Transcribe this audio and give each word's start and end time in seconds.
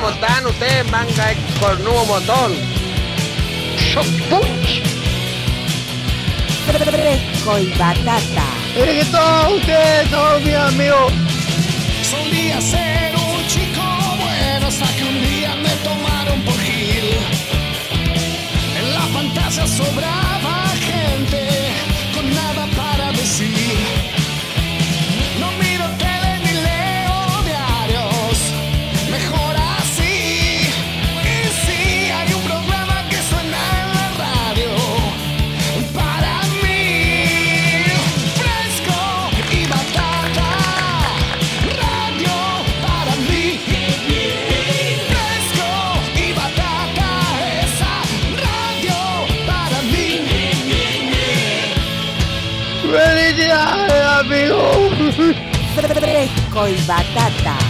¿Cómo 0.00 0.12
están 0.14 0.46
ustedes, 0.46 0.90
manga 0.90 1.26
de 1.26 1.36
cornudo 1.60 2.06
montón? 2.06 2.52
Punch. 4.30 4.80
Fresco 6.64 7.58
y 7.58 7.66
batata. 7.76 8.46
Es 8.78 9.04
que 9.04 9.04
todos 9.10 9.52
ustedes 9.52 10.08
son 10.08 10.42
mis 10.42 10.54
amigos. 10.54 11.12
Solía 12.10 12.62
ser 12.62 13.14
un 13.14 13.46
chico 13.46 13.82
bueno 14.22 14.68
hasta 14.68 14.86
que 14.96 15.04
un 15.04 15.20
día 15.20 15.54
me 15.56 15.68
tomaron 15.84 16.40
por 16.46 16.58
Gil. 16.60 17.18
En 18.78 18.94
la 18.94 19.02
fantasía 19.12 19.66
sobraba 19.66 20.69
Fresco 55.74 56.68
y 56.68 56.74
batata. 56.86 57.69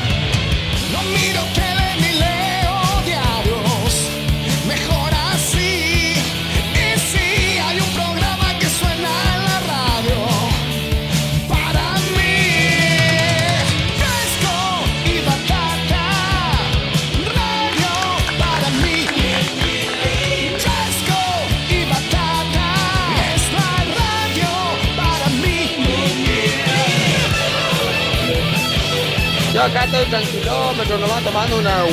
Acá 29.70 29.84
estoy 29.84 30.04
tranquilómetro, 30.06 30.98
nomás 30.98 31.22
tomando 31.22 31.58
una 31.58 31.84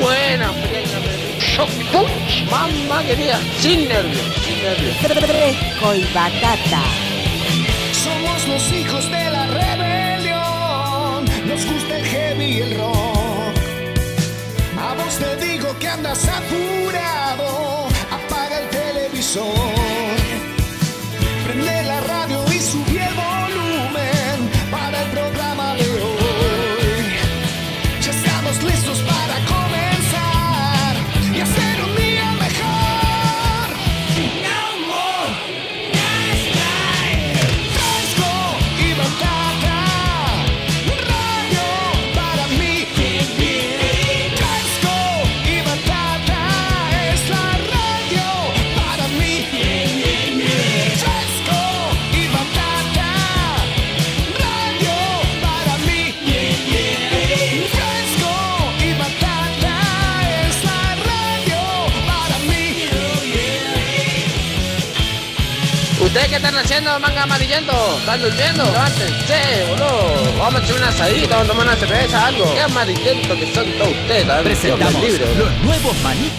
buena 0.00 0.52
punch. 1.92 2.44
Mamá 2.50 3.02
querida. 3.04 3.38
Sin 3.58 3.88
nervios, 3.88 4.22
sin 4.44 4.62
nervios. 4.62 4.96
Fresco 4.98 5.94
y 5.94 6.04
batata. 6.14 6.82
Somos 7.92 8.48
los 8.48 8.72
hijos 8.72 9.04
de 9.10 9.30
la 9.30 9.46
rebelión. 9.46 11.24
Nos 11.46 11.64
gusta 11.66 11.96
el 11.98 12.04
heavy 12.04 12.44
y 12.44 12.60
el 12.60 12.78
rock. 12.78 13.56
A 14.78 14.94
vos 14.94 15.18
te 15.18 15.36
digo 15.46 15.78
que 15.78 15.88
andas 15.88 16.28
apurado. 16.28 17.88
Apaga 18.10 18.60
el 18.60 18.68
televisor. 18.68 19.79
¿Ustedes 66.10 66.28
qué 66.28 66.36
están 66.36 66.56
haciendo, 66.56 66.98
manga 66.98 67.22
amarillento? 67.22 67.72
¿Están 68.00 68.20
durmiendo? 68.20 68.64
Levántense, 68.64 69.64
boludo. 69.68 70.38
Vamos 70.40 70.60
a 70.60 70.64
echar 70.64 70.76
una 70.76 70.88
asadita, 70.88 71.36
vamos 71.36 71.44
a 71.44 71.52
tomar 71.52 71.66
una 71.68 71.76
cerveza, 71.76 72.26
algo. 72.26 72.52
Qué 72.52 72.60
amarillento 72.60 73.34
que 73.36 73.54
son 73.54 73.64
todos 73.78 73.90
ustedes, 73.92 74.26
la 74.26 74.34
verdad, 74.38 74.50
Presentamos 74.50 75.02
libre, 75.04 75.24
boludo. 75.24 75.44
los 75.44 75.58
nuevos 75.62 75.96
maní. 76.02 76.30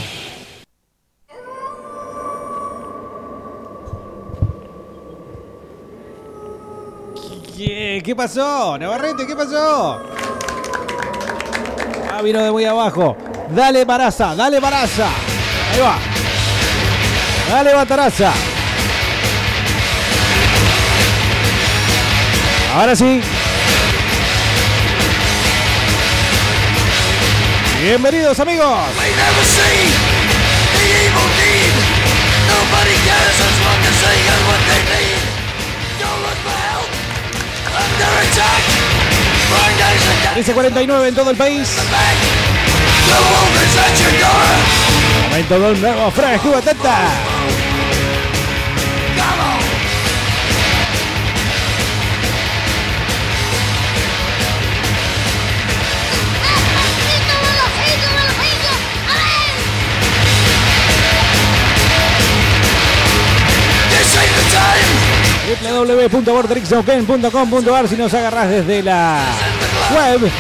¿Qué, 7.58 8.02
qué 8.04 8.16
pasó? 8.16 8.78
Navarrete, 8.78 9.26
¿qué 9.28 9.36
pasó? 9.36 10.00
Ah, 12.12 12.22
vino 12.22 12.42
de 12.42 12.52
muy 12.52 12.66
abajo. 12.66 13.16
Dale, 13.50 13.86
Baraza, 13.86 14.36
dale, 14.36 14.60
Baraza. 14.60 15.08
Ahí 15.72 15.80
va. 15.80 15.98
Dale, 17.50 17.74
Bataraza. 17.74 18.32
Attack. 38.24 38.64
Blind 39.52 39.82
eyes 39.82 40.08
are 40.08 40.20
dead 40.24 40.46
13.49 40.46 41.08
en 41.10 41.16
todo 41.16 41.30
el 41.32 41.36
país. 41.36 41.68
Momento 45.30 45.60
de 45.60 45.72
un 45.72 45.82
nuevo 45.82 46.12
fresco 46.12 46.50
y 46.50 46.54
www.vortexoken.com.ar 65.60 67.88
si 67.88 67.96
nos 67.96 68.14
agarrás 68.14 68.50
desde 68.50 68.84
la 68.84 69.20
web 69.96 70.20
Don't 70.22 70.32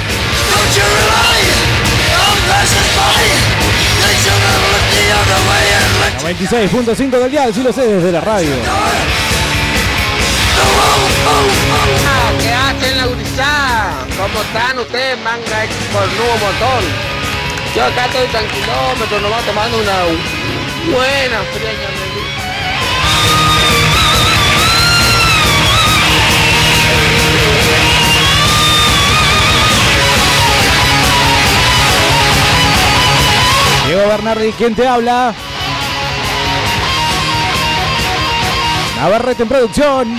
you 0.76 0.84
rely 0.84 1.42
on 2.16 2.38
passers-by. 2.48 3.24
They 4.02 4.16
should 4.24 4.44
have 4.48 4.64
looked 4.72 4.92
the 4.96 5.08
other 5.20 5.40
way 5.50 5.66
and 5.76 5.92
let 6.00 6.16
96.5 6.52 7.20
del 7.20 7.32
dial, 7.32 7.52
si 7.54 7.62
lo 7.64 7.72
sé 7.74 7.88
desde 7.88 8.12
la 8.12 8.22
radio. 8.22 8.52
Ah, 12.08 12.32
¿Qué 12.42 12.52
hacen 12.54 12.98
la 12.98 13.06
gurizada? 13.06 14.06
¿Cómo 14.18 14.42
están 14.42 14.80
ustedes, 14.80 15.18
manga 15.20 15.60
de 15.60 15.68
cornudo 15.92 16.38
montón? 16.38 16.84
Yo 17.76 17.86
acá 17.86 18.06
estoy 18.06 18.28
tranquilómetro, 18.28 19.20
nomás 19.22 19.44
tomando 19.46 19.78
una 19.78 20.04
buena 20.92 21.44
fría. 21.54 22.11
Diego 33.92 34.08
Bernardi, 34.08 34.54
¿quién 34.54 34.74
te 34.74 34.88
habla? 34.88 35.36
Navarrete 38.96 39.44
en 39.44 39.50
producción. 39.50 40.18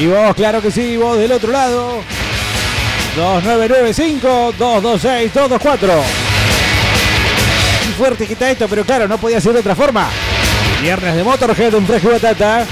Y 0.00 0.06
vos, 0.08 0.34
claro 0.34 0.60
que 0.60 0.72
sí, 0.72 0.96
vos 0.96 1.16
del 1.16 1.30
otro 1.30 1.52
lado. 1.52 2.02
2995-226-224. 3.16 5.78
Qué 7.86 7.92
fuerte 7.96 8.26
que 8.26 8.50
esto, 8.50 8.66
pero 8.66 8.84
claro, 8.84 9.06
no 9.06 9.16
podía 9.16 9.40
ser 9.40 9.52
de 9.52 9.60
otra 9.60 9.76
forma. 9.76 10.08
Viernes 10.80 11.14
de 11.14 11.22
Motorhead, 11.22 11.74
un 11.74 11.86
fresco 11.86 12.10
batata. 12.10 12.66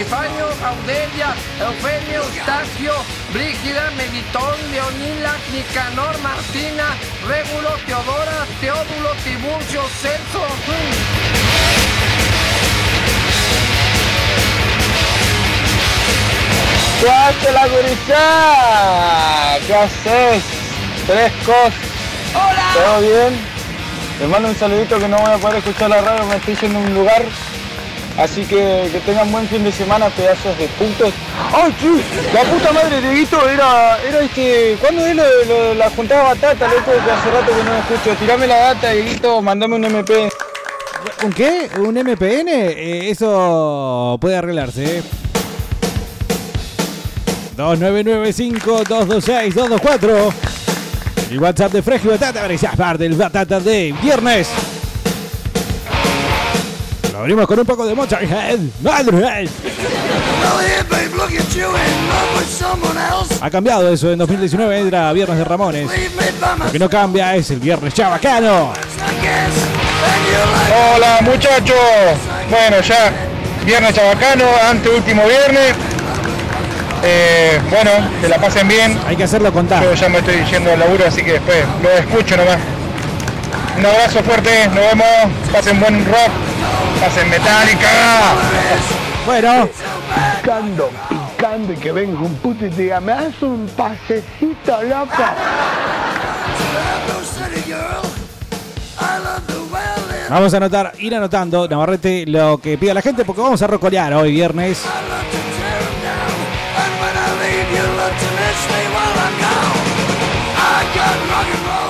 Epifanio, 0.00 0.46
Audelia, 0.64 1.34
Eufemio, 1.60 2.22
Eustaquio, 2.22 2.94
Brígida, 3.34 3.90
Melitón, 3.98 4.56
Leonila, 4.72 5.36
Nicanor, 5.52 6.18
Martina, 6.22 6.96
Régulo, 7.28 7.68
Teodora, 7.84 8.46
Teódulo, 8.62 9.10
Tiburcio, 9.22 9.82
Celso. 10.00 10.46
¡Cuate 17.02 17.52
la 17.52 17.68
gurizada! 17.68 19.58
¿Qué 19.66 19.74
haces? 19.74 20.42
Frescos. 21.06 21.74
¡Hola! 22.32 22.72
¿Todo 22.72 23.00
bien? 23.02 23.38
Les 24.18 24.28
mando 24.30 24.48
un 24.48 24.56
saludito 24.56 24.98
que 24.98 25.08
no 25.08 25.18
voy 25.18 25.32
a 25.32 25.36
poder 25.36 25.58
escuchar 25.58 25.90
la 25.90 26.00
radio, 26.00 26.24
me 26.24 26.36
estoy 26.36 26.56
yendo 26.56 26.78
a 26.78 26.82
un 26.82 26.94
lugar. 26.94 27.22
Así 28.20 28.44
que 28.44 28.88
que 28.92 29.00
tengan 29.00 29.32
buen 29.32 29.48
fin 29.48 29.64
de 29.64 29.72
semana, 29.72 30.10
pedazos 30.10 30.56
de 30.58 30.68
puntos. 30.68 31.14
¡Ay, 31.54 31.74
sí! 31.80 32.02
La 32.34 32.42
puta 32.42 32.70
madre 32.70 33.00
de 33.00 33.14
Guito 33.14 33.48
era, 33.48 33.98
era 34.06 34.20
este. 34.20 34.76
¿Cuándo 34.78 35.06
es 35.06 35.16
lo 35.16 35.72
la 35.74 35.88
juntada 35.88 36.24
batata, 36.24 36.68
loco? 36.68 36.92
Que 36.92 37.10
hace 37.10 37.30
rato 37.30 37.46
que 37.46 37.64
no 37.64 37.70
lo 37.70 37.78
escucho. 37.78 38.14
Tirame 38.20 38.46
la 38.46 38.74
data, 38.74 38.92
Guito, 38.92 39.40
mandame 39.40 39.76
un 39.76 39.86
MP. 39.86 40.28
¿Un 41.24 41.32
qué? 41.32 41.70
¿Un 41.78 41.94
MPN? 41.94 42.48
Eh, 42.48 43.08
eso 43.10 44.18
puede 44.20 44.36
arreglarse. 44.36 44.98
¿eh? 44.98 45.02
2995-226-224. 47.56 50.32
El 51.30 51.40
WhatsApp 51.40 51.72
de 51.72 51.82
Fresco 51.82 52.08
y 52.08 52.10
Batata 52.10 52.40
para 52.40 52.48
que 52.48 52.58
seas 52.58 52.76
parte 52.76 53.04
del 53.04 53.14
Batata 53.14 53.60
de 53.60 53.94
viernes. 54.02 54.48
Abrimos 57.20 57.46
con 57.46 57.58
un 57.58 57.66
poco 57.66 57.84
de 57.84 57.94
Motorhead. 57.94 58.58
Motorhead. 58.80 59.48
Ha 63.42 63.50
cambiado 63.50 63.92
eso 63.92 64.10
en 64.10 64.18
2019, 64.18 64.80
entra 64.80 65.12
Viernes 65.12 65.36
de 65.36 65.44
Ramones. 65.44 65.90
Lo 66.64 66.72
que 66.72 66.78
no 66.78 66.88
cambia 66.88 67.36
es 67.36 67.50
el 67.50 67.60
Viernes 67.60 67.92
Chabacano. 67.92 68.72
Hola 70.94 71.18
muchachos. 71.20 71.76
Bueno, 72.48 72.80
ya 72.80 73.12
viernes 73.66 73.94
chabacano, 73.94 74.44
ante 74.68 74.88
último 74.88 75.22
viernes. 75.26 75.74
Eh, 77.02 77.60
bueno, 77.70 77.90
que 78.22 78.28
la 78.28 78.38
pasen 78.38 78.66
bien. 78.66 78.98
Hay 79.06 79.16
que 79.16 79.24
hacerlo 79.24 79.52
contar. 79.52 79.82
Yo 79.82 79.92
ya 79.92 80.08
me 80.08 80.18
estoy 80.18 80.42
yendo 80.50 80.72
al 80.72 80.78
laburo, 80.78 81.04
así 81.06 81.22
que 81.22 81.32
después 81.32 81.58
lo 81.82 81.90
escucho 81.90 82.36
nomás. 82.38 82.58
Un 83.78 83.86
abrazo 83.86 84.22
fuerte, 84.22 84.68
nos 84.68 84.84
vemos. 84.84 85.06
Pasen 85.52 85.80
buen 85.80 86.04
rock, 86.06 86.30
pasen 87.00 87.30
metálica. 87.30 87.88
Bueno, 89.26 89.68
Picando, 90.40 90.90
picando 91.08 91.72
y 91.72 91.76
que 91.76 91.92
venga 91.92 92.20
un 92.20 92.34
puto 92.36 92.66
y 92.66 92.70
te 92.70 92.82
diga, 92.82 93.00
me 93.00 93.12
das 93.12 93.42
un 93.42 93.68
pasecito, 93.76 94.82
loco. 94.82 95.22
vamos 100.28 100.54
a 100.54 100.56
anotar, 100.56 100.92
ir 100.98 101.14
anotando, 101.14 101.68
Navarrete, 101.68 102.24
lo 102.26 102.58
que 102.58 102.78
pida 102.78 102.94
la 102.94 103.02
gente, 103.02 103.24
porque 103.24 103.42
vamos 103.42 103.60
a 103.62 103.66
rocolear 103.66 104.14
hoy 104.14 104.32
viernes. 104.32 104.82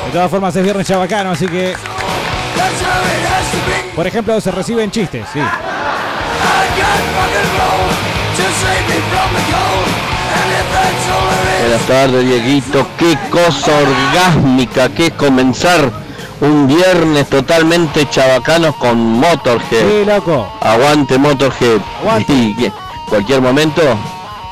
De 0.06 0.12
todas 0.12 0.30
formas 0.30 0.56
es 0.56 0.62
viernes 0.64 0.86
chabacano, 0.86 1.30
así 1.30 1.46
que, 1.46 1.74
por 3.94 4.06
ejemplo, 4.06 4.40
se 4.40 4.50
reciben 4.50 4.90
chistes, 4.90 5.26
sí. 5.32 5.40
Buenas 11.60 11.86
tardes, 11.86 12.24
Dieguito. 12.24 12.86
Qué 12.98 13.16
cosa 13.30 13.72
orgásmica 13.78 14.88
que 14.88 15.06
es 15.06 15.12
comenzar 15.12 15.90
un 16.40 16.66
viernes 16.66 17.28
totalmente 17.28 18.08
chabacanos 18.08 18.74
con 18.76 18.96
Motorhead. 18.98 19.88
Sí, 19.88 20.04
loco. 20.06 20.50
Aguante 20.60 21.18
Motorhead. 21.18 21.80
Aguante. 22.00 22.32
Y 22.32 22.72
cualquier 23.08 23.40
momento, 23.40 23.82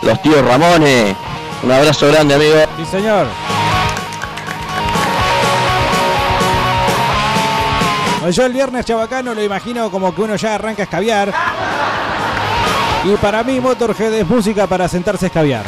los 0.03 0.23
tíos 0.23 0.45
Ramones. 0.45 1.17
Un 1.63 1.73
abrazo 1.73 2.09
grande, 2.09 2.35
amigo. 2.35 2.57
Sí, 2.77 2.85
señor. 2.85 3.27
Yo 8.31 8.45
el 8.45 8.53
viernes 8.53 8.85
chabacano 8.85 9.35
lo 9.35 9.43
imagino 9.43 9.91
como 9.91 10.15
que 10.15 10.21
uno 10.21 10.37
ya 10.37 10.57
arranca 10.57 10.83
a 10.83 10.85
escabiar. 10.85 11.33
Y 13.05 13.17
para 13.17 13.43
mí 13.43 13.59
Motorhead 13.59 14.13
es 14.13 14.27
música 14.27 14.67
para 14.67 14.87
sentarse 14.87 15.27
a 15.27 15.29
escabiar. 15.29 15.65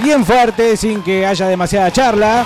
Bien 0.00 0.24
fuerte, 0.24 0.76
sin 0.76 1.02
que 1.02 1.24
haya 1.24 1.46
demasiada 1.46 1.92
charla. 1.92 2.44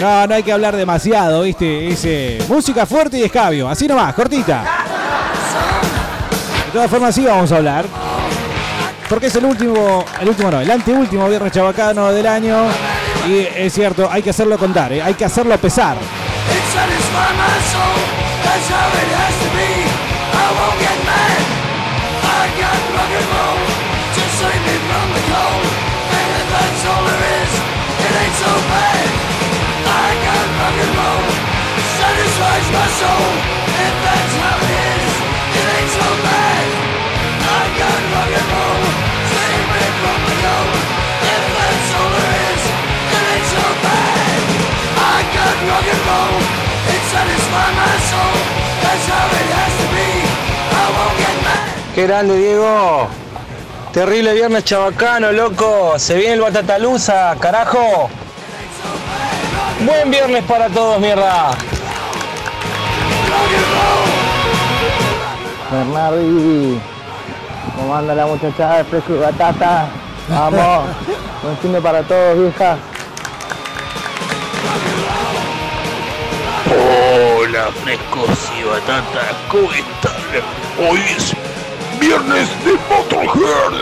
No, 0.00 0.26
no 0.26 0.34
hay 0.34 0.42
que 0.42 0.52
hablar 0.52 0.74
demasiado, 0.74 1.42
¿viste? 1.42 1.88
Es 1.88 2.04
eh, 2.04 2.44
música 2.48 2.84
fuerte 2.86 3.18
y 3.18 3.22
escabio. 3.22 3.68
Así 3.68 3.86
nomás, 3.86 4.12
cortita. 4.14 4.64
De 6.66 6.72
todas 6.72 6.90
formas, 6.90 7.14
sí 7.14 7.24
vamos 7.24 7.52
a 7.52 7.56
hablar. 7.56 8.01
Porque 9.12 9.26
es 9.26 9.36
el 9.36 9.44
último, 9.44 10.06
el 10.22 10.28
último 10.30 10.50
no, 10.50 10.58
el 10.58 10.70
anteúltimo 10.70 11.28
viernes 11.28 11.52
chabacano 11.52 12.10
del 12.14 12.26
año. 12.26 12.64
Y 13.28 13.40
es 13.40 13.74
cierto, 13.74 14.08
hay 14.10 14.22
que 14.22 14.30
hacerlo 14.30 14.56
contar, 14.56 14.90
¿eh? 14.90 15.02
hay 15.02 15.12
que 15.12 15.26
hacerlo 15.26 15.52
pesar. 15.58 15.98
Qué 51.94 52.06
grande, 52.06 52.36
Diego. 52.38 53.06
Terrible 53.92 54.32
viernes 54.32 54.64
chabacano, 54.64 55.30
loco. 55.30 55.98
Se 55.98 56.16
viene 56.16 56.34
el 56.34 56.40
Batataluza, 56.40 57.36
carajo. 57.38 58.08
Buen 59.84 60.10
viernes 60.10 60.42
para 60.44 60.68
todos, 60.70 60.98
mierda. 61.00 61.50
Bernardi, 65.70 66.80
¿cómo 67.76 67.94
anda 67.94 68.14
la 68.14 68.26
muchachada 68.26 68.78
de 68.78 68.84
fresco 68.84 69.14
y 69.14 69.18
batata? 69.18 69.88
Vamos, 70.32 70.86
buen 71.42 71.58
fin 71.58 71.72
de 71.74 71.80
para 71.82 72.02
todos, 72.02 72.38
vieja. 72.38 72.78
Hola, 77.36 77.68
frescos 77.84 78.50
y 78.58 78.64
batata, 78.64 79.36
¿cómo 79.48 79.70
están? 79.72 80.88
Hoy 80.88 81.00
es 81.14 81.34
viernes 82.00 82.48
de 82.64 82.72
Motorhead. 82.88 83.72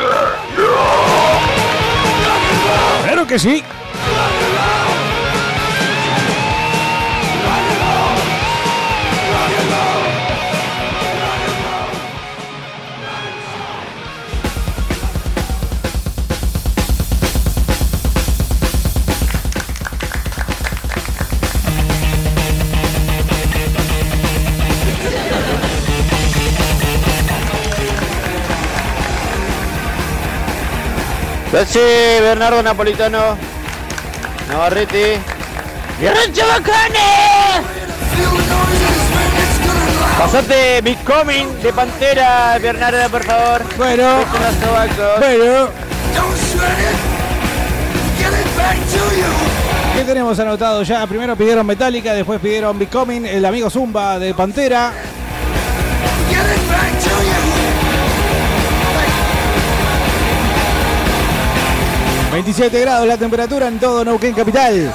Claro 3.04 3.26
que 3.28 3.38
sí. 3.38 3.62
Sí, 31.66 31.80
Bernardo 32.21 32.62
Napolitano. 32.62 33.37
Navarrete. 34.49 35.19
¡Viernes 36.00 36.33
chabacanes! 36.33 37.00
Pasate 40.19 40.80
Big 40.83 41.02
Coming 41.04 41.47
de 41.62 41.73
Pantera, 41.73 42.59
Bernardo, 42.61 43.09
por 43.11 43.25
favor. 43.25 43.62
Bueno, 43.76 44.25
sobacos. 44.62 45.19
bueno. 45.19 45.69
¿Qué 49.97 50.04
tenemos 50.04 50.38
anotado 50.38 50.83
ya? 50.83 51.07
Primero 51.07 51.37
pidieron 51.37 51.66
Metallica, 51.66 52.14
después 52.14 52.40
pidieron 52.40 52.78
Becoming, 52.78 53.26
el 53.26 53.45
amigo 53.45 53.69
Zumba 53.69 54.19
de 54.19 54.35
Pantera. 54.35 54.92
...27 62.32 62.80
grados 62.80 63.08
la 63.08 63.16
temperatura 63.16 63.66
en 63.66 63.78
todo 63.80 64.04
Neuquén 64.04 64.32
Capital. 64.32 64.92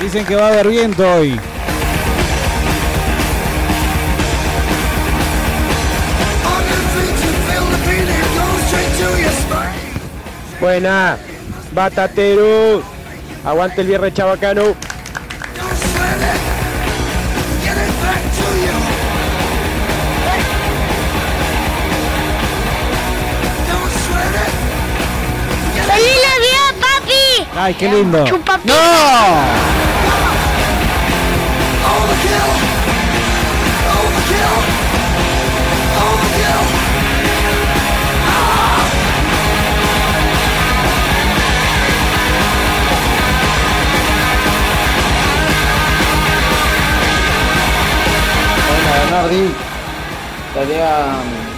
Dicen 0.00 0.24
que 0.24 0.36
va 0.36 0.46
a 0.46 0.48
haber 0.48 0.68
viento 0.68 1.06
hoy. 1.06 1.38
Buena. 10.60 11.18
Batatero. 11.72 12.82
Aguante 13.44 13.82
el 13.82 13.86
viernes 13.86 14.14
chabacano. 14.14 14.87
¡Ay, 27.60 27.74
qué 27.74 27.88
lindo! 27.88 28.18
¡No! 28.18 28.74
Bernardi. 48.94 49.52
Tarea, 50.54 51.06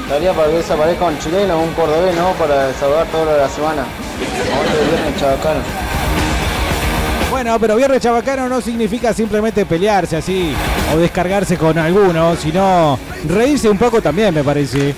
tarea 0.09 0.33
para 0.33 0.49
que 0.49 0.55
desaparezca 0.55 1.05
un 1.05 1.19
chileno 1.19 1.59
o 1.59 1.63
un 1.63 1.75
cordobés, 1.75 2.15
¿no? 2.17 2.33
Para 2.33 2.69
lo 3.27 3.33
de 3.33 3.39
la 3.39 3.49
semana. 3.51 3.85
Aguante 4.51 4.81
el 4.81 4.89
viernes 4.89 5.21
chabacano. 5.21 5.90
Bueno, 7.43 7.59
pero 7.59 7.75
viernes 7.75 8.03
chabacano 8.03 8.51
no 8.51 8.61
significa 8.61 9.15
simplemente 9.15 9.65
pelearse 9.65 10.15
así 10.15 10.53
o 10.95 10.99
descargarse 10.99 11.57
con 11.57 11.79
alguno, 11.79 12.37
sino 12.37 12.99
reírse 13.27 13.67
un 13.71 13.79
poco 13.79 14.03
también, 14.03 14.35
me 14.35 14.45
parece. 14.45 14.95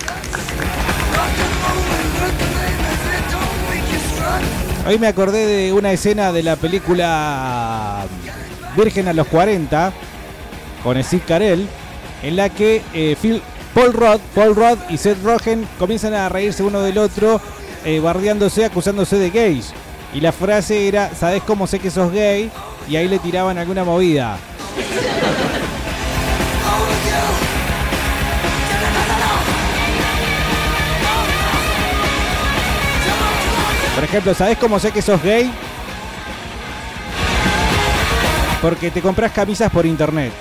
Hoy 4.85 4.99
me 4.99 5.07
acordé 5.07 5.47
de 5.47 5.71
una 5.71 5.93
escena 5.93 6.33
de 6.33 6.43
la 6.43 6.57
película 6.57 8.03
Virgen 8.75 9.07
a 9.07 9.13
los 9.13 9.27
40 9.27 9.93
con 10.83 11.01
Steve 11.01 11.23
Carell, 11.25 11.65
en 12.23 12.35
la 12.35 12.49
que 12.49 12.81
eh, 12.93 13.15
Phil, 13.21 13.41
Paul 13.73 13.93
Rudd, 13.93 14.19
Paul 14.35 14.53
Rudd 14.53 14.79
y 14.89 14.97
Seth 14.97 15.23
Rogen 15.23 15.65
comienzan 15.79 16.13
a 16.13 16.27
reírse 16.27 16.61
uno 16.61 16.81
del 16.81 16.97
otro, 16.97 17.39
eh, 17.85 18.01
bardeándose, 18.01 18.65
acusándose 18.65 19.17
de 19.17 19.29
gays. 19.29 19.73
Y 20.13 20.21
la 20.21 20.31
frase 20.31 20.87
era, 20.87 21.09
¿sabes 21.15 21.41
cómo 21.41 21.65
sé 21.65 21.79
que 21.79 21.89
sos 21.89 22.11
gay? 22.11 22.51
Y 22.87 22.95
ahí 22.95 23.07
le 23.07 23.17
tiraban 23.17 23.57
alguna 23.57 23.83
movida. 23.83 24.37
Por 33.95 34.03
ejemplo, 34.03 34.33
¿sabes 34.35 34.57
cómo 34.57 34.79
sé 34.79 34.91
que 34.91 35.01
sos 35.01 35.21
gay? 35.23 35.51
Porque 38.61 38.91
te 38.91 39.01
compras 39.01 39.31
camisas 39.31 39.71
por 39.71 39.85
internet. 39.85 40.31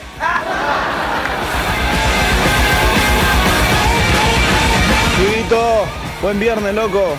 Dieguito, 5.18 5.84
buen 6.20 6.38
viernes, 6.38 6.74
loco. 6.74 7.14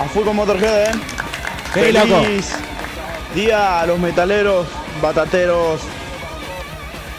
A 0.00 0.04
full 0.08 0.24
con 0.24 0.36
Motorhead, 0.36 0.90
¿eh? 0.90 0.92
Sí, 1.84 1.92
loco. 1.92 2.22
día 3.34 3.80
a 3.80 3.86
los 3.86 3.98
metaleros, 3.98 4.66
batateros. 5.02 5.80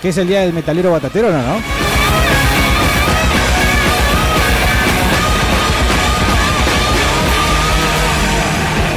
¿Qué 0.02 0.10
es 0.10 0.18
el 0.18 0.28
día 0.28 0.42
del 0.42 0.54
metalero 0.54 0.92
batatero, 0.92 1.32
no? 1.32 1.38
no? 1.38 1.62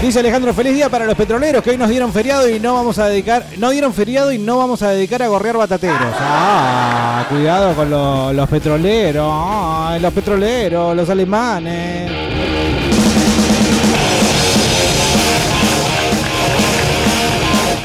Dice 0.02 0.18
Alejandro, 0.20 0.54
feliz 0.54 0.72
día 0.72 0.88
para 0.88 1.04
los 1.04 1.14
petroleros 1.14 1.62
que 1.62 1.70
hoy 1.70 1.76
nos 1.76 1.90
dieron 1.90 2.10
feriado 2.10 2.48
y 2.48 2.58
no 2.58 2.72
vamos 2.72 2.98
a 2.98 3.06
dedicar, 3.06 3.44
no 3.58 3.68
dieron 3.68 3.92
feriado 3.92 4.32
y 4.32 4.38
no 4.38 4.56
vamos 4.56 4.80
a 4.82 4.90
dedicar 4.90 5.22
a 5.22 5.28
gorrear 5.28 5.58
batateros. 5.58 5.98
Ah, 6.18 7.26
cuidado 7.28 7.74
con 7.74 7.90
lo- 7.90 8.32
los 8.32 8.48
petroleros, 8.48 9.30
ah, 9.30 9.98
los 10.00 10.12
petroleros, 10.14 10.96
los 10.96 11.10
alemanes. 11.10 12.10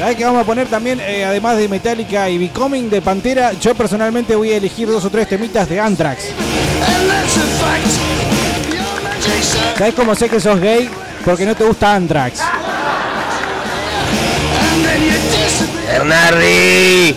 ¿Sabes 0.06 0.18
qué 0.18 0.24
vamos 0.24 0.42
a 0.42 0.46
poner 0.46 0.68
también, 0.68 1.00
eh, 1.00 1.24
además 1.24 1.56
de 1.56 1.68
Metallica 1.68 2.30
y 2.30 2.38
Becoming 2.38 2.88
de 2.88 3.02
Pantera? 3.02 3.54
Yo 3.54 3.74
personalmente 3.74 4.36
voy 4.36 4.52
a 4.52 4.58
elegir 4.58 4.86
dos 4.86 5.04
o 5.04 5.10
tres 5.10 5.28
temitas 5.28 5.68
de 5.68 5.80
Anthrax. 5.80 6.26
¿Sabes 9.76 9.94
cómo 9.94 10.14
sé 10.14 10.28
que 10.28 10.38
sos 10.38 10.60
gay? 10.60 10.88
Porque 11.24 11.44
no 11.44 11.56
te 11.56 11.64
gusta 11.64 11.96
Anthrax. 11.96 12.40
Bernardi. 15.88 17.16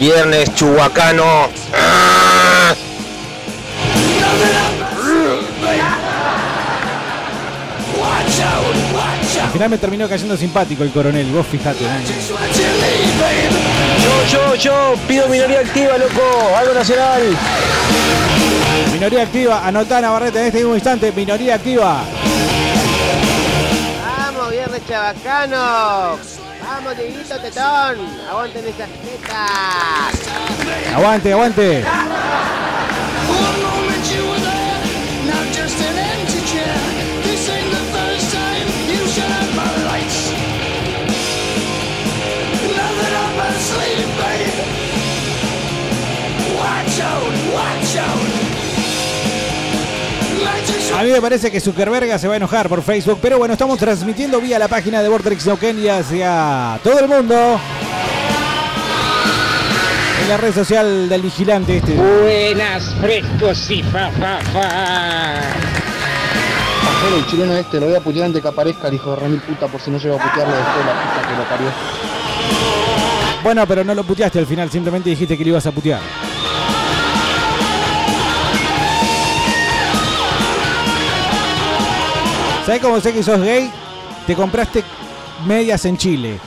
Viernes 0.00 0.54
chuhuacano. 0.54 1.50
Final 9.56 9.70
me 9.70 9.78
terminó 9.78 10.06
cayendo 10.06 10.36
simpático 10.36 10.82
el 10.82 10.90
coronel, 10.90 11.32
vos 11.32 11.46
fijate. 11.46 11.82
¿no? 11.82 11.88
Yo, 14.02 14.26
yo, 14.30 14.54
yo, 14.56 14.94
pido 15.08 15.26
minoría 15.28 15.60
activa, 15.60 15.96
loco. 15.96 16.54
Algo 16.54 16.74
nacional. 16.74 17.22
Minoría 18.92 19.22
activa, 19.22 19.66
anotá 19.66 20.02
Navarrete 20.02 20.40
en 20.40 20.46
este 20.48 20.58
mismo 20.58 20.74
instante, 20.74 21.10
minoría 21.10 21.54
activa. 21.54 22.04
Vamos, 24.18 24.50
viernes 24.50 24.82
chabacano. 24.86 26.18
Vamos, 26.62 26.98
Dieguito 26.98 27.40
Tetón. 27.40 27.96
Aguanten 28.30 28.64
esas 28.68 28.90
tetas. 28.90 30.12
Aguante, 30.94 31.32
aguante. 31.32 31.84
A 50.96 51.02
mí 51.02 51.10
me 51.10 51.20
parece 51.20 51.50
que 51.50 51.60
Zuckerberg 51.60 52.18
se 52.18 52.26
va 52.26 52.34
a 52.34 52.36
enojar 52.38 52.70
por 52.70 52.82
Facebook, 52.82 53.18
pero 53.20 53.36
bueno, 53.36 53.52
estamos 53.52 53.78
transmitiendo 53.78 54.40
vía 54.40 54.58
la 54.58 54.66
página 54.66 55.02
de 55.02 55.08
Vortex 55.10 55.46
Neuquén 55.46 55.78
y 55.78 55.88
hacia 55.88 56.80
todo 56.82 56.98
el 57.00 57.06
mundo. 57.08 57.60
En 60.22 60.28
la 60.28 60.36
red 60.38 60.54
social 60.54 61.08
del 61.08 61.20
vigilante 61.20 61.76
este. 61.76 61.92
Buenas, 61.94 62.94
frescos 63.00 63.70
y 63.70 63.82
fa, 63.82 64.10
fa, 64.12 64.40
fa. 64.52 65.34
Pajero, 66.82 67.16
el 67.18 67.26
chileno 67.26 67.56
este, 67.56 67.78
lo 67.78 67.86
voy 67.86 67.94
a 67.96 68.00
putear 68.00 68.26
antes 68.26 68.40
que 68.40 68.48
aparezca 68.48 68.88
el 68.88 68.94
hijo 68.94 69.10
de 69.10 69.16
remil 69.16 69.40
puta 69.40 69.66
por 69.66 69.80
si 69.80 69.90
no 69.90 69.98
llego 69.98 70.16
a 70.16 70.18
putearlo 70.18 70.54
después 70.54 70.78
de 70.78 70.84
la 70.84 71.02
puta 71.02 71.28
que 71.28 71.36
lo 71.36 71.44
parió. 71.44 71.68
Bueno, 73.42 73.66
pero 73.66 73.84
no 73.84 73.94
lo 73.94 74.02
puteaste 74.02 74.38
al 74.38 74.46
final, 74.46 74.70
simplemente 74.70 75.10
dijiste 75.10 75.36
que 75.36 75.44
lo 75.44 75.50
ibas 75.50 75.66
a 75.66 75.72
putear. 75.72 76.00
¿Sabes 82.66 82.82
cómo 82.82 83.00
sé 83.00 83.12
que 83.12 83.22
sos 83.22 83.40
gay? 83.40 83.70
Te 84.26 84.34
compraste 84.34 84.82
medias 85.46 85.84
en 85.84 85.96
Chile. 85.96 86.40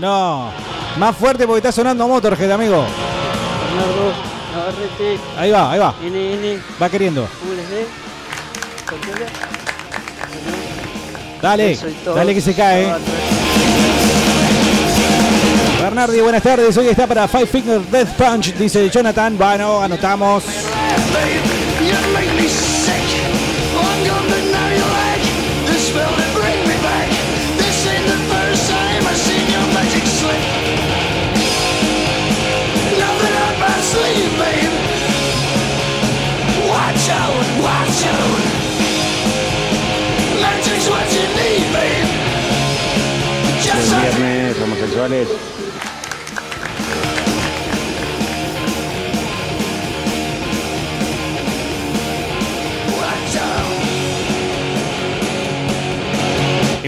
No, 0.00 0.50
más 0.96 1.14
fuerte 1.16 1.46
porque 1.46 1.58
está 1.58 1.72
sonando 1.72 2.08
Motorhead, 2.08 2.50
amigo. 2.52 2.86
Ahí 5.38 5.50
va, 5.50 5.72
ahí 5.72 5.78
va. 5.78 5.94
Va 6.80 6.88
queriendo. 6.88 7.28
Dale, 11.42 11.78
dale 12.14 12.34
que 12.34 12.40
se 12.40 12.54
cae. 12.54 12.94
Bernardi, 15.82 16.20
buenas 16.20 16.44
tardes. 16.44 16.76
Hoy 16.76 16.86
está 16.86 17.08
para 17.08 17.26
Five 17.26 17.46
Finger 17.46 17.80
Death 17.80 18.10
Punch, 18.10 18.54
dice 18.54 18.88
Jonathan. 18.88 19.36
Bueno, 19.36 19.82
anotamos. 19.82 20.44
You 21.80 21.92
make 22.14 22.36
me 22.36 22.48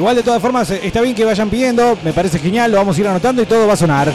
Igual 0.04 0.16
de 0.16 0.22
todas 0.22 0.42
formas, 0.42 0.70
eh, 0.70 0.80
está 0.82 1.00
bien 1.00 1.14
que 1.14 1.24
vayan 1.24 1.48
pidiendo. 1.48 1.96
Me 2.04 2.12
parece 2.12 2.38
genial, 2.38 2.70
lo 2.70 2.76
vamos 2.76 2.94
a 2.94 3.00
ir 3.00 3.08
anotando 3.08 3.40
y 3.40 3.46
todo 3.46 3.66
va 3.66 3.72
a 3.72 3.76
sonar. 3.76 4.12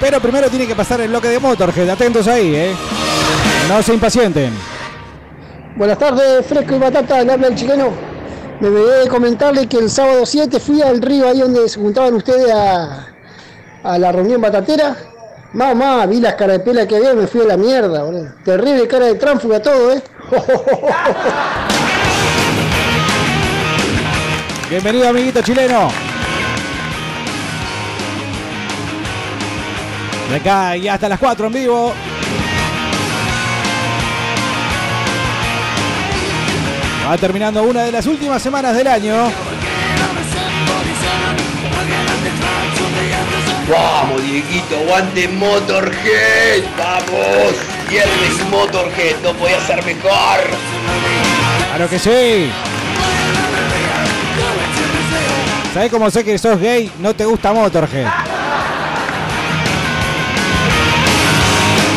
Pero 0.00 0.20
primero 0.20 0.48
tiene 0.48 0.68
que 0.68 0.76
pasar 0.76 1.00
el 1.00 1.08
bloque 1.08 1.26
de 1.26 1.40
Motorhead. 1.40 1.88
Atentos 1.88 2.28
ahí, 2.28 2.54
¿eh? 2.54 2.76
No 3.68 3.82
se 3.82 3.92
impacienten. 3.92 4.52
Buenas 5.74 5.98
tardes, 5.98 6.46
Fresco 6.46 6.76
y 6.76 6.78
Batata, 6.78 7.24
le 7.24 7.32
habla 7.32 7.48
el 7.48 7.56
chileno. 7.56 7.90
Me 8.60 8.68
olvidé 8.68 9.00
de 9.00 9.08
comentarle 9.08 9.66
que 9.66 9.78
el 9.78 9.90
sábado 9.90 10.24
7 10.24 10.60
fui 10.60 10.80
al 10.80 11.02
río 11.02 11.28
ahí 11.28 11.40
donde 11.40 11.68
se 11.68 11.80
juntaban 11.80 12.14
ustedes 12.14 12.52
a, 12.54 13.08
la 13.98 14.12
reunión 14.12 14.40
batatera. 14.40 14.94
Mamá, 15.54 16.06
vi 16.06 16.20
las 16.20 16.34
pela 16.34 16.86
que 16.86 16.98
había 16.98 17.14
me 17.14 17.26
fui 17.26 17.40
a 17.40 17.46
la 17.46 17.56
mierda, 17.56 18.04
boludo. 18.04 18.28
Terrible 18.44 18.86
cara 18.86 19.06
de 19.06 19.16
tránfuga 19.16 19.60
todo, 19.60 19.92
¿eh? 19.92 20.00
Bienvenido, 24.68 25.08
amiguito 25.08 25.40
chileno. 25.42 25.92
De 30.28 30.36
acá 30.36 30.76
y 30.76 30.88
hasta 30.88 31.08
las 31.08 31.20
4 31.20 31.46
en 31.46 31.52
vivo. 31.52 31.94
Va 37.08 37.16
terminando 37.16 37.62
una 37.62 37.84
de 37.84 37.92
las 37.92 38.06
últimas 38.08 38.42
semanas 38.42 38.74
del 38.74 38.88
año. 38.88 39.30
Vamos, 43.70 44.22
Dieguito, 44.24 44.76
aguante 44.78 45.28
Motorhead. 45.28 46.64
Vamos. 46.76 47.54
Viernes 47.88 48.50
Motorhead, 48.50 49.14
no 49.22 49.32
podía 49.34 49.60
ser 49.60 49.84
mejor. 49.84 50.40
Claro 51.68 51.88
que 51.88 51.98
sí. 52.00 52.50
¿Sabes 55.76 55.90
cómo 55.92 56.10
sé 56.10 56.24
que 56.24 56.38
sos 56.38 56.58
gay? 56.58 56.90
No 57.00 57.12
te 57.14 57.26
gusta 57.26 57.52
Motorhead. 57.52 58.06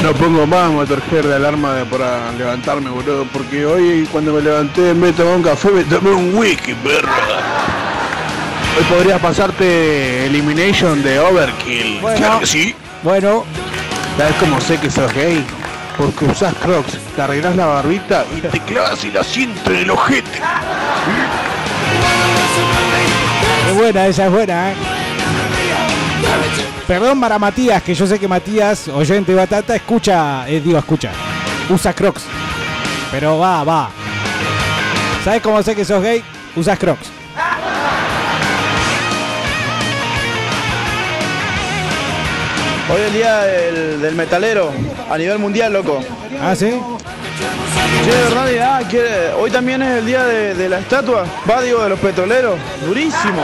No 0.03 0.11
pongo 0.15 0.45
más 0.45 0.69
Motorhead 0.69 1.23
de 1.23 1.35
alarma 1.35 1.73
de- 1.75 1.85
para 1.85 2.29
levantarme, 2.33 2.89
boludo, 2.89 3.25
porque 3.31 3.65
hoy 3.65 4.05
cuando 4.11 4.33
me 4.33 4.41
levanté 4.41 4.89
en 4.89 4.99
vez 4.99 5.15
de 5.15 5.23
tomar 5.23 5.37
un 5.37 5.43
café 5.43 5.69
me 5.71 5.85
tomé 5.85 6.09
un 6.11 6.35
wiki, 6.35 6.73
perra. 6.73 7.13
Hoy 8.77 8.83
podrías 8.93 9.21
pasarte 9.21 10.25
Elimination 10.25 11.01
de 11.01 11.17
Overkill. 11.17 11.99
Bueno. 12.01 12.17
Claro 12.17 12.39
que 12.41 12.47
sí. 12.47 12.75
Bueno, 13.01 13.45
¿Sabes 14.17 14.35
cómo 14.41 14.59
sé 14.59 14.77
que 14.77 14.91
sos 14.91 15.13
gay? 15.13 15.41
Porque 15.97 16.25
usás 16.25 16.53
crocs, 16.55 16.97
te 17.15 17.21
arreglás 17.21 17.55
la 17.55 17.65
barbita 17.67 18.25
y 18.37 18.41
te 18.41 18.59
clavas 18.59 19.01
el 19.05 19.15
asiento 19.17 19.71
en 19.71 19.77
el 19.77 19.89
ojete. 19.91 20.41
Es 23.69 23.75
buena, 23.75 24.07
esa 24.07 24.25
es 24.25 24.31
buena, 24.31 24.71
¿eh? 24.71 24.75
Perdón 26.87 27.21
para 27.21 27.37
Matías, 27.37 27.83
que 27.83 27.93
yo 27.93 28.07
sé 28.07 28.19
que 28.19 28.27
Matías, 28.27 28.87
oyente 28.87 29.33
batata, 29.35 29.75
escucha, 29.75 30.47
eh, 30.49 30.59
digo, 30.59 30.79
escucha, 30.79 31.11
usa 31.69 31.93
crocs. 31.93 32.23
Pero 33.11 33.37
va, 33.37 33.63
va. 33.63 33.89
¿Sabes 35.23 35.41
cómo 35.41 35.61
sé 35.61 35.75
que 35.75 35.85
sos 35.85 36.01
gay? 36.01 36.23
Usas 36.55 36.79
crocs. 36.79 37.11
Hoy 42.91 43.01
es 43.01 43.07
el 43.07 43.13
día 43.13 43.37
del, 43.41 44.01
del 44.01 44.15
metalero 44.15 44.71
a 45.11 45.17
nivel 45.17 45.37
mundial, 45.37 45.73
loco. 45.73 45.99
Ah, 46.41 46.55
sí. 46.55 46.73
Che, 47.39 48.59
ah, 48.61 48.81
¿quiere- 48.89 49.31
hoy 49.33 49.49
también 49.49 49.81
es 49.81 49.97
el 49.99 50.05
día 50.05 50.25
de, 50.25 50.53
de 50.55 50.67
la 50.69 50.79
estatua, 50.79 51.23
va 51.49 51.61
digo, 51.61 51.81
de 51.83 51.89
los 51.89 51.99
petroleros. 51.99 52.59
Durísimo. 52.85 53.41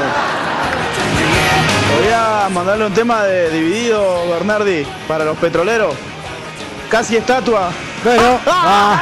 Voy 1.97 2.11
a 2.13 2.49
mandarle 2.49 2.87
un 2.87 2.93
tema 2.93 3.23
de 3.23 3.49
dividido, 3.51 4.29
Bernardi, 4.29 4.85
para 5.07 5.23
los 5.23 5.37
petroleros. 5.37 5.95
Casi 6.89 7.15
estatua. 7.15 7.69
Pero. 8.03 8.39
ah. 8.47 8.99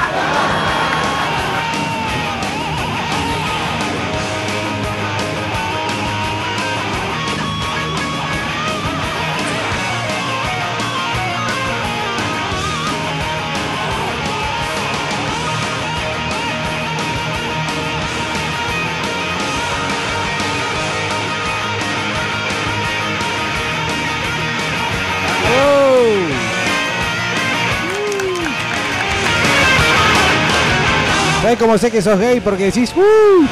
¿Sabes 31.43 31.60
cómo 31.60 31.77
sé 31.77 31.91
que 31.91 32.01
sos 32.01 32.17
gay? 32.17 32.39
Porque 32.39 32.71
decís, 32.71 32.93
"Uh". 32.95 33.45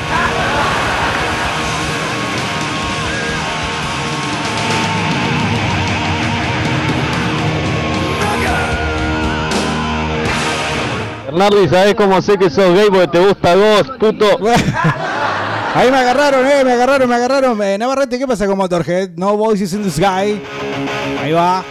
Bernardi, 11.26 11.68
¿sabes 11.68 11.96
cómo 11.96 12.22
sé 12.22 12.38
que 12.38 12.50
sos 12.50 12.74
gay? 12.74 12.88
Porque 12.90 13.08
te 13.10 13.20
gusta 13.20 13.56
Ghost, 13.56 13.90
puto. 14.00 14.26
Ahí 15.76 15.92
me 15.92 15.98
agarraron, 15.98 16.48
eh, 16.48 16.64
me 16.64 16.72
agarraron, 16.72 17.10
me 17.10 17.16
agarraron. 17.16 17.62
Eh, 17.62 17.78
Navarrete, 17.78 18.18
¿qué 18.18 18.26
pasa 18.26 18.48
con 18.48 18.58
Motorhead? 18.58 19.10
No 19.18 19.36
voices 19.36 19.74
in 19.74 19.84
the 19.84 19.92
sky. 19.92 20.42
Ahí 21.22 21.34
va. 21.34 21.62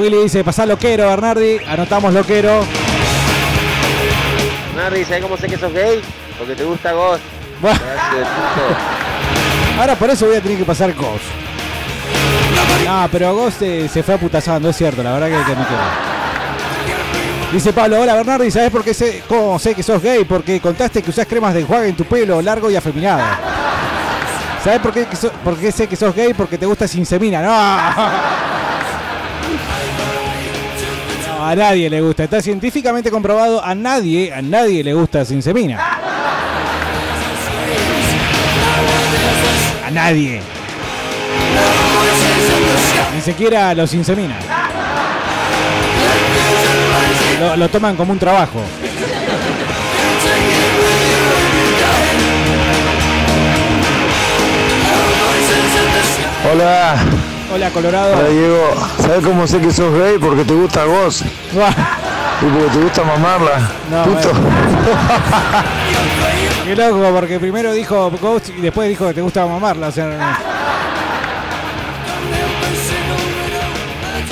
Willy 0.00 0.22
dice, 0.22 0.42
pasá 0.42 0.64
loquero, 0.64 1.06
Bernardi. 1.08 1.58
Anotamos 1.68 2.14
loquero. 2.14 2.64
Nardi, 4.74 5.04
¿sabes 5.04 5.22
cómo 5.22 5.36
sé 5.36 5.46
que 5.46 5.58
sos 5.58 5.72
gay? 5.72 6.00
Porque 6.38 6.54
te 6.54 6.64
gusta 6.64 6.92
Ghost. 6.92 7.22
Ahora 9.78 9.94
por 9.96 10.08
eso 10.08 10.26
voy 10.26 10.36
a 10.36 10.40
tener 10.40 10.56
que 10.56 10.64
pasar 10.64 10.94
Ghost. 10.94 11.24
No, 12.86 13.08
pero 13.12 13.34
Ghost 13.34 13.60
eh, 13.62 13.88
se 13.92 14.02
fue 14.02 14.14
aputazando, 14.14 14.70
es 14.70 14.76
cierto, 14.76 15.02
la 15.02 15.12
verdad 15.12 15.26
que, 15.26 15.44
que 15.52 15.58
no 15.58 15.66
quiero. 15.66 15.82
Dice 17.52 17.72
Pablo, 17.72 18.00
hola 18.00 18.14
Bernardi, 18.14 18.50
¿sabes 18.50 18.70
por 18.70 18.82
qué 18.82 18.94
sé, 18.94 19.22
cómo 19.28 19.58
sé 19.58 19.74
que 19.74 19.82
sos 19.82 20.00
gay? 20.02 20.24
Porque 20.24 20.60
contaste 20.60 21.02
que 21.02 21.10
usás 21.10 21.26
cremas 21.26 21.52
de 21.52 21.60
enjuague 21.60 21.88
en 21.88 21.96
tu 21.96 22.04
pelo 22.04 22.40
largo 22.40 22.70
y 22.70 22.76
afeminado. 22.76 23.22
¿Sabes 24.64 24.80
por 24.80 24.92
qué, 24.92 25.06
que 25.06 25.16
por 25.44 25.58
qué 25.58 25.72
sé 25.72 25.86
que 25.86 25.96
sos 25.96 26.14
gay? 26.14 26.32
Porque 26.32 26.56
te 26.56 26.64
gusta 26.64 26.88
sin 26.88 27.04
semina. 27.04 27.42
No. 27.42 28.59
A 31.50 31.56
nadie 31.56 31.90
le 31.90 32.00
gusta. 32.00 32.22
Está 32.22 32.40
científicamente 32.40 33.10
comprobado. 33.10 33.60
A 33.64 33.74
nadie, 33.74 34.32
a 34.32 34.40
nadie 34.40 34.84
le 34.84 34.94
gusta 34.94 35.24
sin 35.24 35.42
semina. 35.42 35.80
A 39.84 39.90
nadie. 39.90 40.40
Ni 43.16 43.20
siquiera 43.20 43.70
a 43.70 43.74
los 43.74 43.90
sin 43.90 44.04
semina. 44.04 44.36
Lo, 47.40 47.56
lo 47.56 47.68
toman 47.68 47.96
como 47.96 48.12
un 48.12 48.18
trabajo. 48.20 48.60
Hola. 56.48 57.19
Hola, 57.52 57.70
Colorado. 57.70 58.16
Hola, 58.16 58.28
Diego. 58.28 58.62
¿Sabes 58.98 59.24
cómo 59.24 59.44
sé 59.46 59.60
que 59.60 59.72
sos 59.72 59.92
gay? 59.98 60.18
Porque 60.18 60.44
te 60.44 60.54
gusta 60.54 60.84
vos. 60.84 61.22
y 61.22 62.46
porque 62.46 62.68
te 62.72 62.78
gusta 62.78 63.02
mamarla. 63.02 63.70
No, 63.90 64.04
Puto. 64.04 64.30
Qué 66.64 66.76
loco, 66.76 67.10
porque 67.12 67.40
primero 67.40 67.72
dijo 67.72 68.12
Ghost 68.20 68.50
y 68.50 68.60
después 68.60 68.88
dijo 68.88 69.08
que 69.08 69.14
te 69.14 69.22
gusta 69.22 69.44
mamarla. 69.46 69.88
O 69.88 69.92
sea, 69.92 70.38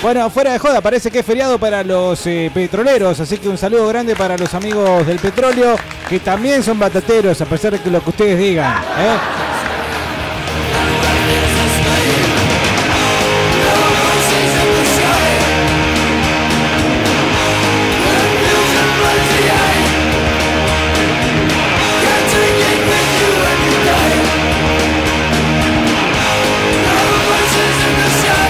Bueno, 0.01 0.31
fuera 0.31 0.53
de 0.53 0.61
joda, 0.61 0.81
parece 0.81 1.11
que 1.11 1.19
es 1.19 1.27
feriado 1.27 1.59
para 1.59 1.83
los 1.83 2.25
eh, 2.29 2.53
petroleros, 2.55 3.19
así 3.19 3.39
que 3.39 3.49
un 3.49 3.59
saludo 3.59 3.89
grande 3.89 4.15
para 4.15 4.39
los 4.39 4.55
amigos 4.55 5.05
del 5.05 5.19
petróleo, 5.19 5.75
que 6.09 6.21
también 6.21 6.63
son 6.63 6.79
batateros, 6.79 7.41
a 7.41 7.47
pesar 7.47 7.73
de 7.73 7.81
que 7.81 7.91
lo 7.91 8.01
que 8.01 8.11
ustedes 8.11 8.39
digan. 8.39 8.75
¿eh? 8.75 9.58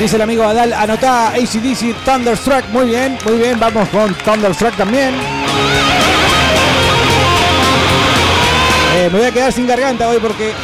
Dice 0.09 0.17
el 0.17 0.23
amigo 0.23 0.43
Adal, 0.43 0.73
anotá 0.73 1.29
ACDC 1.33 1.95
Thunderstruck. 2.03 2.67
Muy 2.71 2.87
bien, 2.87 3.19
muy 3.27 3.37
bien, 3.37 3.61
vamos 3.61 3.87
con 3.91 4.15
Thunderstruck 4.15 4.75
también. 4.75 5.13
Eh, 8.97 9.11
me 9.13 9.19
voy 9.19 9.27
a 9.27 9.33
quedar 9.33 9.53
sin 9.53 9.67
garganta 9.67 10.09
hoy 10.09 10.17
porque 10.19 10.55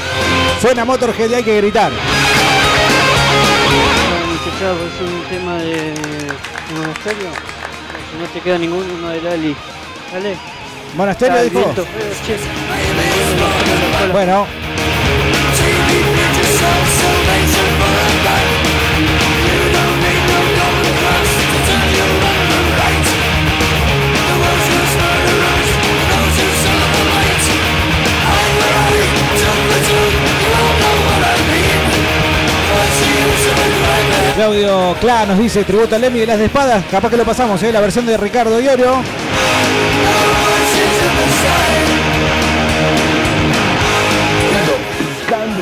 suena 0.62 0.86
Motorhead 0.86 1.28
y 1.28 1.34
hay 1.34 1.42
que 1.42 1.58
gritar. 1.58 1.92
Muchachos, 4.32 4.78
es 4.94 5.00
un 5.02 5.22
tema 5.28 5.58
de 5.58 5.92
monasterio. 6.78 7.28
No 8.18 8.26
te 8.32 8.40
queda 8.40 8.56
ninguno, 8.56 8.94
uno 8.94 9.10
de 9.10 9.20
Lali. 9.20 9.54
Dale. 10.10 10.36
Monasterio 10.96 11.42
dijo. 11.42 11.58
viento. 11.58 11.86
Bueno, 14.10 14.46
Claudio 34.34 34.96
Cla 35.00 35.26
nos 35.26 35.38
dice 35.38 35.62
tributo 35.62 35.94
a 35.94 35.98
Lemmy 35.98 36.20
de 36.20 36.26
las 36.26 36.38
de 36.38 36.46
espadas. 36.46 36.84
Capaz 36.90 37.08
que 37.08 37.16
lo 37.16 37.24
pasamos, 37.24 37.62
¿eh? 37.62 37.70
la 37.70 37.80
versión 37.80 38.04
de 38.04 38.16
Ricardo 38.16 38.60
Iorio. 38.60 39.02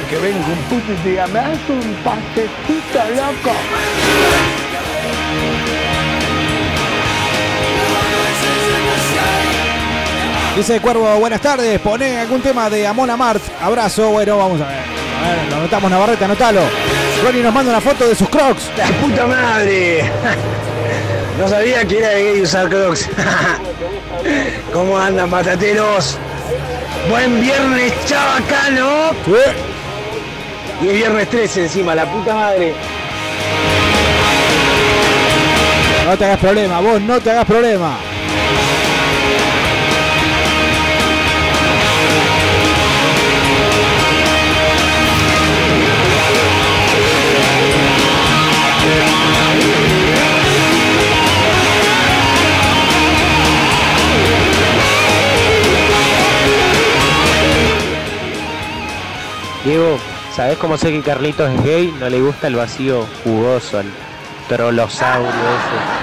Que 0.08 0.18
venga 0.18 0.46
un 0.46 0.58
puto 0.68 0.92
y 0.92 0.96
te 0.96 1.08
diga, 1.08 1.26
me 1.28 1.38
das 1.38 1.58
un 1.70 1.96
pasecito, 2.04 2.98
loco. 3.16 3.56
Dice 10.54 10.80
Cuervo, 10.80 11.18
buenas 11.18 11.40
tardes. 11.40 11.80
Pone 11.80 12.18
algún 12.18 12.42
tema 12.42 12.68
de 12.68 12.86
Amon 12.86 13.08
Amart. 13.08 13.42
Abrazo. 13.62 14.10
Bueno, 14.10 14.36
vamos 14.36 14.60
a 14.60 14.66
ver. 14.66 14.80
A 14.80 15.30
ver, 15.30 15.50
lo 15.50 15.56
anotamos 15.56 15.90
Navarrete, 15.90 16.26
anotalo. 16.26 16.60
Ronnie 17.22 17.42
nos 17.42 17.54
manda 17.54 17.70
una 17.70 17.80
foto 17.80 18.08
de 18.08 18.14
sus 18.14 18.28
crocs. 18.28 18.70
¡La 18.76 18.86
puta 19.00 19.26
madre! 19.26 20.10
No 21.38 21.48
sabía 21.48 21.82
que 21.86 21.98
era 21.98 22.10
gay 22.10 22.42
usar 22.42 22.68
crocs. 22.68 23.08
¿Cómo 24.72 24.98
andan, 24.98 25.30
patateros? 25.30 26.18
Buen 27.08 27.40
viernes, 27.40 27.92
chabacano. 28.06 29.12
Y 30.82 30.88
es 30.88 30.92
viernes 30.92 31.30
13 31.30 31.62
encima, 31.62 31.94
la 31.94 32.04
puta 32.04 32.34
madre. 32.34 32.74
No 36.04 36.18
te 36.18 36.24
hagas 36.26 36.38
problema, 36.38 36.80
vos 36.80 37.00
no 37.00 37.18
te 37.18 37.30
hagas 37.30 37.46
problema. 37.46 37.96
Diego, 59.64 59.96
¿sabés 60.34 60.58
cómo 60.58 60.76
sé 60.76 60.90
que 60.90 61.00
Carlitos 61.02 61.48
es 61.48 61.62
gay? 61.62 61.94
No 62.00 62.10
le 62.10 62.20
gusta 62.20 62.48
el 62.48 62.56
vacío 62.56 63.06
jugoso, 63.22 63.78
el 63.78 63.86
trolosaurio 64.48 65.28
ese. 65.28 66.02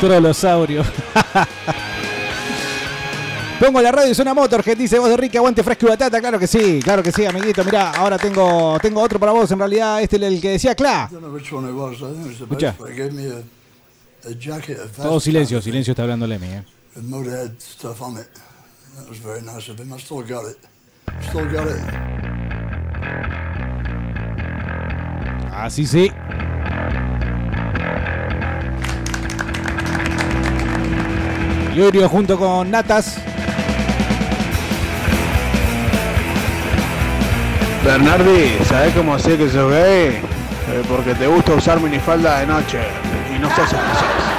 Trolosaurio. 0.00 0.82
Pongo 3.60 3.82
la 3.82 3.92
radio 3.92 4.10
y 4.10 4.14
suena 4.14 4.32
Motorhead, 4.32 4.76
dice 4.76 4.98
voz 4.98 5.10
de 5.10 5.18
Ricky, 5.18 5.36
aguante 5.36 5.62
fresco 5.62 5.86
y 5.86 5.90
batata. 5.90 6.18
Claro 6.18 6.38
que 6.38 6.46
sí, 6.46 6.80
claro 6.82 7.02
que 7.02 7.12
sí, 7.12 7.26
amiguito. 7.26 7.62
Mirá, 7.64 7.90
ahora 7.90 8.16
tengo, 8.18 8.78
tengo 8.80 9.02
otro 9.02 9.20
para 9.20 9.32
vos. 9.32 9.50
En 9.52 9.58
realidad, 9.58 10.00
este 10.02 10.16
es 10.16 10.22
el 10.22 10.40
que 10.40 10.48
decía 10.48 10.74
Cla. 10.74 11.10
Escucha. 12.40 12.74
vest 12.78 12.90
Todo 14.96 15.20
silencio, 15.20 15.60
silencio 15.60 15.92
está 15.92 16.02
hablando 16.02 16.26
Lemmy. 16.26 16.46
Eh. 16.46 16.62
That 18.96 19.08
was 19.08 19.18
very 19.18 19.40
nice 19.40 19.68
of 19.68 19.78
him. 19.78 19.92
I 19.92 19.98
still 19.98 20.22
got 20.22 20.44
it. 20.44 20.58
Still 21.22 21.46
got 21.50 21.66
it. 21.66 21.80
Así 25.50 25.86
sí. 25.86 26.12
Iorio 31.74 32.08
junto 32.08 32.38
con 32.38 32.70
Natas. 32.70 33.16
Bernardi, 37.84 38.58
¿sabés 38.64 38.94
cómo 38.94 39.18
sé 39.18 39.36
que 39.38 39.48
sos 39.48 39.70
gay? 39.72 40.20
Eh, 40.68 40.82
porque 40.88 41.14
te 41.14 41.26
gusta 41.26 41.54
usar 41.54 41.80
minifalda 41.80 42.40
de 42.40 42.46
noche 42.46 42.80
y 43.34 43.38
no 43.38 43.48
sos 43.48 43.64
especial. 43.64 44.12
Si 44.28 44.31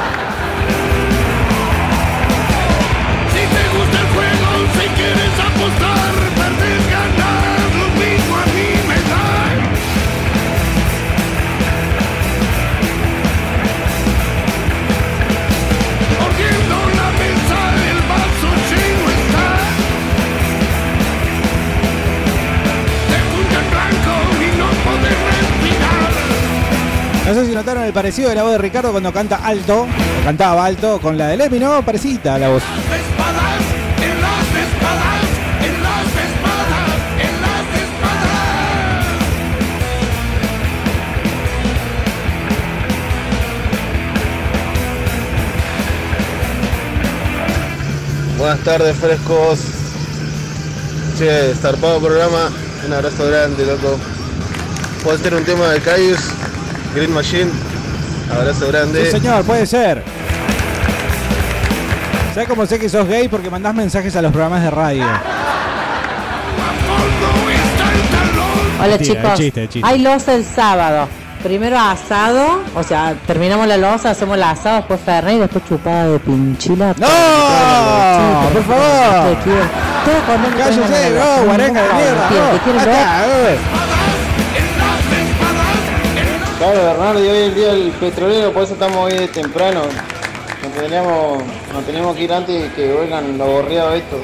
No 27.33 27.39
sé 27.39 27.47
si 27.47 27.55
notaron 27.55 27.83
el 27.83 27.93
parecido 27.93 28.29
de 28.29 28.35
la 28.35 28.43
voz 28.43 28.51
de 28.51 28.59
Ricardo 28.59 28.91
cuando 28.91 29.11
canta 29.11 29.37
alto. 29.37 29.87
o 29.87 30.23
Cantaba 30.23 30.63
alto 30.65 31.01
con 31.01 31.17
la 31.17 31.29
de 31.29 31.37
Lemmy, 31.37 31.57
¿no? 31.57 31.83
Parecida 31.83 32.37
la 32.37 32.49
voz. 32.49 32.61
Espadas, 32.61 33.63
en 34.03 34.21
las 34.21 34.45
espadas, 34.63 35.25
en 35.65 35.81
las 35.81 36.05
espadas, 36.05 36.91
en 37.17 37.41
las 37.41 37.65
espadas. 37.81 38.27
Buenas 48.37 48.59
tardes, 48.59 48.95
frescos. 48.95 49.59
Che, 51.17 51.55
zarpado 51.55 51.99
programa. 51.99 52.51
Un 52.85 52.93
abrazo 52.93 53.25
grande, 53.25 53.65
loco. 53.65 53.97
¿Puedo 55.01 55.17
hacer 55.17 55.33
un 55.33 55.43
tema 55.43 55.69
de 55.69 55.79
Caius? 55.79 56.19
Green 56.93 57.13
Machine. 57.13 57.51
Abrazo 58.31 58.67
grande. 58.67 59.05
Sí, 59.05 59.11
señor, 59.11 59.43
puede 59.43 59.65
ser. 59.65 60.03
¿Sabes 62.33 62.47
cómo 62.49 62.65
sé 62.65 62.79
que 62.79 62.89
sos 62.89 63.07
gay? 63.07 63.27
Porque 63.27 63.49
mandás 63.49 63.75
mensajes 63.75 64.15
a 64.15 64.21
los 64.21 64.31
programas 64.31 64.63
de 64.63 64.71
radio. 64.71 65.05
Hola 68.79 68.97
Mentira, 68.97 69.21
chicos, 69.21 69.39
chiste, 69.39 69.69
chiste. 69.69 69.87
hay 69.87 69.99
loza 69.99 70.33
el 70.33 70.43
sábado. 70.43 71.07
Primero 71.43 71.77
asado, 71.77 72.61
o 72.73 72.83
sea, 72.83 73.15
terminamos 73.27 73.67
la 73.67 73.77
loza, 73.77 74.11
hacemos 74.11 74.37
el 74.37 74.43
asado, 74.43 74.77
después 74.77 74.99
fernet 75.01 75.35
y 75.35 75.39
después 75.39 75.63
chupada 75.67 76.07
de 76.07 76.19
pinchila. 76.19 76.95
¡No! 76.97 78.49
¡Por 78.53 78.63
favor! 78.63 79.37
todo 80.03 80.19
con 80.25 80.45
un 80.45 80.51
Cállese, 80.57 81.09
no, 81.11 81.45
guarenga 81.45 81.81
de 81.81 81.87
mierda. 81.89 83.82
Claro, 86.63 86.81
Bernardo, 86.81 87.21
y 87.21 87.27
hoy 87.27 87.37
es 87.39 87.47
el 87.49 87.55
día 87.55 87.73
del 87.73 87.91
petrolero, 87.91 88.53
por 88.53 88.63
eso 88.63 88.71
estamos 88.71 88.95
hoy 88.95 89.11
de 89.11 89.27
temprano. 89.27 89.81
Nos 89.81 90.71
teníamos, 90.71 91.43
nos 91.73 91.85
teníamos 91.85 92.15
que 92.15 92.23
ir 92.23 92.31
antes 92.31 92.63
de 92.63 92.71
que 92.73 92.93
oigan 92.93 93.37
lo 93.37 93.43
aburrido 93.43 93.91
esto. 93.91 94.15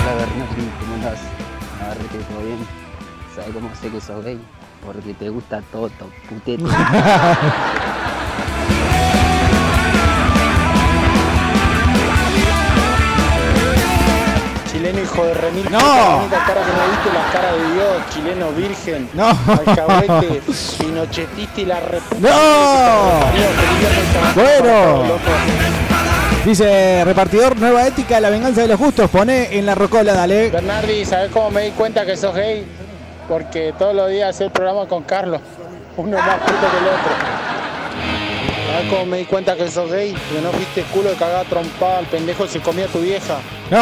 Hola 0.00 0.14
Bernardo, 0.16 0.54
¿cómo 0.80 0.94
andás? 0.94 1.20
Agarrete, 1.82 2.18
¿todo 2.26 2.40
bien? 2.46 2.66
¿Sabes 3.36 3.50
cómo 3.52 3.68
sé 3.74 3.90
que 3.90 4.00
sos 4.00 4.24
gay? 4.24 4.40
Porque 4.86 5.12
te 5.12 5.28
gusta 5.28 5.60
Toto, 5.70 6.08
putete. 6.30 6.64
Chileno 14.84 15.00
hijo 15.00 15.24
de 15.24 15.32
remil. 15.32 15.64
No. 15.70 15.78
Cara 15.78 16.60
que 16.60 16.72
no 16.72 16.84
viste 16.90 17.10
la 17.14 17.32
cara 17.32 17.52
de 17.54 17.72
Dios, 17.72 18.02
chileno 18.10 18.50
virgen. 18.50 19.08
No. 19.14 19.28
Alcahuete, 19.28 20.42
pinochetista 20.78 21.60
y 21.62 21.64
la 21.64 21.80
reputa. 21.80 22.20
¡No! 22.20 23.20
Bueno. 24.34 25.18
Dice 26.44 27.02
repartidor, 27.02 27.56
nueva 27.56 27.86
ética, 27.86 28.20
la 28.20 28.28
venganza 28.28 28.60
de 28.60 28.68
los 28.68 28.78
justos. 28.78 29.08
Pone 29.08 29.56
en 29.56 29.64
la 29.64 29.74
rocola, 29.74 30.12
dale. 30.12 30.50
Bernardi, 30.50 31.06
¿sabes 31.06 31.30
cómo 31.32 31.50
me 31.50 31.62
di 31.62 31.70
cuenta 31.70 32.04
que 32.04 32.14
sos 32.18 32.34
gay? 32.34 32.66
Porque 33.26 33.72
todos 33.78 33.94
los 33.94 34.10
días 34.10 34.28
hacer 34.36 34.48
el 34.48 34.52
programa 34.52 34.86
con 34.86 35.04
Carlos, 35.04 35.40
uno 35.96 36.18
más 36.18 36.40
puto 36.40 36.60
que 36.60 36.76
el 36.76 36.88
otro. 36.88 37.33
¿Sabes 38.74 38.90
cómo 38.90 39.06
me 39.06 39.18
di 39.18 39.24
cuenta 39.24 39.54
que 39.56 39.70
sos 39.70 39.88
gay? 39.90 40.12
Que 40.12 40.40
no 40.42 40.50
fuiste 40.50 40.82
culo 40.92 41.10
de 41.10 41.14
cagada 41.16 41.44
trompada 41.44 41.98
al 41.98 42.06
pendejo 42.06 42.48
se 42.48 42.58
comía 42.60 42.86
tu 42.88 42.98
vieja. 43.00 43.36
No. 43.70 43.78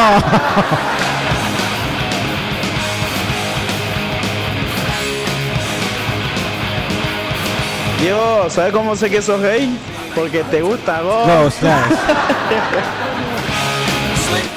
Diego, 8.00 8.46
¿sabes 8.50 8.72
cómo 8.72 8.96
sé 8.96 9.08
que 9.10 9.22
sos 9.22 9.40
gay? 9.40 9.78
Porque 10.14 10.42
te 10.44 10.60
gusta 10.60 11.02
vos. 11.02 11.26
No, 11.26 11.48
claro. 11.60 11.86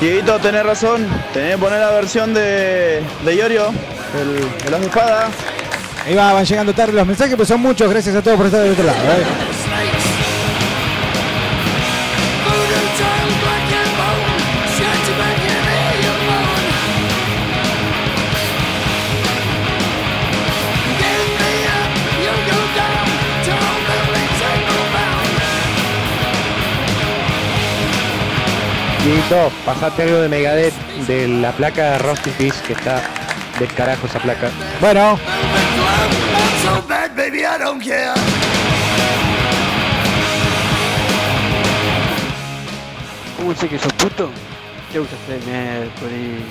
Dieguito, 0.02 0.40
tenés 0.40 0.66
razón. 0.66 1.08
Tenés 1.34 1.52
que 1.54 1.58
poner 1.60 1.80
la 1.80 1.92
versión 1.92 2.34
de, 2.34 3.02
de 3.24 3.36
Iorio, 3.36 3.68
el, 4.20 4.64
de 4.64 4.72
las 4.72 4.82
espadas. 4.82 5.26
Ahí 6.06 6.16
va, 6.16 6.34
van 6.34 6.46
llegando 6.46 6.74
tarde 6.74 6.94
los 6.94 7.06
mensajes, 7.08 7.36
pues 7.36 7.48
son 7.48 7.62
muchos. 7.62 7.90
Gracias 7.90 8.16
a 8.16 8.22
todos 8.22 8.36
por 8.38 8.48
estar 8.48 8.62
del 8.62 8.72
otro 8.74 8.84
lado. 8.86 8.98
eh. 8.98 9.24
Dieguito, 29.06 29.52
pasate 29.64 30.02
algo 30.02 30.18
de 30.18 30.30
Megadeth, 30.30 30.74
de 31.06 31.28
la 31.28 31.52
placa 31.52 31.92
de 31.92 31.98
Rusty 32.00 32.32
Fish, 32.32 32.60
que 32.66 32.74
está 32.74 33.04
del 33.60 33.72
carajo 33.76 34.08
esa 34.08 34.18
placa. 34.18 34.50
Bueno. 34.82 35.20
¿Cómo 43.38 43.54
sé 43.54 43.70
que 43.70 43.78
sos 43.78 43.94
puto? 43.94 44.32
Te 44.92 44.98
gusta 44.98 45.16
Fred 45.28 45.44
Mercury. 45.44 46.44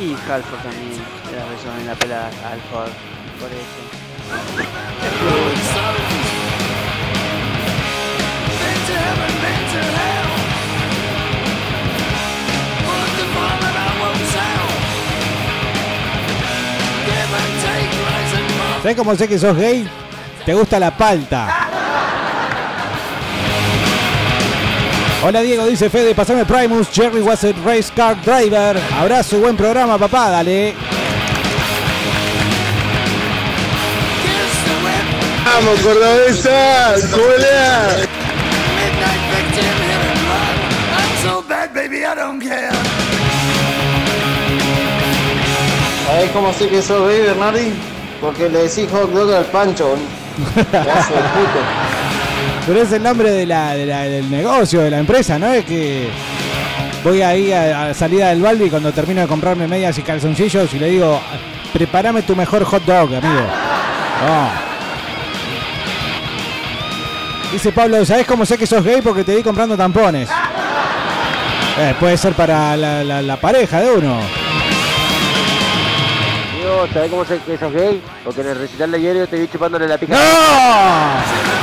Y 0.00 0.16
Halford 0.28 0.62
también. 0.64 1.00
Era 1.32 1.44
razón 1.44 1.78
en 1.78 1.86
la 1.86 1.94
pelada 1.94 2.28
Halford. 2.44 2.90
Por 3.38 3.50
eso. 3.52 4.02
¿Sabes 18.82 18.96
cómo 18.96 19.14
sé 19.14 19.28
que 19.28 19.38
sos 19.38 19.56
gay? 19.56 19.88
Te 20.44 20.54
gusta 20.54 20.80
la 20.80 20.90
palta. 20.90 21.68
Hola 25.24 25.40
Diego, 25.40 25.66
dice 25.66 25.88
Fede, 25.88 26.16
pasame 26.16 26.44
Primus, 26.44 26.88
Jerry 26.92 27.20
was 27.20 27.44
a 27.44 27.52
race 27.64 27.92
car 27.94 28.20
driver. 28.22 28.76
Abrazo 28.98 29.36
y 29.36 29.40
buen 29.40 29.56
programa, 29.56 29.96
papá, 29.98 30.30
dale. 30.30 30.74
Vamos, 35.44 35.78
cordobesa, 35.78 36.94
culea. 37.12 37.88
I'm 40.98 41.22
so 41.22 41.44
bad, 41.48 41.72
baby, 41.72 42.04
I 42.04 42.16
don't 42.16 42.42
care. 42.42 42.72
¿Sabés 46.04 46.30
cómo 46.32 46.52
sé 46.52 46.68
que 46.68 46.82
sos 46.82 47.08
gay, 47.08 47.20
Bernardi? 47.20 47.72
Porque 48.22 48.48
le 48.48 48.60
decís 48.68 48.86
hot 48.90 49.12
dog 49.12 49.34
al 49.34 49.44
pancho. 49.46 49.94
Pedazo 50.70 51.14
de 51.14 51.20
puto. 51.20 51.58
Pero 52.66 52.80
es 52.82 52.92
el 52.92 53.02
nombre 53.02 53.30
de 53.30 53.44
la, 53.44 53.74
de 53.74 53.86
la- 53.86 54.02
del 54.02 54.30
negocio, 54.30 54.80
de 54.80 54.90
la 54.90 54.98
empresa, 55.00 55.38
¿no? 55.38 55.52
Es 55.52 55.64
que 55.64 56.08
voy 57.04 57.20
ahí 57.20 57.52
a, 57.52 57.88
a 57.88 57.94
salida 57.94 58.28
del 58.28 58.40
balde 58.40 58.66
y 58.66 58.70
cuando 58.70 58.92
termino 58.92 59.20
de 59.20 59.26
comprarme 59.26 59.66
medias 59.66 59.98
y 59.98 60.02
calzoncillos 60.02 60.72
y 60.72 60.78
le 60.78 60.86
digo, 60.88 61.20
prepárame 61.72 62.22
tu 62.22 62.36
mejor 62.36 62.62
hot 62.64 62.84
dog, 62.84 63.14
amigo. 63.16 63.42
Dice 67.52 67.70
Pablo, 67.72 68.02
¿sabes 68.06 68.26
cómo 68.26 68.46
sé 68.46 68.56
que 68.56 68.66
sos 68.66 68.82
gay? 68.82 69.02
Porque 69.02 69.24
te 69.24 69.36
vi 69.36 69.42
comprando 69.42 69.76
tampones. 69.76 70.28
Eh, 71.74 71.94
puede 71.98 72.18
ser 72.18 72.34
para 72.34 72.76
la, 72.76 73.02
la- 73.02 73.22
la 73.22 73.36
pareja 73.38 73.80
de 73.80 73.90
uno. 73.90 74.20
¿Sabés 76.88 77.10
cómo 77.10 77.24
sé 77.24 77.38
que 77.46 77.58
sos 77.58 77.72
gay? 77.72 78.02
Porque 78.24 78.40
en 78.40 78.48
el 78.48 78.58
recital 78.58 78.90
de 78.90 78.96
ayer 78.96 79.16
yo 79.16 79.28
te 79.28 79.38
vi 79.38 79.48
chupándole 79.48 79.86
la 79.86 79.98
pica. 79.98 80.14
¡No! 80.14 81.61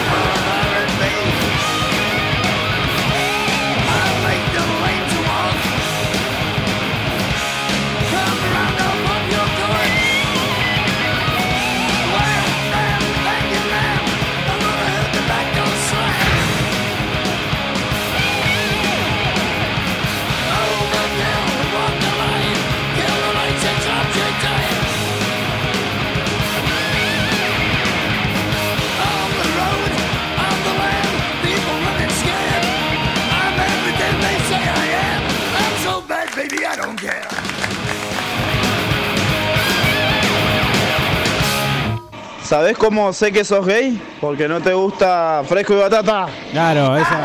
¿Sabés 42.50 42.76
cómo 42.80 43.14
sé 43.14 43.32
que 43.32 43.44
sos 43.46 43.64
gay? 43.64 44.02
Porque 44.20 44.48
no 44.48 44.60
te 44.60 44.74
gusta 44.74 45.44
fresco 45.48 45.74
y 45.74 45.78
batata. 45.78 46.26
Claro, 46.52 46.98
esa. 46.98 47.20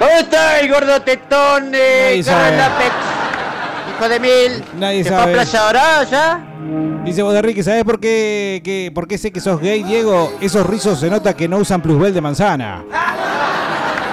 ¿Dónde 0.00 0.18
está 0.18 0.58
el 0.58 0.72
gordo 0.72 1.00
tetón 1.02 1.70
de 1.70 1.78
Nadie 1.78 2.22
sabe. 2.24 2.42
Carol 2.42 2.58
Lápex? 2.58 2.94
Hijo 3.96 4.08
de 4.08 4.20
mil. 4.20 4.64
Nadie 4.76 5.04
¿Se 5.04 5.08
fue 5.10 5.16
a 5.16 5.20
sabe. 5.20 5.32
Playa 5.34 5.60
Dorada 5.62 6.04
ya? 6.04 6.40
Dice 7.04 7.22
vos 7.22 7.32
de 7.32 7.42
Ricky, 7.42 7.62
¿sabés 7.62 7.84
por 7.84 8.00
qué, 8.00 8.60
que- 8.64 8.90
por 8.92 9.06
qué 9.06 9.16
sé 9.18 9.30
que 9.30 9.40
sos 9.40 9.60
gay, 9.60 9.84
Diego? 9.84 10.32
Esos 10.40 10.66
rizos 10.66 10.98
se 10.98 11.08
nota 11.08 11.34
que 11.34 11.46
no 11.48 11.58
usan 11.58 11.80
plusbel 11.80 12.12
de 12.12 12.20
manzana. 12.20 12.82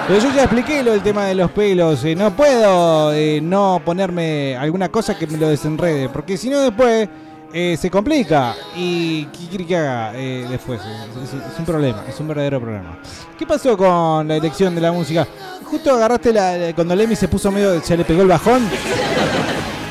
Pero 0.06 0.20
yo 0.20 0.34
ya 0.34 0.42
expliqué 0.44 0.82
lo 0.82 0.92
del 0.92 1.02
tema 1.02 1.24
de 1.26 1.34
los 1.34 1.50
pelos. 1.50 2.04
eh, 2.04 2.14
no 2.14 2.30
puedo 2.36 3.12
eh, 3.14 3.40
no 3.42 3.80
ponerme 3.84 4.54
alguna 4.56 4.90
cosa 4.90 5.16
que 5.16 5.26
me 5.26 5.38
lo 5.38 5.48
desenrede. 5.48 6.08
Porque 6.10 6.36
si 6.36 6.50
no 6.50 6.60
después 6.60 7.08
eh, 7.52 7.76
se 7.80 7.90
complica. 7.90 8.54
¿Y 8.76 9.24
qué 9.26 9.46
quiere 9.48 9.66
que 9.66 9.76
haga 9.76 10.12
después? 10.12 10.80
Es, 10.82 11.58
un 11.58 11.64
problema, 11.64 12.02
es 12.08 12.20
un 12.20 12.28
verdadero 12.28 12.60
problema. 12.60 12.98
¿Qué 13.38 13.46
pasó 13.46 13.76
con 13.78 14.28
la 14.28 14.36
elección 14.36 14.74
de 14.74 14.80
la 14.82 14.92
música? 14.92 15.26
Justo 15.64 15.94
agarraste 15.94 16.32
la- 16.32 16.72
cuando 16.74 16.94
Lemmy 16.94 17.16
se 17.16 17.26
puso 17.28 17.50
medio, 17.50 17.80
se 17.82 17.96
le 17.96 18.04
pegó 18.04 18.22
el 18.22 18.28
bajón. 18.28 18.62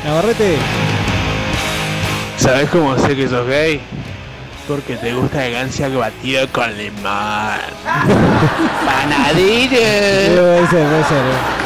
Agarrete. 0.06 0.58
¿Sabes 2.38 2.70
cómo 2.70 2.96
sé 3.00 3.16
que 3.16 3.28
sos 3.28 3.48
gay? 3.48 3.82
Porque 4.68 4.96
te 4.96 5.14
gusta 5.14 5.46
el 5.46 5.54
gancia 5.54 5.90
batido 5.90 6.48
con 6.52 6.76
limón. 6.78 7.04
Sí, 9.34 9.70
puede 10.36 10.68
ser, 10.70 10.88
puede 10.88 11.04
ser. 11.04 11.18
eh. 11.18 11.64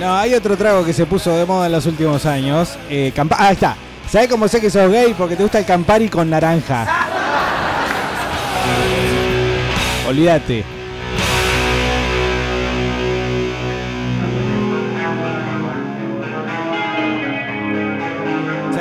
No, 0.00 0.16
hay 0.16 0.34
otro 0.34 0.56
trago 0.56 0.84
que 0.84 0.92
se 0.94 1.04
puso 1.06 1.36
de 1.36 1.44
moda 1.44 1.66
en 1.66 1.72
los 1.72 1.84
últimos 1.86 2.24
años. 2.24 2.76
Eh, 2.88 3.12
Campa- 3.14 3.36
ah, 3.38 3.48
ahí 3.48 3.52
está. 3.54 3.76
¿Sabes 4.10 4.28
cómo 4.28 4.48
sé 4.48 4.60
que 4.60 4.70
sos 4.70 4.90
gay? 4.90 5.14
Porque 5.16 5.36
te 5.36 5.42
gusta 5.42 5.58
el 5.58 5.66
Campari 5.66 6.08
con 6.08 6.30
naranja. 6.30 6.86
Olvídate. 10.08 10.64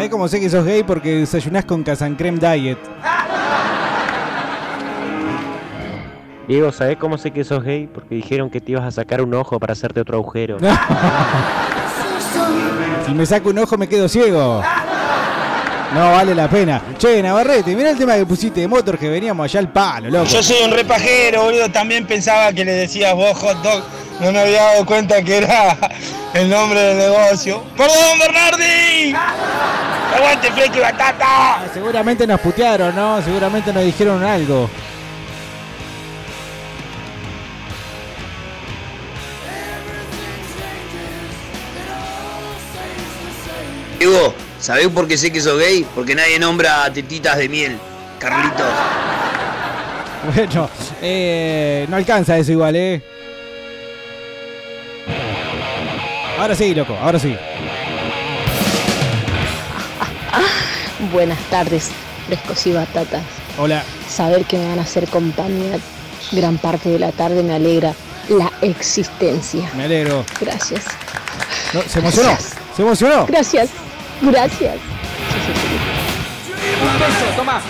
¿Sabes 0.09 0.17
cómo 0.17 0.27
sé 0.27 0.39
que 0.39 0.49
sos 0.49 0.65
gay? 0.65 0.81
Porque 0.81 1.17
desayunás 1.17 1.65
con 1.65 1.83
Casancrem 1.83 2.39
Diet. 2.39 2.79
Diego, 6.47 6.71
¿sabés 6.71 6.97
cómo 6.97 7.19
sé 7.19 7.29
que 7.29 7.43
sos 7.43 7.63
gay? 7.63 7.85
Porque 7.85 8.15
dijeron 8.15 8.49
que 8.49 8.59
te 8.59 8.71
ibas 8.71 8.85
a 8.85 8.89
sacar 8.89 9.21
un 9.21 9.35
ojo 9.35 9.59
para 9.59 9.73
hacerte 9.73 10.01
otro 10.01 10.17
agujero. 10.17 10.57
Si 13.05 13.13
me 13.13 13.25
saco 13.25 13.49
un 13.49 13.59
ojo 13.59 13.77
me 13.77 13.87
quedo 13.87 14.07
ciego. 14.09 14.63
No 15.93 16.11
vale 16.11 16.33
la 16.35 16.47
pena. 16.47 16.81
Che, 16.97 17.21
Navarrete, 17.23 17.75
mira 17.75 17.91
el 17.91 17.97
tema 17.97 18.15
que 18.15 18.25
pusiste 18.25 18.61
de 18.61 18.67
motor 18.67 18.97
que 18.97 19.09
veníamos 19.09 19.43
allá 19.45 19.59
al 19.59 19.71
palo, 19.71 20.09
loco. 20.09 20.25
Yo 20.25 20.43
soy 20.43 20.63
un 20.63 20.71
repajero, 20.71 21.43
boludo. 21.43 21.69
También 21.69 22.05
pensaba 22.05 22.51
que 22.53 22.65
le 22.65 22.73
decías 22.73 23.15
vos 23.15 23.37
hot 23.37 23.61
dog. 23.63 23.83
No 24.19 24.33
me 24.33 24.39
había 24.39 24.61
dado 24.61 24.85
cuenta 24.85 25.21
que 25.23 25.37
era 25.37 25.77
el 26.33 26.49
nombre 26.49 26.79
del 26.79 26.97
negocio. 26.97 27.63
¡Perdón, 27.77 28.19
Bernardi! 28.19 29.15
¡Aguante, 30.15 30.51
fresco 30.51 30.77
y 30.77 30.79
batata! 30.81 31.63
Seguramente 31.73 32.27
nos 32.27 32.41
putearon, 32.41 32.93
¿no? 32.93 33.21
Seguramente 33.21 33.71
nos 33.71 33.85
dijeron 33.85 34.21
algo. 34.21 34.69
Diego, 43.99 44.33
¿sabés 44.59 44.87
por 44.89 45.07
qué 45.07 45.17
sé 45.17 45.31
que 45.31 45.39
sos 45.39 45.57
gay? 45.57 45.85
Porque 45.95 46.13
nadie 46.13 46.39
nombra 46.39 46.83
a 46.83 46.91
tetitas 46.91 47.37
de 47.37 47.47
miel. 47.47 47.79
Carlitos. 48.19 48.67
Bueno, 50.35 50.69
eh, 51.01 51.85
no 51.89 51.95
alcanza 51.95 52.37
eso 52.37 52.51
igual, 52.51 52.75
¿eh? 52.75 53.01
Ahora 56.39 56.55
sí, 56.55 56.73
loco, 56.73 56.97
ahora 57.01 57.19
sí. 57.19 57.35
Buenas 61.11 61.39
tardes, 61.49 61.91
frescos 62.27 62.65
y 62.65 62.71
batatas. 62.71 63.23
Hola. 63.57 63.83
Saber 64.07 64.45
que 64.45 64.57
me 64.57 64.69
van 64.69 64.79
a 64.79 64.83
hacer 64.83 65.09
compañía 65.09 65.77
gran 66.31 66.57
parte 66.57 66.87
de 66.89 66.99
la 66.99 67.11
tarde 67.11 67.43
me 67.43 67.53
alegra 67.53 67.93
la 68.29 68.49
existencia. 68.61 69.69
Me 69.75 69.83
alegro. 69.83 70.23
Gracias. 70.39 70.85
No, 71.73 71.81
¿Se 71.81 71.99
emocionó? 71.99 72.37
¿Se 72.75 72.81
emocionó? 72.83 73.25
Gracias. 73.25 73.69
Gracias. 74.21 74.75
toma. 77.35 77.61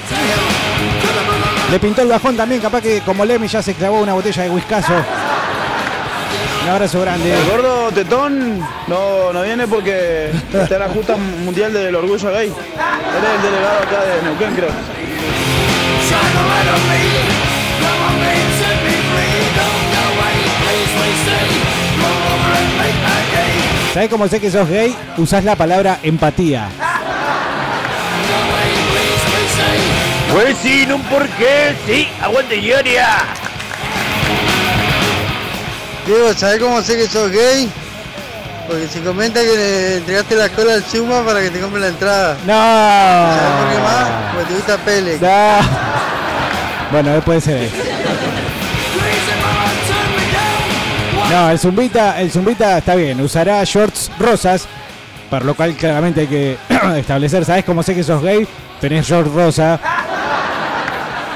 Le 1.72 1.80
pintó 1.80 2.04
el 2.04 2.10
bajón 2.10 2.38
también, 2.38 2.62
capaz 2.62 2.82
que 2.82 3.02
como 3.02 3.26
Lemmy 3.26 3.48
ya 3.48 3.64
se 3.64 3.74
clavó 3.74 4.00
una 4.00 4.14
botella 4.14 4.44
de 4.44 4.50
whiskazo. 4.50 4.94
Un 6.70 6.76
abrazo 6.76 7.02
grande. 7.02 7.34
El 7.34 7.50
gordo 7.50 7.92
tetón 7.92 8.60
no, 8.88 9.34
no 9.34 9.42
viene 9.42 9.68
porque 9.68 10.30
está 10.54 10.76
en 10.76 10.80
la 10.82 10.90
justa 10.90 11.18
mundial 11.18 11.74
del 11.74 11.96
orgullo 11.96 12.32
gay. 12.32 12.46
Eres 12.46 13.30
el 13.36 13.42
delegado 13.42 13.80
acá 13.80 14.04
de 14.06 14.22
Neuquén, 14.22 14.54
creo. 14.54 14.70
¿Sabés 23.92 24.10
cómo 24.12 24.28
sé 24.28 24.40
que 24.40 24.52
sos 24.52 24.70
gay? 24.70 24.96
Usás 25.18 25.44
la 25.44 25.56
palabra 25.56 25.98
empatía. 26.04 26.70
Pues 30.32 30.56
sí, 30.62 30.86
no 30.88 31.00
por 31.10 31.28
qué, 31.30 31.74
sí, 31.88 32.08
aguante 32.22 32.58
Ioria. 32.58 33.39
Diego, 36.06 36.34
¿sabes 36.34 36.60
cómo 36.60 36.82
sé 36.82 36.98
que 36.98 37.08
sos 37.08 37.32
gay? 37.32 37.70
Porque 38.68 38.88
se 38.88 39.02
comenta 39.02 39.42
que 39.42 39.56
le 39.56 39.98
entregaste 39.98 40.36
la 40.36 40.50
cola 40.50 40.74
al 40.76 40.86
Chuma 40.88 41.24
para 41.24 41.42
que 41.42 41.50
te 41.50 41.60
compre 41.60 41.82
la 41.82 41.88
entrada. 41.88 42.38
No. 42.46 42.54
¿Sabes 42.54 43.52
por 43.58 43.70
qué 43.74 43.80
más? 43.80 44.34
Porque 44.34 44.48
te 44.48 44.54
gusta 44.56 44.78
Pele. 44.78 45.18
No. 45.20 45.60
Bueno, 46.92 47.14
después 47.14 47.44
se 47.44 47.70
No, 51.30 51.52
el 51.52 51.60
Zumbita, 51.60 52.20
el 52.20 52.32
Zumbita 52.32 52.80
está 52.80 52.96
bien, 52.96 53.22
usará 53.22 53.64
shorts 53.64 54.10
rosas, 54.18 54.66
por 55.30 55.46
lo 55.46 55.54
cual 55.54 55.76
claramente 55.76 56.22
hay 56.22 56.28
que 56.28 56.58
establecer, 56.98 57.46
¿sabes 57.46 57.64
cómo 57.66 57.84
sé 57.84 57.94
que 57.94 58.04
sos 58.04 58.24
gay? 58.24 58.48
Tenés 58.82 59.06
shorts 59.06 59.32
rosa. 59.32 59.80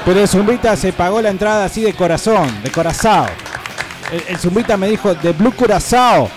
Pero 0.04 0.20
el 0.20 0.28
Zumbita 0.28 0.76
se 0.76 0.92
pagó 0.92 1.22
la 1.22 1.28
entrada 1.28 1.66
así 1.66 1.82
de 1.82 1.94
corazón, 1.94 2.60
de 2.62 2.70
corazao. 2.70 3.26
El, 4.14 4.22
el 4.28 4.38
Zumbita 4.38 4.76
me 4.76 4.86
dijo, 4.88 5.12
de 5.14 5.32
Blue 5.32 5.52
Corazao. 5.52 6.30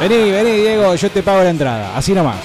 Vení, 0.00 0.30
vení, 0.30 0.50
Diego, 0.58 0.94
yo 0.94 1.10
te 1.10 1.22
pago 1.22 1.42
la 1.42 1.50
entrada, 1.50 1.90
así 1.96 2.12
nomás. 2.12 2.36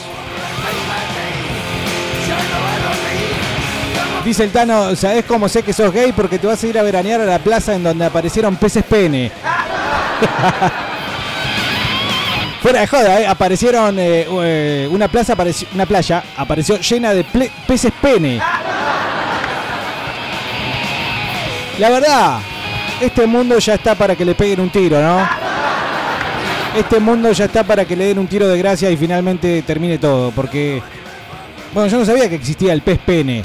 Dice 4.25 4.43
el 4.43 4.51
Tano, 4.51 4.95
¿sabés 4.95 5.23
cómo 5.25 5.47
sé 5.47 5.61
que 5.63 5.71
sos 5.73 5.93
gay? 5.93 6.11
Porque 6.13 6.39
te 6.39 6.47
vas 6.47 6.63
a 6.63 6.67
ir 6.67 6.77
a 6.79 6.83
veranear 6.83 7.21
a 7.21 7.25
la 7.25 7.39
plaza 7.39 7.75
en 7.75 7.83
donde 7.83 8.05
aparecieron 8.05 8.55
peces 8.57 8.83
pene. 8.83 9.31
Fuera 12.61 12.81
de 12.81 12.87
joda, 12.87 13.21
¿eh? 13.21 13.27
aparecieron 13.27 13.97
eh, 13.99 14.27
eh, 14.29 14.87
una 14.91 15.07
plaza, 15.07 15.33
apareció- 15.33 15.67
una 15.73 15.85
playa, 15.85 16.23
apareció 16.37 16.77
llena 16.79 17.13
de 17.13 17.23
peces 17.67 17.93
pene. 18.01 18.41
La 21.79 21.89
verdad, 21.89 22.39
este 23.01 23.25
mundo 23.25 23.57
ya 23.59 23.75
está 23.75 23.95
para 23.95 24.15
que 24.15 24.25
le 24.25 24.35
peguen 24.35 24.59
un 24.59 24.69
tiro, 24.69 25.01
¿no? 25.01 25.27
Este 26.77 26.99
mundo 26.99 27.31
ya 27.31 27.45
está 27.45 27.63
para 27.63 27.85
que 27.85 27.95
le 27.95 28.05
den 28.05 28.19
un 28.19 28.27
tiro 28.27 28.47
de 28.47 28.57
gracia 28.57 28.91
y 28.91 28.97
finalmente 28.97 29.63
termine 29.63 29.97
todo, 29.97 30.31
porque 30.31 30.81
bueno, 31.73 31.87
yo 31.89 31.99
no 31.99 32.05
sabía 32.05 32.29
que 32.29 32.35
existía 32.35 32.73
el 32.73 32.81
pez 32.81 32.99
pene. 32.99 33.43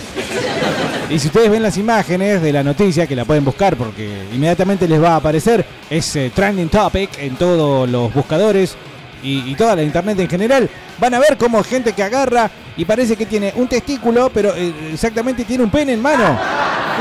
Y 1.11 1.19
si 1.19 1.29
ustedes 1.29 1.51
ven 1.51 1.63
las 1.63 1.77
imágenes 1.77 2.41
de 2.41 2.53
la 2.53 2.63
noticia, 2.63 3.07
que 3.07 3.15
la 3.15 3.25
pueden 3.25 3.45
buscar 3.45 3.77
porque 3.77 4.25
inmediatamente 4.33 4.89
les 4.89 5.03
va 5.03 5.11
a 5.11 5.17
aparecer, 5.17 5.65
es 5.91 6.17
eh, 6.17 6.33
trending 6.35 6.69
topic 6.69 7.19
en 7.19 7.37
todos 7.37 7.89
los 7.89 8.13
buscadores 8.13 8.77
y, 9.23 9.55
toda 9.55 9.77
la 9.77 9.83
internet 9.83 10.19
en 10.21 10.29
general, 10.29 10.69
van 10.99 11.15
a 11.15 11.19
ver 11.19 11.39
cómo 11.39 11.63
gente 11.63 11.93
que 11.93 12.03
agarra 12.03 12.51
y 12.77 12.85
parece 12.85 13.17
que 13.17 13.25
tiene 13.25 13.53
un 13.57 13.69
testículo, 13.69 14.31
pero 14.33 14.55
eh, 14.55 14.73
exactamente 14.93 15.45
tiene 15.45 15.65
un 15.65 15.71
pene 15.71 15.93
en 15.95 16.03
mano. 16.03 16.39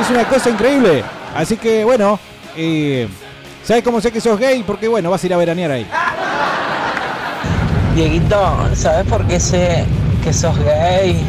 Es 0.01 0.09
una 0.09 0.25
cosa 0.25 0.49
increíble. 0.49 1.03
Así 1.35 1.57
que 1.57 1.83
bueno, 1.83 2.19
eh, 2.55 3.07
¿sabes 3.63 3.83
cómo 3.83 4.01
sé 4.01 4.11
que 4.11 4.21
sos 4.21 4.39
gay? 4.39 4.63
Porque 4.63 4.87
bueno, 4.87 5.09
vas 5.09 5.23
a 5.23 5.25
ir 5.25 5.33
a 5.33 5.37
veranear 5.37 5.71
ahí. 5.71 5.87
Dieguito, 7.95 8.69
¿sabes 8.75 9.05
por 9.07 9.25
qué 9.27 9.39
sé 9.39 9.85
que 10.23 10.33
sos 10.33 10.57
gay? 10.59 11.23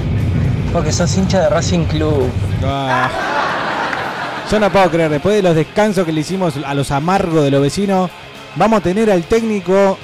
Porque 0.72 0.92
sos 0.92 1.16
hincha 1.16 1.40
de 1.40 1.48
Racing 1.48 1.84
Club. 1.84 2.30
Ah. 2.64 3.08
Yo 4.50 4.60
no 4.60 4.70
puedo 4.70 4.90
creer, 4.90 5.10
después 5.10 5.36
de 5.36 5.42
los 5.42 5.54
descansos 5.54 6.04
que 6.04 6.12
le 6.12 6.20
hicimos 6.20 6.54
a 6.64 6.74
los 6.74 6.90
amargos 6.90 7.44
de 7.44 7.50
los 7.50 7.62
vecinos, 7.62 8.10
vamos 8.56 8.80
a 8.80 8.82
tener 8.82 9.10
al 9.10 9.24
técnico. 9.24 9.98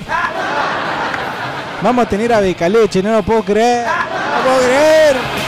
Vamos 1.83 2.05
a 2.05 2.09
tener 2.09 2.33
a 2.33 2.41
Becaleche, 2.41 3.03
no 3.03 3.13
lo 3.13 3.23
puedo 3.23 3.43
creer. 3.43 3.87
No 3.87 4.43
puedo 4.45 4.59
creer. 4.59 5.40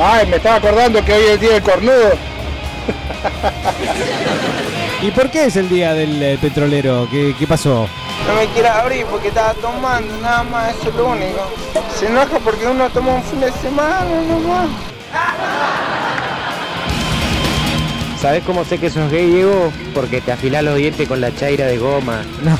Ay, 0.00 0.26
me 0.26 0.36
estaba 0.36 0.56
acordando 0.56 1.04
que 1.04 1.12
hoy 1.12 1.24
es 1.24 1.30
el 1.32 1.40
día 1.40 1.52
del 1.54 1.62
cornudo. 1.62 2.12
¿Y 5.02 5.10
por 5.10 5.30
qué 5.30 5.46
es 5.46 5.56
el 5.56 5.68
día 5.68 5.94
del 5.94 6.22
eh, 6.22 6.38
petrolero? 6.40 7.08
¿Qué, 7.10 7.34
qué 7.38 7.46
pasó? 7.46 7.88
No 8.26 8.34
me 8.34 8.46
quiere 8.48 8.68
abrir 8.68 9.06
porque 9.06 9.28
estaba 9.28 9.54
tomando, 9.54 10.16
nada 10.20 10.42
más, 10.42 10.74
eso 10.74 10.88
es 10.88 10.94
lo 10.96 11.06
único. 11.08 11.50
Se 11.98 12.06
enoja 12.06 12.38
porque 12.40 12.66
uno 12.66 12.88
toma 12.90 13.14
un 13.14 13.22
fin 13.22 13.40
de 13.40 13.52
semana 13.52 14.06
nomás. 14.28 14.68
¿Sabes 18.20 18.42
cómo 18.44 18.64
sé 18.64 18.78
que 18.78 18.90
sos 18.90 19.10
gay, 19.10 19.26
Diego? 19.26 19.70
Porque 19.94 20.20
te 20.20 20.32
afilás 20.32 20.64
los 20.64 20.76
dientes 20.76 21.06
con 21.06 21.20
la 21.20 21.34
chaira 21.34 21.66
de 21.66 21.78
goma. 21.78 22.22
No. 22.42 22.56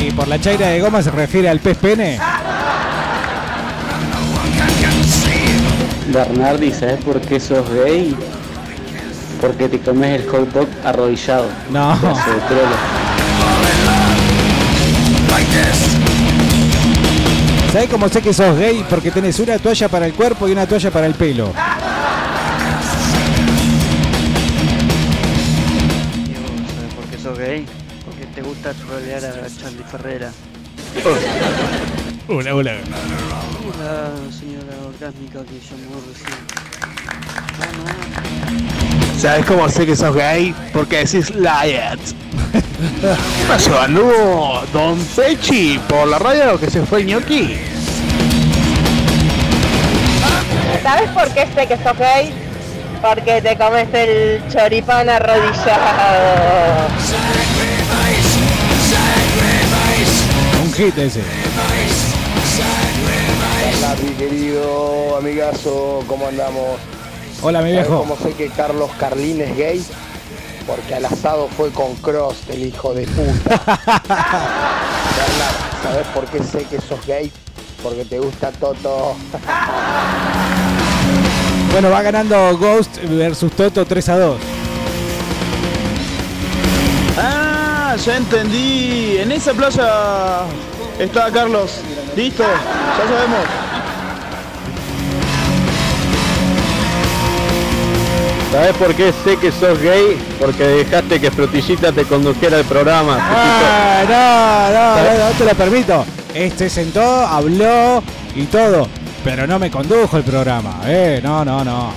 Y 0.00 0.10
por 0.10 0.26
la 0.28 0.40
chaira 0.40 0.68
de 0.68 0.80
goma 0.80 1.02
se 1.02 1.10
refiere 1.10 1.48
al 1.48 1.60
pez 1.60 1.76
pene. 1.78 2.18
Bernardi, 6.12 6.72
¿sabes 6.72 7.02
por 7.04 7.20
qué 7.20 7.38
sos 7.40 7.68
gay? 7.70 8.16
Porque 9.40 9.68
te 9.68 9.80
comes 9.80 10.20
el 10.20 10.28
hot 10.28 10.52
dog 10.52 10.68
arrodillado. 10.84 11.48
No. 11.70 11.98
¿Sabés 17.72 17.90
cómo 17.90 18.08
sé 18.08 18.22
que 18.22 18.32
sos 18.32 18.56
gay? 18.56 18.84
Porque 18.88 19.10
tenés 19.10 19.40
una 19.40 19.58
toalla 19.58 19.88
para 19.88 20.06
el 20.06 20.12
cuerpo 20.12 20.46
y 20.46 20.52
una 20.52 20.64
toalla 20.66 20.90
para 20.90 21.06
el 21.06 21.14
pelo. 21.14 21.52
¿sabes 21.54 21.74
por 26.94 27.04
qué 27.06 27.18
sos 27.18 27.36
gay? 27.38 27.66
Porque 28.04 28.26
te 28.26 28.42
gusta 28.42 28.72
trolear 28.74 29.24
a 29.24 29.48
Charlie 29.60 29.82
Ferrera. 29.90 30.30
Hola, 32.26 32.54
hola. 32.54 32.72
Hola, 32.72 34.10
señora 34.32 34.72
orgásmica 34.88 35.40
que 35.44 35.60
llamó 35.60 36.00
recién. 36.08 36.38
¿Sabes 39.18 39.44
cómo 39.44 39.68
sé 39.68 39.84
que 39.84 39.94
sos 39.94 40.16
gay? 40.16 40.54
Porque 40.72 41.04
decís 41.04 41.28
Liat. 41.34 41.98
¿Qué 42.00 43.44
pasó? 43.46 43.78
¿Anduvo 43.78 44.62
Don 44.72 44.98
Pechi 45.14 45.78
por 45.86 46.08
la 46.08 46.18
radio 46.18 46.58
que 46.58 46.70
se 46.70 46.80
fue 46.86 47.00
el 47.00 47.08
ñoqui? 47.08 47.58
¿Sabes 50.82 51.10
por 51.10 51.28
qué 51.34 51.46
sé 51.54 51.66
que 51.66 51.76
sos 51.76 51.98
gay? 51.98 52.32
Porque 53.02 53.42
te 53.42 53.54
comes 53.58 53.86
el 53.92 54.42
choripán 54.50 55.10
arrodillado. 55.10 56.88
Un 60.64 60.72
hit 60.72 60.96
ese. 60.96 61.20
Hola, 63.84 63.96
mi 64.02 64.10
querido 64.14 65.16
amigazo, 65.18 66.02
¿cómo 66.06 66.26
andamos? 66.26 66.78
Hola, 67.42 67.60
mi 67.60 67.68
¿Sabes 67.70 67.86
viejo. 67.86 67.98
cómo 68.00 68.16
sé 68.16 68.32
que 68.32 68.48
Carlos 68.48 68.90
Carlín 68.98 69.42
es 69.42 69.54
gay? 69.58 69.84
Porque 70.66 70.94
al 70.94 71.04
asado 71.04 71.48
fue 71.54 71.70
con 71.70 71.94
Cross, 71.96 72.44
el 72.48 72.64
hijo 72.64 72.94
de 72.94 73.06
puta. 73.06 73.60
¿sabes 75.82 76.06
por 76.14 76.24
qué 76.28 76.42
sé 76.42 76.64
que 76.64 76.80
sos 76.80 77.04
gay? 77.06 77.30
Porque 77.82 78.06
te 78.06 78.18
gusta 78.20 78.52
Toto. 78.52 79.16
Bueno, 81.72 81.90
va 81.90 82.00
ganando 82.02 82.56
Ghost 82.56 83.02
versus 83.02 83.50
Toto 83.52 83.84
3 83.84 84.08
a 84.10 84.16
2. 84.18 84.36
Ah, 87.18 87.96
ya 87.96 88.16
entendí. 88.16 89.16
En 89.18 89.32
esa 89.32 89.52
playa 89.52 90.42
está 91.00 91.32
Carlos. 91.32 91.80
Listo, 92.14 92.44
ya 92.44 93.08
sabemos. 93.08 93.73
¿Sabes 98.54 98.76
por 98.76 98.94
qué 98.94 99.12
sé 99.24 99.36
que 99.36 99.50
sos 99.50 99.80
gay? 99.82 100.16
Porque 100.38 100.62
dejaste 100.62 101.20
que 101.20 101.28
Frutillita 101.32 101.90
te 101.90 102.04
condujera 102.04 102.60
el 102.60 102.64
programa. 102.64 103.18
Ah, 103.20 104.04
no, 104.08 105.02
no, 105.02 105.18
no, 105.18 105.24
no 105.24 105.36
te 105.36 105.44
lo 105.44 105.54
permito. 105.56 106.06
Este 106.32 106.70
sentó, 106.70 107.02
habló 107.02 108.00
y 108.36 108.44
todo. 108.44 108.86
Pero 109.24 109.48
no 109.48 109.58
me 109.58 109.72
condujo 109.72 110.18
el 110.18 110.22
programa. 110.22 110.82
Eh, 110.86 111.20
no, 111.20 111.44
no, 111.44 111.64
no. 111.64 111.92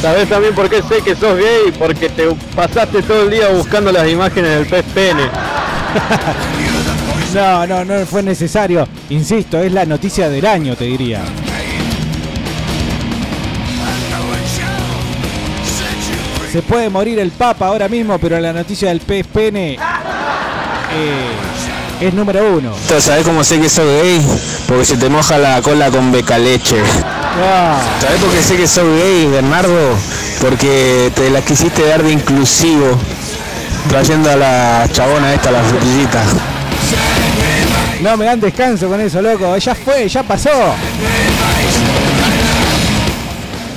¿Sabes 0.00 0.28
también 0.28 0.56
por 0.56 0.68
qué 0.68 0.82
sé 0.82 1.02
que 1.04 1.14
sos 1.14 1.38
gay? 1.38 1.72
Porque 1.78 2.08
te 2.08 2.26
pasaste 2.56 3.00
todo 3.02 3.22
el 3.22 3.30
día 3.30 3.48
buscando 3.50 3.92
las 3.92 4.08
imágenes 4.08 4.58
del 4.58 4.66
pez 4.66 4.84
pene. 4.92 5.22
No, 7.32 7.66
no, 7.66 7.82
no 7.82 8.04
fue 8.04 8.22
necesario. 8.22 8.86
Insisto, 9.08 9.58
es 9.58 9.72
la 9.72 9.86
noticia 9.86 10.28
del 10.28 10.44
año, 10.44 10.76
te 10.76 10.84
diría. 10.84 11.22
Se 16.52 16.60
puede 16.60 16.90
morir 16.90 17.18
el 17.18 17.30
Papa 17.30 17.68
ahora 17.68 17.88
mismo, 17.88 18.18
pero 18.18 18.38
la 18.38 18.52
noticia 18.52 18.90
del 18.90 19.00
pez 19.00 19.26
pene 19.26 19.72
eh, 19.72 19.78
es 21.98 22.12
número 22.12 22.58
uno. 22.58 22.74
¿Sabes 23.00 23.24
cómo 23.24 23.42
sé 23.42 23.58
que 23.58 23.70
sos 23.70 23.86
gay? 23.86 24.20
Porque 24.68 24.84
se 24.84 24.98
te 24.98 25.08
moja 25.08 25.38
la 25.38 25.62
cola 25.62 25.90
con 25.90 26.12
beca 26.12 26.36
leche. 26.36 26.76
¿Sabes 28.02 28.20
por 28.20 28.30
qué 28.30 28.42
sé 28.42 28.58
que 28.58 28.68
sos 28.68 28.84
gay, 28.84 29.28
Bernardo? 29.28 29.96
Porque 30.42 31.10
te 31.14 31.30
la 31.30 31.40
quisiste 31.40 31.86
dar 31.86 32.02
de 32.02 32.12
inclusivo, 32.12 32.98
trayendo 33.88 34.30
a 34.30 34.36
la 34.36 34.88
chabona 34.92 35.32
esta, 35.32 35.52
la 35.52 35.62
frutillita. 35.62 36.22
No 38.02 38.14
me 38.18 38.26
dan 38.26 38.40
descanso 38.40 38.88
con 38.88 39.00
eso, 39.00 39.22
loco. 39.22 39.56
Ya 39.56 39.74
fue, 39.74 40.06
ya 40.06 40.22
pasó. 40.22 40.50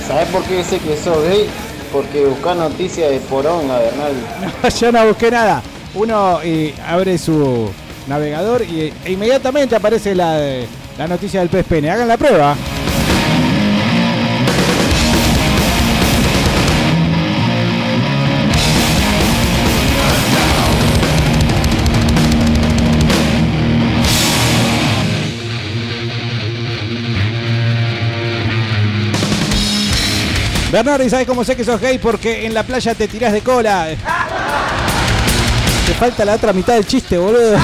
¿Sabes 0.05 0.27
por 0.27 0.43
qué 0.43 0.61
sé 0.61 0.79
que 0.79 0.97
sos 1.01 1.23
gay? 1.23 1.49
Porque 1.95 2.25
buscás 2.25 2.57
noticias 2.57 3.09
de 3.09 3.21
poronga, 3.21 3.79
Bernardi. 3.79 4.19
No, 4.61 4.69
yo 4.81 4.91
no 4.91 5.07
busqué 5.07 5.31
nada. 5.31 5.63
Uno 5.93 6.41
eh, 6.43 6.73
abre 6.85 7.17
su 7.17 7.71
navegador 8.05 8.63
y 8.63 8.91
e 9.05 9.11
inmediatamente 9.13 9.77
aparece 9.77 10.13
la, 10.13 10.37
la 10.97 11.07
noticia 11.07 11.39
del 11.39 11.47
pez 11.47 11.65
pene. 11.65 11.89
Hagan 11.89 12.09
la 12.09 12.17
prueba. 12.17 12.53
Bernardo, 30.75 31.05
¿y 31.05 31.09
sabes 31.09 31.25
cómo 31.25 31.45
sé 31.45 31.55
que 31.55 31.63
sos 31.63 31.79
gay? 31.79 31.97
Porque 31.99 32.45
en 32.45 32.53
la 32.53 32.61
playa 32.61 32.93
te 32.93 33.07
tirás 33.07 33.31
de 33.31 33.39
cola. 33.39 33.87
Te 35.87 35.93
falta 35.93 36.25
la 36.25 36.33
otra 36.33 36.51
mitad 36.51 36.73
del 36.73 36.85
chiste, 36.85 37.17
boludo. 37.17 37.57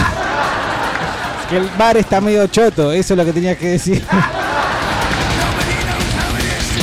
Que 1.49 1.57
el 1.57 1.67
bar 1.77 1.97
está 1.97 2.21
medio 2.21 2.47
choto, 2.47 2.93
eso 2.93 3.13
es 3.13 3.17
lo 3.17 3.25
que 3.25 3.33
tenías 3.33 3.57
que 3.57 3.67
decir. 3.71 4.01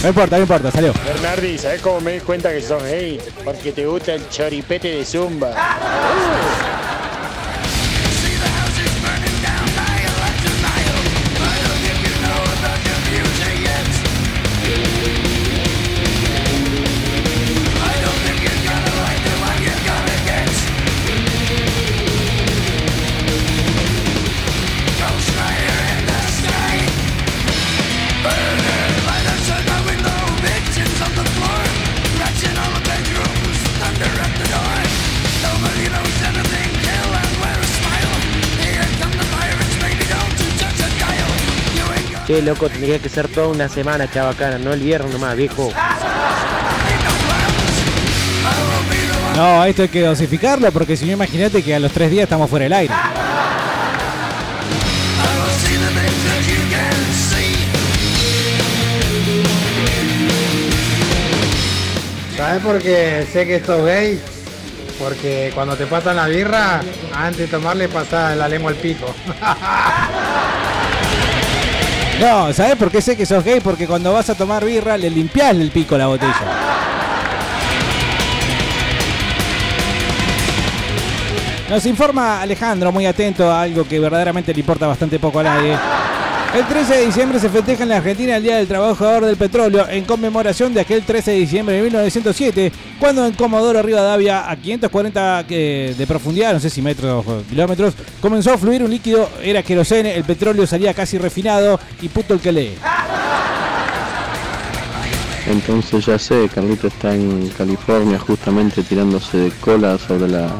No 0.02 0.08
importa, 0.10 0.36
no 0.36 0.42
importa, 0.42 0.70
salió. 0.70 0.92
Bernardi, 1.02 1.56
¿sabes 1.56 1.80
cómo 1.80 2.02
me 2.02 2.12
di 2.12 2.20
cuenta 2.20 2.52
que 2.52 2.60
sos 2.60 2.82
gay? 2.82 3.18
Porque 3.42 3.72
te 3.72 3.86
gusta 3.86 4.12
el 4.12 4.28
choripete 4.28 4.96
de 4.96 5.06
zumba. 5.06 5.54
Che, 42.28 42.42
loco, 42.42 42.68
tendría 42.68 42.98
que 42.98 43.08
ser 43.08 43.26
toda 43.26 43.48
una 43.48 43.70
semana, 43.70 44.06
chabacana, 44.10 44.58
no 44.58 44.74
el 44.74 44.80
viernes 44.80 45.10
nomás, 45.10 45.34
viejo. 45.34 45.72
No, 49.34 49.64
esto 49.64 49.80
hay 49.80 49.88
que 49.88 50.02
dosificarlo 50.02 50.70
porque 50.70 50.94
si 50.94 51.06
no, 51.06 51.12
imagínate 51.12 51.62
que 51.62 51.74
a 51.74 51.80
los 51.80 51.90
tres 51.90 52.10
días 52.10 52.24
estamos 52.24 52.50
fuera 52.50 52.64
del 52.64 52.74
aire. 52.74 52.94
¿Sabes 62.36 62.62
por 62.62 62.82
qué 62.82 63.26
sé 63.32 63.46
que 63.46 63.64
sos 63.64 63.86
gay? 63.86 64.20
Porque 64.98 65.50
cuando 65.54 65.76
te 65.76 65.86
pasan 65.86 66.16
la 66.16 66.26
birra, 66.26 66.82
antes 67.14 67.38
de 67.38 67.46
tomarle 67.46 67.88
pasás 67.88 68.36
la 68.36 68.48
lengua 68.48 68.72
al 68.72 68.76
pico. 68.76 69.14
No, 72.20 72.52
¿sabes 72.52 72.76
por 72.76 72.90
qué 72.90 73.00
sé 73.00 73.16
que 73.16 73.24
sos 73.24 73.44
gay? 73.44 73.60
Porque 73.60 73.86
cuando 73.86 74.12
vas 74.12 74.28
a 74.28 74.34
tomar 74.34 74.64
birra 74.64 74.96
le 74.96 75.08
limpiás 75.08 75.52
el 75.52 75.70
pico 75.70 75.94
a 75.94 75.98
la 75.98 76.06
botella. 76.08 76.34
Nos 81.70 81.86
informa 81.86 82.40
Alejandro, 82.40 82.90
muy 82.90 83.06
atento 83.06 83.50
a 83.50 83.62
algo 83.62 83.86
que 83.86 84.00
verdaderamente 84.00 84.52
le 84.52 84.60
importa 84.60 84.86
bastante 84.86 85.18
poco 85.18 85.38
al 85.38 85.46
aire. 85.46 85.78
El 86.54 86.66
13 86.66 86.94
de 86.94 87.06
diciembre 87.06 87.38
se 87.38 87.50
festeja 87.50 87.82
en 87.82 87.90
la 87.90 87.98
Argentina 87.98 88.36
el 88.36 88.42
Día 88.42 88.56
del 88.56 88.66
Trabajador 88.66 89.24
del 89.26 89.36
Petróleo 89.36 89.86
en 89.88 90.04
conmemoración 90.04 90.72
de 90.74 90.80
aquel 90.80 91.04
13 91.04 91.32
de 91.32 91.36
diciembre 91.36 91.76
de 91.76 91.82
1907, 91.82 92.72
cuando 92.98 93.26
en 93.26 93.34
Comodoro 93.34 93.82
Rivadavia, 93.82 94.50
a 94.50 94.56
540 94.56 95.44
eh, 95.50 95.94
de 95.96 96.06
profundidad, 96.06 96.54
no 96.54 96.58
sé 96.60 96.70
si 96.70 96.80
metros 96.82 97.24
o 97.26 97.42
kilómetros, 97.48 97.94
comenzó 98.20 98.54
a 98.54 98.58
fluir 98.58 98.82
un 98.82 98.90
líquido, 98.90 99.28
era 99.42 99.62
querosene, 99.62 100.14
el 100.16 100.24
petróleo 100.24 100.66
salía 100.66 100.94
casi 100.94 101.18
refinado 101.18 101.78
y 102.00 102.08
puto 102.08 102.34
el 102.34 102.40
que 102.40 102.50
lee. 102.52 102.74
Entonces 105.48 106.06
ya 106.06 106.18
sé, 106.18 106.48
Carlito 106.52 106.88
está 106.88 107.14
en 107.14 107.48
California 107.56 108.18
justamente 108.18 108.82
tirándose 108.82 109.36
de 109.36 109.50
cola 109.60 109.96
sobre 109.98 110.28
la- 110.28 110.50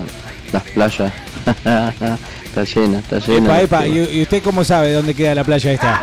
las 0.53 0.63
playas. 0.63 1.13
está 2.49 2.65
llena, 2.65 2.99
está 2.99 3.19
llena. 3.19 3.61
Epa, 3.61 3.63
epa, 3.63 3.87
¿y, 3.87 4.19
y 4.19 4.23
usted 4.23 4.43
cómo 4.43 4.65
sabe 4.65 4.93
dónde 4.93 5.15
queda 5.15 5.35
la 5.35 5.45
playa 5.45 5.73
esta? 5.73 6.03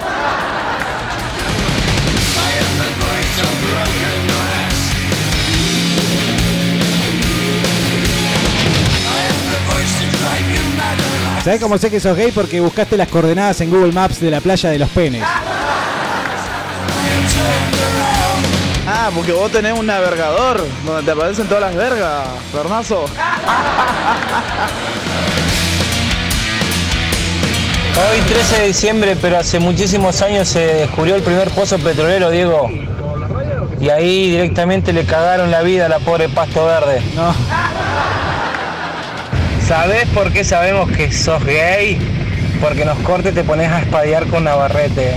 ¿Sabés 11.43 11.61
cómo 11.61 11.77
sé 11.77 11.91
que 11.91 11.99
sos 11.99 12.17
gay? 12.17 12.31
Porque 12.31 12.59
buscaste 12.59 12.97
las 12.97 13.07
coordenadas 13.07 13.61
en 13.61 13.69
Google 13.69 13.91
Maps 13.91 14.19
de 14.19 14.31
la 14.31 14.41
playa 14.41 14.71
de 14.71 14.79
los 14.79 14.89
penes. 14.89 15.23
Ah, 18.87 19.11
porque 19.13 19.31
vos 19.31 19.51
tenés 19.51 19.77
un 19.77 19.85
navegador 19.85 20.65
donde 20.85 21.03
te 21.03 21.11
aparecen 21.11 21.47
todas 21.47 21.61
las 21.61 21.75
vergas, 21.75 22.27
Fernazo. 22.51 23.05
Hoy 27.97 28.19
13 28.27 28.59
de 28.59 28.67
diciembre, 28.67 29.15
pero 29.21 29.37
hace 29.37 29.57
muchísimos 29.57 30.21
años 30.21 30.49
se 30.49 30.59
descubrió 30.59 31.15
el 31.15 31.23
primer 31.23 31.49
pozo 31.51 31.79
petrolero, 31.79 32.29
Diego. 32.29 32.69
Y 33.79 33.87
ahí 33.87 34.31
directamente 34.31 34.91
le 34.91 35.05
cagaron 35.05 35.49
la 35.49 35.61
vida 35.61 35.85
a 35.85 35.89
la 35.89 35.99
pobre 35.99 36.27
Pasto 36.27 36.65
Verde. 36.65 37.01
No. 37.15 37.33
¿Sabés 39.65 40.05
por 40.09 40.33
qué 40.33 40.43
sabemos 40.43 40.91
que 40.91 41.09
sos 41.13 41.41
gay? 41.45 41.97
Porque 42.59 42.83
nos 42.83 42.99
corte 42.99 43.31
te 43.31 43.45
pones 43.45 43.71
a 43.71 43.79
espadear 43.79 44.27
con 44.27 44.43
Navarrete. 44.43 45.15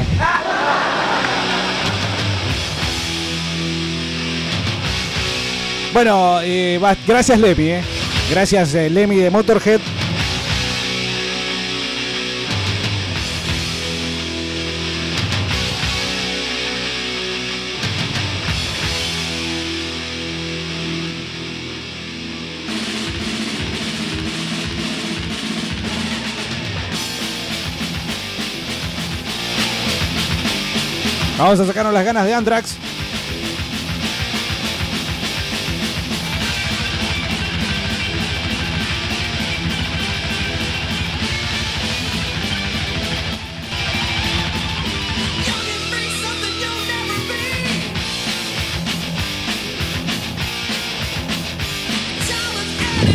Bueno, 5.93 6.39
eh, 6.43 6.81
gracias 7.09 7.41
Lemmy, 7.41 7.71
eh. 7.71 7.83
Gracias 8.31 8.73
eh, 8.75 8.89
Lemmy 8.89 9.17
de 9.17 9.31
Motorhead. 9.31 9.81
Vamos 31.39 31.61
a 31.61 31.67
sacarnos 31.67 31.95
las 31.95 32.05
ganas 32.05 32.27
de 32.27 32.35
Anthrax. 32.35 32.77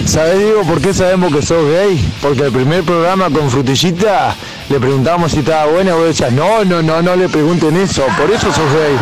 ¿Sabés, 0.06 0.40
Diego, 0.40 0.62
por 0.64 0.80
qué 0.80 0.94
sabemos 0.94 1.34
que 1.34 1.42
sos 1.42 1.68
gay? 1.70 2.00
Porque 2.22 2.44
el 2.44 2.52
primer 2.54 2.84
programa 2.84 3.30
con 3.32 3.50
Frutillita 3.50 4.36
le 4.74 4.80
preguntábamos 4.80 5.32
si 5.32 5.40
estaba 5.40 5.72
buena 5.72 5.94
vos 5.94 6.06
decías, 6.06 6.32
no, 6.32 6.66
no, 6.66 6.82
no, 6.82 7.00
no 7.00 7.16
le 7.16 7.30
pregunten 7.30 7.78
eso, 7.78 8.08
por 8.18 8.32
eso 8.32 8.52
sos 8.52 8.74
gay. 8.74 8.98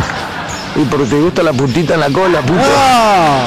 Y 0.76 0.84
porque 0.84 1.06
te 1.06 1.18
gusta 1.18 1.42
la 1.42 1.54
puntita 1.54 1.94
en 1.94 2.00
la 2.00 2.10
cola, 2.10 2.42
puta. 2.42 3.46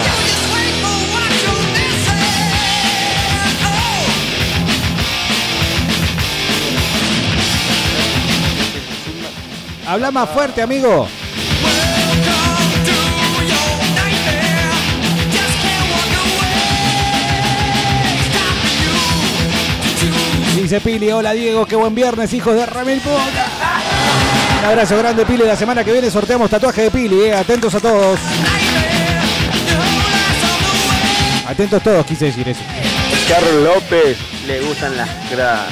Habla 9.88 10.10
más 10.10 10.28
fuerte, 10.32 10.64
amigo. 10.64 11.08
Dice 20.66 20.82
Pili, 20.82 21.12
hola 21.12 21.34
Diego, 21.34 21.64
qué 21.68 21.76
buen 21.76 21.94
viernes, 21.94 22.34
hijos 22.34 22.56
de 22.56 22.66
Ramil 22.66 23.00
puta. 23.00 23.22
Un 24.62 24.66
abrazo 24.66 24.98
grande, 24.98 25.24
Pili. 25.24 25.44
La 25.46 25.56
semana 25.56 25.84
que 25.84 25.92
viene 25.92 26.10
sorteamos 26.10 26.50
tatuaje 26.50 26.82
de 26.82 26.90
Pili, 26.90 27.22
eh. 27.22 27.36
Atentos 27.36 27.76
a 27.76 27.80
todos. 27.80 28.20
Atentos 31.48 31.84
todos, 31.84 32.04
quise 32.08 32.26
decir 32.26 32.50
eso. 32.50 32.62
Carlos 33.30 33.76
López 33.76 34.18
le 34.48 34.60
gustan 34.62 34.98
las 34.98 35.08
gradas. 35.30 35.72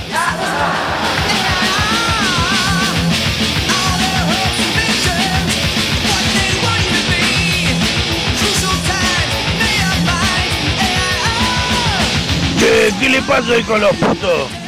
Che, 12.60 12.94
¿qué 13.00 13.10
le 13.10 13.22
pasa 13.24 13.50
hoy 13.54 13.64
con 13.64 13.82
los 13.82 13.96
putos? 13.96 14.63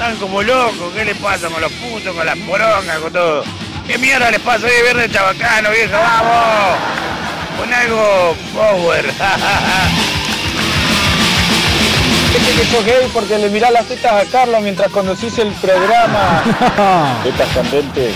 Están 0.00 0.16
como 0.16 0.42
locos, 0.42 0.94
¿qué 0.96 1.04
le 1.04 1.14
pasa 1.14 1.50
con 1.50 1.60
los 1.60 1.70
putos, 1.72 2.16
con 2.16 2.24
las 2.24 2.38
porongas, 2.38 2.98
con 3.00 3.12
todo? 3.12 3.44
¿Qué 3.86 3.98
mierda 3.98 4.30
les 4.30 4.40
pasa 4.40 4.64
hoy 4.64 4.72
de 4.72 4.82
viernes 4.82 5.12
chabacano, 5.12 5.70
vieja? 5.70 5.98
¡Vamos! 5.98 6.78
Con 7.58 7.74
algo 7.74 8.34
power. 8.54 9.04
Dice 12.32 12.52
que 12.56 12.64
sos 12.64 12.84
gay 12.86 13.10
porque 13.12 13.36
le 13.36 13.50
mirás 13.50 13.72
las 13.72 13.84
tetas 13.88 14.26
a 14.26 14.30
Carlos 14.30 14.62
mientras 14.62 14.90
conducís 14.90 15.36
el 15.36 15.52
programa. 15.52 16.44
Tetas 17.22 17.48
candentes. 17.52 18.14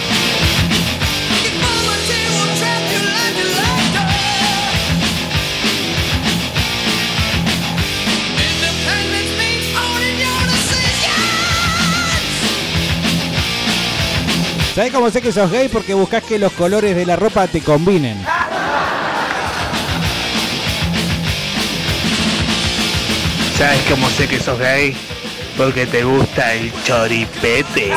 ¿Sabés 14.75 14.93
cómo 14.93 15.09
sé 15.09 15.23
que 15.23 15.31
sos 15.31 15.53
gay? 15.53 15.69
Porque 15.69 15.95
buscas 15.95 16.25
que 16.25 16.37
los 16.37 16.51
colores 16.53 16.97
de 16.97 17.07
la 17.07 17.15
ropa 17.15 17.47
te 17.47 17.61
combinen. 17.61 18.21
¿Sabes 23.57 23.81
cómo 23.89 24.09
sé 24.11 24.27
que 24.27 24.41
sos 24.41 24.59
gay? 24.59 24.97
Porque 25.57 25.87
te 25.87 26.03
gusta 26.03 26.55
el 26.55 26.73
choripete. 26.83 27.93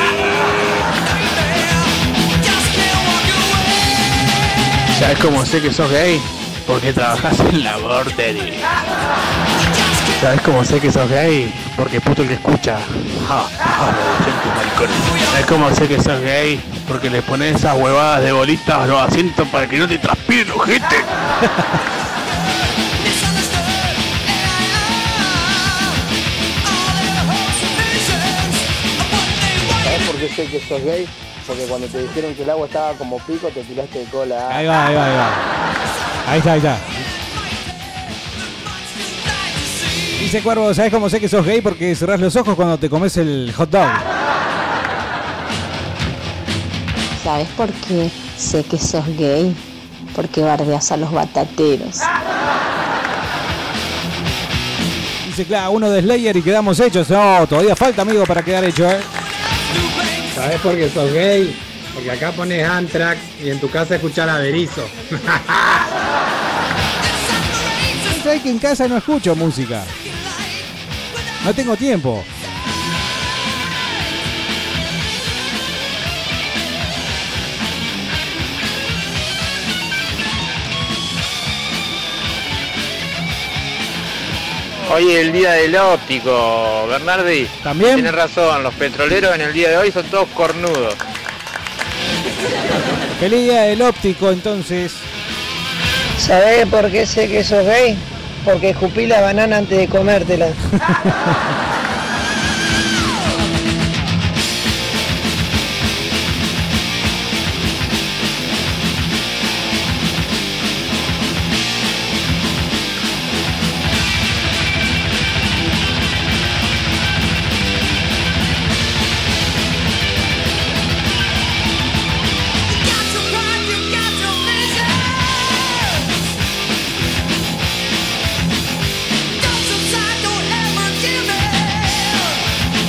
¿Sabes 4.99 5.17
cómo 5.17 5.43
sé 5.47 5.59
que 5.61 5.73
sos 5.73 5.89
gay? 5.89 6.21
Porque 6.67 6.93
trabajas 6.93 7.39
en 7.39 7.63
la 7.63 7.77
bordería. 7.77 9.46
¿Sabes 10.21 10.41
cómo 10.41 10.65
sé 10.65 10.79
que 10.79 10.91
sos 10.91 11.07
gay? 11.09 11.53
Porque 11.75 12.01
puto 12.01 12.23
el 12.23 12.29
que 12.29 12.33
escucha. 12.33 12.77
Ja, 13.27 13.45
ja. 13.57 13.95
¿Sabes 15.31 15.45
cómo 15.45 15.69
sé 15.75 15.87
que 15.87 16.01
sos 16.01 16.19
gay? 16.21 16.59
Porque 16.87 17.09
le 17.09 17.21
pones 17.21 17.55
esas 17.55 17.77
huevadas 17.77 18.23
de 18.23 18.31
bolitas 18.31 18.79
a 18.79 18.87
los 18.87 18.99
asientos 18.99 19.47
para 19.49 19.67
que 19.67 19.77
no 19.77 19.87
te 19.87 19.99
transpiren, 19.99 20.51
ojete. 20.51 20.95
¿Sabes 29.83 30.01
por 30.07 30.15
qué 30.15 30.29
sé 30.29 30.47
que 30.47 30.59
sos 30.67 30.83
gay? 30.83 31.07
Porque 31.45 31.63
cuando 31.65 31.87
te 31.87 32.01
dijeron 32.01 32.33
que 32.33 32.41
el 32.41 32.49
agua 32.49 32.65
estaba 32.65 32.93
como 32.93 33.19
pico, 33.19 33.49
te 33.49 33.61
tiraste 33.63 33.99
de 33.99 34.05
cola. 34.05 34.49
Ahí 34.49 34.65
va, 34.65 34.87
ahí 34.87 34.95
va, 34.95 35.05
ahí 35.05 35.15
va. 35.15 35.29
Ahí 36.27 36.39
está, 36.39 36.53
ahí 36.53 36.57
está. 36.57 36.77
Dice 40.27 40.41
Cuervo, 40.41 40.73
¿sabes 40.73 40.91
cómo 40.91 41.09
sé 41.09 41.21
que 41.21 41.29
sos 41.29 41.45
gay? 41.45 41.61
Porque 41.61 41.95
cerrás 41.95 42.19
los 42.19 42.35
ojos 42.35 42.53
cuando 42.55 42.77
te 42.77 42.89
comes 42.89 43.15
el 43.15 43.53
hot 43.55 43.69
dog. 43.69 43.87
¿Sabes 47.23 47.47
por 47.55 47.71
qué 47.71 48.11
sé 48.35 48.61
que 48.65 48.77
sos 48.77 49.07
gay? 49.17 49.55
Porque 50.13 50.41
bardeas 50.41 50.91
a 50.91 50.97
los 50.97 51.13
batateros. 51.13 52.01
Dice, 55.27 55.45
claro, 55.45 55.71
uno 55.71 55.89
de 55.89 56.01
Slayer 56.01 56.35
y 56.35 56.41
quedamos 56.41 56.77
hechos. 56.81 57.09
No, 57.09 57.47
todavía 57.47 57.77
falta, 57.77 58.01
amigo, 58.01 58.25
para 58.25 58.43
quedar 58.43 58.65
hecho, 58.65 58.85
¿eh? 58.85 58.99
¿Sabes 60.35 60.59
por 60.59 60.75
qué 60.75 60.89
sos 60.89 61.13
gay? 61.13 61.57
Porque 61.93 62.11
acá 62.11 62.33
pones 62.33 62.67
Anthrax 62.67 63.21
y 63.41 63.49
en 63.49 63.61
tu 63.61 63.69
casa 63.69 63.95
escuchar 63.95 64.27
a 64.27 64.39
Berizo. 64.39 64.83
¿Sabes 68.23 68.41
que 68.41 68.49
en 68.49 68.59
casa 68.59 68.89
no 68.89 68.97
escucho 68.97 69.33
música? 69.37 69.85
No 71.47 71.55
tengo 71.55 71.77
tiempo. 71.77 72.25
Hoy 84.93 85.09
es 85.09 85.19
el 85.19 85.31
día 85.31 85.53
del 85.53 85.73
óptico, 85.77 86.85
Bernardi. 86.89 87.47
También. 87.63 87.93
Tienes 87.93 88.13
razón, 88.13 88.61
los 88.61 88.73
petroleros 88.73 89.33
en 89.33 89.39
el 89.39 89.53
día 89.53 89.69
de 89.69 89.77
hoy 89.77 89.89
son 89.89 90.05
todos 90.07 90.27
cornudos. 90.33 90.95
Feliz 93.21 93.43
día 93.45 93.61
del 93.61 93.81
óptico, 93.83 94.31
entonces. 94.31 94.91
¿Sabés 96.19 96.65
por 96.65 96.91
qué 96.91 97.05
sé 97.05 97.29
que 97.29 97.41
sos 97.41 97.63
gay? 97.63 97.97
Porque 98.47 98.69
escupí 98.69 99.07
la 99.07 99.19
banana 99.19 99.57
antes 99.57 99.77
de 99.77 99.89
comértela. 99.89 100.47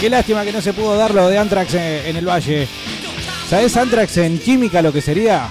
Qué 0.08 0.12
lástima 0.12 0.42
que 0.42 0.52
no 0.52 0.62
se 0.62 0.72
pudo 0.72 0.96
dar 0.96 1.12
lo 1.12 1.28
de 1.28 1.36
Anthrax 1.36 1.74
en, 1.74 2.06
en 2.06 2.16
el 2.16 2.26
Valle. 2.26 2.66
¿Sabes 3.50 3.76
Anthrax 3.76 4.16
en 4.16 4.38
química 4.38 4.80
lo 4.80 4.90
que 4.90 5.02
sería? 5.02 5.50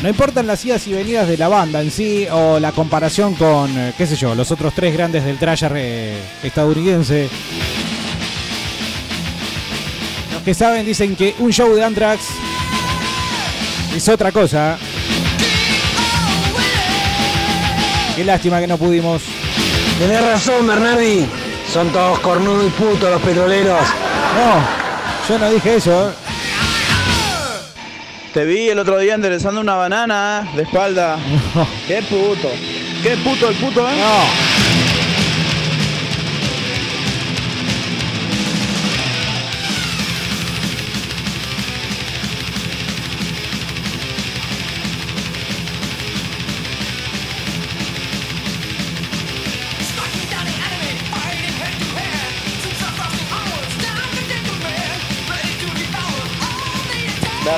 No 0.00 0.08
importan 0.08 0.46
las 0.46 0.64
idas 0.64 0.86
y 0.86 0.94
venidas 0.94 1.28
de 1.28 1.36
la 1.36 1.48
banda 1.48 1.82
en 1.82 1.90
sí 1.90 2.26
o 2.32 2.58
la 2.58 2.72
comparación 2.72 3.34
con, 3.34 3.76
eh, 3.76 3.92
qué 3.98 4.06
sé 4.06 4.16
yo, 4.16 4.34
los 4.34 4.50
otros 4.50 4.72
tres 4.72 4.94
grandes 4.94 5.22
del 5.22 5.36
trasher 5.36 5.72
eh, 5.76 6.18
estadounidense. 6.42 7.28
Los 10.32 10.42
que 10.44 10.54
saben 10.54 10.86
dicen 10.86 11.14
que 11.14 11.34
un 11.40 11.52
show 11.52 11.74
de 11.74 11.84
Anthrax 11.84 12.22
es 13.94 14.08
otra 14.08 14.32
cosa. 14.32 14.78
Qué 18.16 18.24
lástima 18.24 18.60
que 18.60 18.66
no 18.66 18.78
pudimos. 18.78 19.20
Tenés 19.98 20.24
razón, 20.24 20.66
Bernardi. 20.66 21.26
Son 21.72 21.88
todos 21.90 22.20
cornudos 22.20 22.66
y 22.66 22.70
putos 22.70 23.10
los 23.10 23.20
petroleros. 23.20 23.80
No, 24.36 25.28
yo 25.28 25.38
no 25.40 25.50
dije 25.50 25.74
eso. 25.74 26.10
¿eh? 26.10 26.12
Te 28.32 28.44
vi 28.44 28.68
el 28.68 28.78
otro 28.78 28.98
día 28.98 29.14
enderezando 29.14 29.60
una 29.60 29.74
banana 29.74 30.46
¿eh? 30.52 30.56
de 30.56 30.62
espalda. 30.62 31.18
Qué 31.88 32.00
puto. 32.02 32.48
Qué 33.02 33.16
puto 33.16 33.48
el 33.48 33.56
puto, 33.56 33.88
¿eh? 33.90 33.94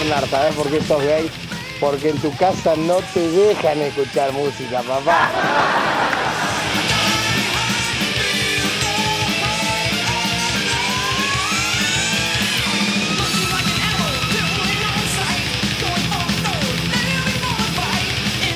Bernard, 0.00 0.30
¿sabes 0.30 0.54
por 0.54 0.70
qué 0.70 0.80
sos 0.82 1.02
gay? 1.02 1.30
Porque 1.78 2.10
en 2.10 2.18
tu 2.18 2.34
casa 2.36 2.74
no 2.76 2.96
te 3.12 3.28
dejan 3.28 3.78
escuchar 3.80 4.32
música, 4.32 4.80
papá. 4.82 5.30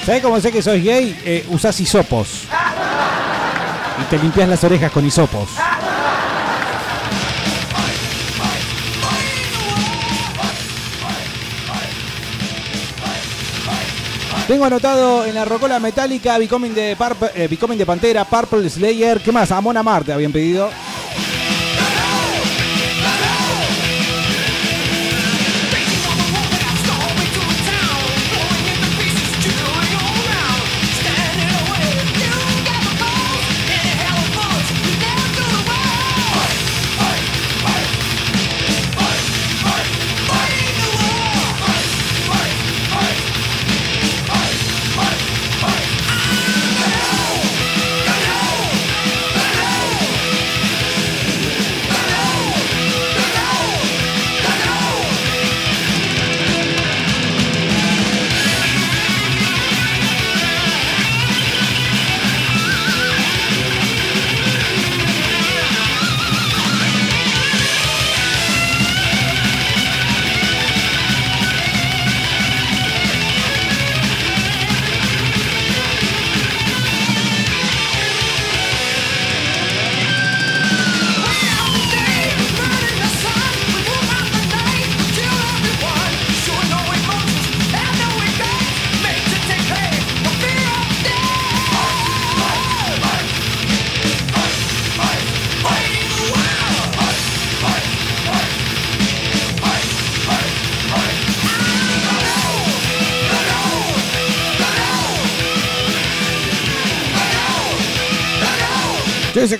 ¿Sabes 0.06 0.22
cómo 0.22 0.40
sé 0.40 0.52
que 0.52 0.62
sos 0.62 0.82
gay? 0.82 1.18
Eh, 1.24 1.46
usás 1.48 1.78
hisopos. 1.80 2.44
Y 4.00 4.04
te 4.04 4.18
limpias 4.18 4.48
las 4.48 4.64
orejas 4.64 4.90
con 4.92 5.04
hisopos. 5.06 5.48
Tengo 14.46 14.66
anotado 14.66 15.24
en 15.24 15.34
la 15.34 15.46
rocola 15.46 15.80
metálica 15.80 16.36
Becoming 16.36 16.74
de, 16.74 16.94
eh, 17.34 17.48
de 17.78 17.86
Pantera, 17.86 18.26
Purple 18.26 18.68
Slayer. 18.68 19.20
¿Qué 19.22 19.32
más? 19.32 19.50
Amon 19.50 19.82
Marte 19.82 20.12
habían 20.12 20.32
pedido. 20.32 20.68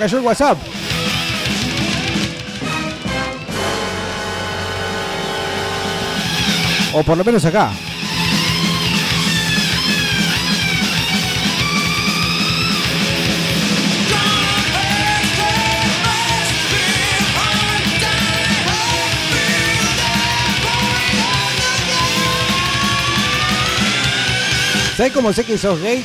Cayó 0.05 0.19
el 0.19 0.25
WhatsApp. 0.25 0.59
O 6.93 7.03
por 7.03 7.17
lo 7.17 7.25
menos 7.25 7.43
acá. 7.47 7.71
¿Sabes 24.99 25.13
cómo 25.15 25.33
sé 25.33 25.45
que 25.45 25.57
sos 25.57 25.81
gay? 25.81 26.05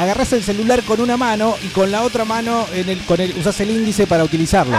agarras 0.00 0.32
el 0.32 0.42
celular 0.42 0.82
con 0.82 0.98
una 1.00 1.18
mano 1.18 1.56
y 1.62 1.68
con 1.68 1.90
la 1.90 2.02
otra 2.02 2.24
mano 2.24 2.66
en 2.72 2.88
el, 2.88 3.02
usas 3.38 3.60
el 3.60 3.70
índice 3.70 4.06
para 4.06 4.24
utilizarlo. 4.24 4.78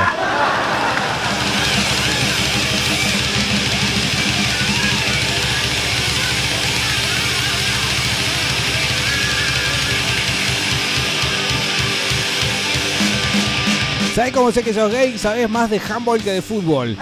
¿Sabes 14.15 14.33
cómo 14.33 14.51
sé 14.51 14.63
que 14.63 14.73
sos 14.73 14.91
gay? 14.91 15.17
Sabes 15.17 15.47
más 15.49 15.69
de 15.69 15.79
handball 15.79 16.21
que 16.21 16.31
de 16.31 16.41
fútbol. 16.41 16.97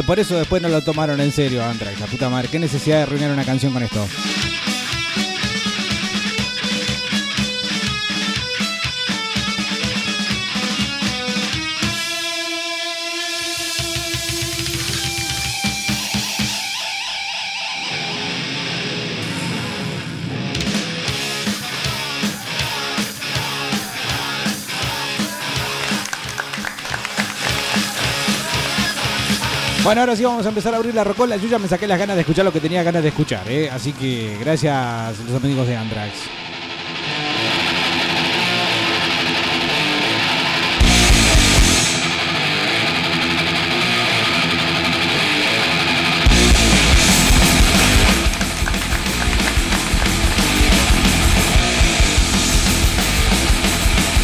Por 0.00 0.18
eso 0.18 0.38
después 0.38 0.62
no 0.62 0.68
lo 0.70 0.80
tomaron 0.80 1.20
en 1.20 1.32
serio, 1.32 1.62
Antrax. 1.62 2.00
La 2.00 2.06
puta 2.06 2.30
madre. 2.30 2.48
¿Qué 2.48 2.58
necesidad 2.58 2.96
de 2.96 3.02
arruinar 3.02 3.30
una 3.30 3.44
canción 3.44 3.72
con 3.74 3.82
esto? 3.82 4.06
Bueno, 29.84 30.02
ahora 30.02 30.14
sí 30.14 30.22
vamos 30.22 30.46
a 30.46 30.50
empezar 30.50 30.72
a 30.74 30.76
abrir 30.76 30.94
la 30.94 31.02
rocola. 31.02 31.36
Yo 31.36 31.48
ya 31.48 31.58
me 31.58 31.66
saqué 31.66 31.88
las 31.88 31.98
ganas 31.98 32.14
de 32.14 32.20
escuchar 32.20 32.44
lo 32.44 32.52
que 32.52 32.60
tenía 32.60 32.84
ganas 32.84 33.02
de 33.02 33.08
escuchar, 33.08 33.50
¿eh? 33.50 33.68
Así 33.68 33.92
que 33.92 34.36
gracias 34.38 35.18
los 35.28 35.42
amigos 35.42 35.66
de 35.66 35.76
Andrax. 35.76 36.12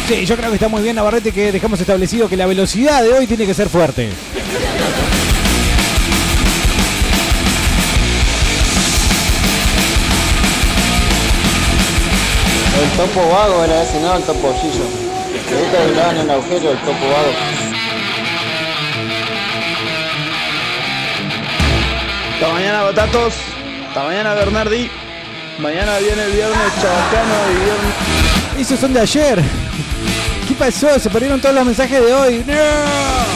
Sí, 0.07 0.25
yo 0.25 0.37
creo 0.37 0.49
que 0.49 0.55
está 0.55 0.69
muy 0.69 0.81
bien 0.81 0.95
Navarrete 0.95 1.33
que 1.33 1.51
dejamos 1.51 1.81
establecido 1.81 2.29
que 2.29 2.37
la 2.37 2.47
velocidad 2.47 3.03
de 3.03 3.13
hoy 3.13 3.27
tiene 3.27 3.45
que 3.45 3.53
ser 3.53 3.67
fuerte. 3.67 4.09
Topo 12.99 13.29
vago 13.29 13.63
era 13.63 13.83
ese, 13.83 13.97
no 14.01 14.13
el 14.13 14.23
topollillo. 14.23 14.83
Que 15.47 15.55
ahorita 15.55 15.83
hablaban 15.83 16.15
en 16.17 16.21
el 16.23 16.31
agujero 16.31 16.71
el 16.71 16.77
topo 16.79 17.05
vago. 17.07 17.31
Hasta 22.33 22.53
mañana, 22.53 22.83
batatos. 22.83 23.35
Hasta 23.87 24.03
mañana, 24.03 24.33
Bernardi. 24.33 24.91
Mañana 25.59 25.97
viene 25.99 26.25
el 26.25 26.31
viernes 26.33 26.73
chabacano 26.81 27.35
y 27.51 27.55
viernes. 27.63 28.67
Esos 28.67 28.79
son 28.79 28.91
de 28.91 28.99
ayer. 28.99 29.41
¿Qué 30.45 30.53
pasó? 30.55 30.99
Se 30.99 31.09
perdieron 31.09 31.39
todos 31.39 31.55
los 31.55 31.65
mensajes 31.65 32.05
de 32.05 32.13
hoy. 32.13 32.43
¡No! 32.45 33.28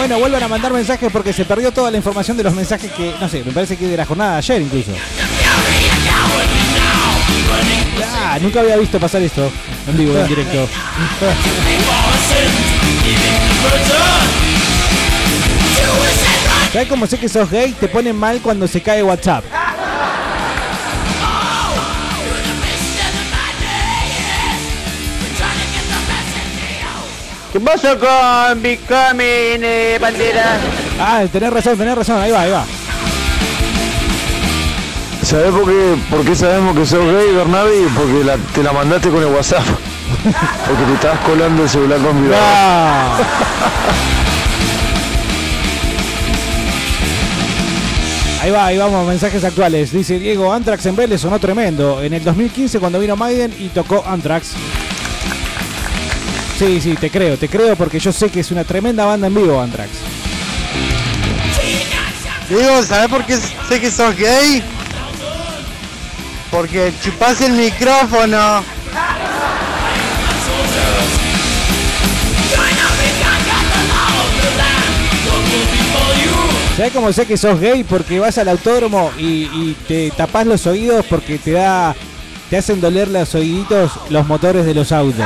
Bueno, 0.00 0.18
vuelvan 0.18 0.42
a 0.42 0.48
mandar 0.48 0.72
mensajes 0.72 1.12
porque 1.12 1.30
se 1.30 1.44
perdió 1.44 1.70
toda 1.72 1.90
la 1.90 1.98
información 1.98 2.34
de 2.34 2.42
los 2.42 2.54
mensajes 2.54 2.90
que, 2.90 3.14
no 3.20 3.28
sé, 3.28 3.44
me 3.44 3.52
parece 3.52 3.76
que 3.76 3.86
de 3.86 3.98
la 3.98 4.06
jornada 4.06 4.32
de 4.32 4.38
ayer 4.38 4.62
incluso. 4.62 4.92
Ah, 8.16 8.38
nunca 8.40 8.60
había 8.60 8.78
visto 8.78 8.98
pasar 8.98 9.20
esto 9.20 9.52
en 9.86 9.98
vivo, 9.98 10.18
en 10.18 10.26
directo. 10.26 10.56
¿Sabes 16.72 16.88
cómo 16.88 17.06
sé 17.06 17.18
que 17.18 17.28
sos 17.28 17.50
gay? 17.50 17.72
Te 17.72 17.86
pone 17.86 18.14
mal 18.14 18.40
cuando 18.40 18.66
se 18.66 18.80
cae 18.80 19.02
WhatsApp. 19.02 19.44
¿Qué 27.52 27.58
pasa 27.60 27.96
con 27.98 28.62
Becoming 28.62 29.62
eh, 29.64 29.98
Bandera? 30.00 30.58
Ah, 31.00 31.22
tenés 31.32 31.52
razón, 31.52 31.76
tenés 31.76 31.96
razón, 31.96 32.20
ahí 32.20 32.30
va, 32.30 32.40
ahí 32.42 32.50
va. 32.50 32.64
¿Sabés 35.22 35.50
por 35.50 35.64
qué, 35.66 35.96
por 36.08 36.24
qué 36.24 36.34
sabemos 36.36 36.76
que 36.76 36.86
sos 36.86 37.04
gay, 37.04 37.32
Bernardi? 37.34 37.86
Porque 37.96 38.24
la- 38.24 38.36
te 38.54 38.62
la 38.62 38.72
mandaste 38.72 39.08
con 39.10 39.20
el 39.22 39.28
WhatsApp. 39.28 39.64
Porque 40.66 40.82
te 40.84 40.94
estabas 40.94 41.18
colando 41.20 41.62
el 41.62 41.68
celular 41.68 41.98
con 42.00 42.20
vibrador. 42.22 42.44
Ahí 48.42 48.50
va, 48.50 48.66
ahí 48.66 48.78
vamos, 48.78 49.06
mensajes 49.06 49.44
actuales. 49.44 49.92
Dice 49.92 50.18
Diego, 50.18 50.50
Anthrax 50.52 50.86
en 50.86 50.96
Vélez 50.96 51.20
sonó 51.20 51.38
tremendo. 51.38 52.02
En 52.02 52.14
el 52.14 52.24
2015 52.24 52.78
cuando 52.80 52.98
vino 52.98 53.14
Maiden 53.14 53.54
y 53.58 53.68
tocó 53.68 54.02
Anthrax. 54.06 54.52
Sí, 56.60 56.78
sí, 56.78 56.94
te 56.94 57.08
creo, 57.10 57.38
te 57.38 57.48
creo 57.48 57.74
porque 57.74 57.98
yo 57.98 58.12
sé 58.12 58.28
que 58.28 58.40
es 58.40 58.50
una 58.50 58.64
tremenda 58.64 59.06
banda 59.06 59.28
en 59.28 59.34
vivo, 59.34 59.58
Anthrax. 59.58 59.88
Diego, 62.50 62.82
¿sabes 62.82 63.08
por 63.08 63.24
qué 63.24 63.38
sé 63.38 63.80
que 63.80 63.90
sos 63.90 64.14
gay? 64.14 64.62
Porque 66.50 66.92
chupás 67.02 67.40
el 67.40 67.52
micrófono. 67.52 68.62
¿Sabes 76.76 76.92
cómo 76.92 77.10
sé 77.14 77.24
que 77.24 77.38
sos 77.38 77.58
gay? 77.58 77.84
Porque 77.84 78.20
vas 78.20 78.36
al 78.36 78.50
autódromo 78.50 79.12
y, 79.16 79.44
y 79.44 79.76
te 79.88 80.10
tapás 80.10 80.46
los 80.46 80.66
oídos 80.66 81.06
porque 81.06 81.38
te 81.38 81.52
da. 81.52 81.96
te 82.50 82.58
hacen 82.58 82.82
doler 82.82 83.08
los 83.08 83.34
oíditos 83.34 83.92
los 84.10 84.26
motores 84.26 84.66
de 84.66 84.74
los 84.74 84.92
autos. 84.92 85.24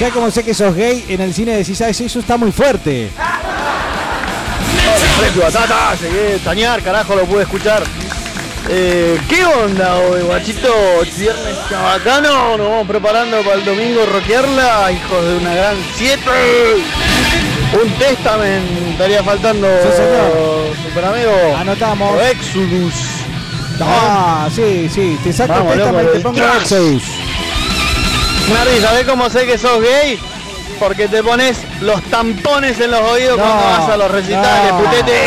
¿Sabes 0.00 0.14
cómo 0.14 0.30
sé 0.30 0.42
que 0.42 0.54
sos 0.54 0.74
gay? 0.74 1.04
En 1.10 1.20
el 1.20 1.34
cine 1.34 1.58
decís, 1.58 1.76
¿sabes? 1.76 2.00
Eso 2.00 2.20
está 2.20 2.38
muy 2.38 2.50
fuerte. 2.52 3.10
Fresco 5.18 5.40
batata, 5.42 5.94
llegué 6.00 6.36
a 6.36 6.38
tañar, 6.44 6.82
carajo, 6.82 7.14
lo 7.14 7.26
pude 7.26 7.42
escuchar. 7.42 7.82
Eh, 8.70 9.20
¿Qué 9.28 9.44
onda 9.44 9.96
hoy, 9.98 10.22
guachito? 10.22 10.72
Viernes 11.18 11.54
chabacano, 11.68 12.56
nos 12.56 12.70
vamos 12.70 12.88
preparando 12.88 13.42
para 13.42 13.56
el 13.56 13.64
domingo 13.66 14.06
rockearla, 14.06 14.90
hijos 14.90 15.22
de 15.22 15.36
una 15.36 15.54
gran 15.54 15.76
siete. 15.94 16.30
Un 17.82 17.90
testament 17.98 18.64
estaría 18.92 19.22
faltando, 19.22 19.68
Sí, 19.82 19.88
señor. 19.96 20.76
super 20.82 21.04
amigo. 21.04 21.56
Anotamos. 21.58 22.14
O 22.16 22.22
Exodus. 22.22 22.94
Ah, 23.82 24.48
sí, 24.54 24.88
sí, 24.88 25.18
te 25.22 25.30
saco 25.30 25.70
el 25.72 25.76
Testament 25.78 26.08
y 26.08 26.16
te 26.16 26.20
pongo. 26.20 26.38
Exodus. 26.58 27.02
Nardi, 28.52 28.80
¿sabés 28.80 29.06
cómo 29.06 29.30
sé 29.30 29.46
que 29.46 29.56
sos 29.58 29.80
gay? 29.80 30.18
Porque 30.78 31.08
te 31.08 31.22
pones 31.22 31.58
los 31.80 32.02
tampones 32.04 32.80
en 32.80 32.90
los 32.90 33.00
oídos 33.00 33.36
No, 33.38 33.44
cuando 33.44 33.64
vas 33.64 33.88
a 33.90 33.96
los 33.96 34.10
recitales, 34.10 34.72
no. 34.72 34.78
putete. 34.80 35.20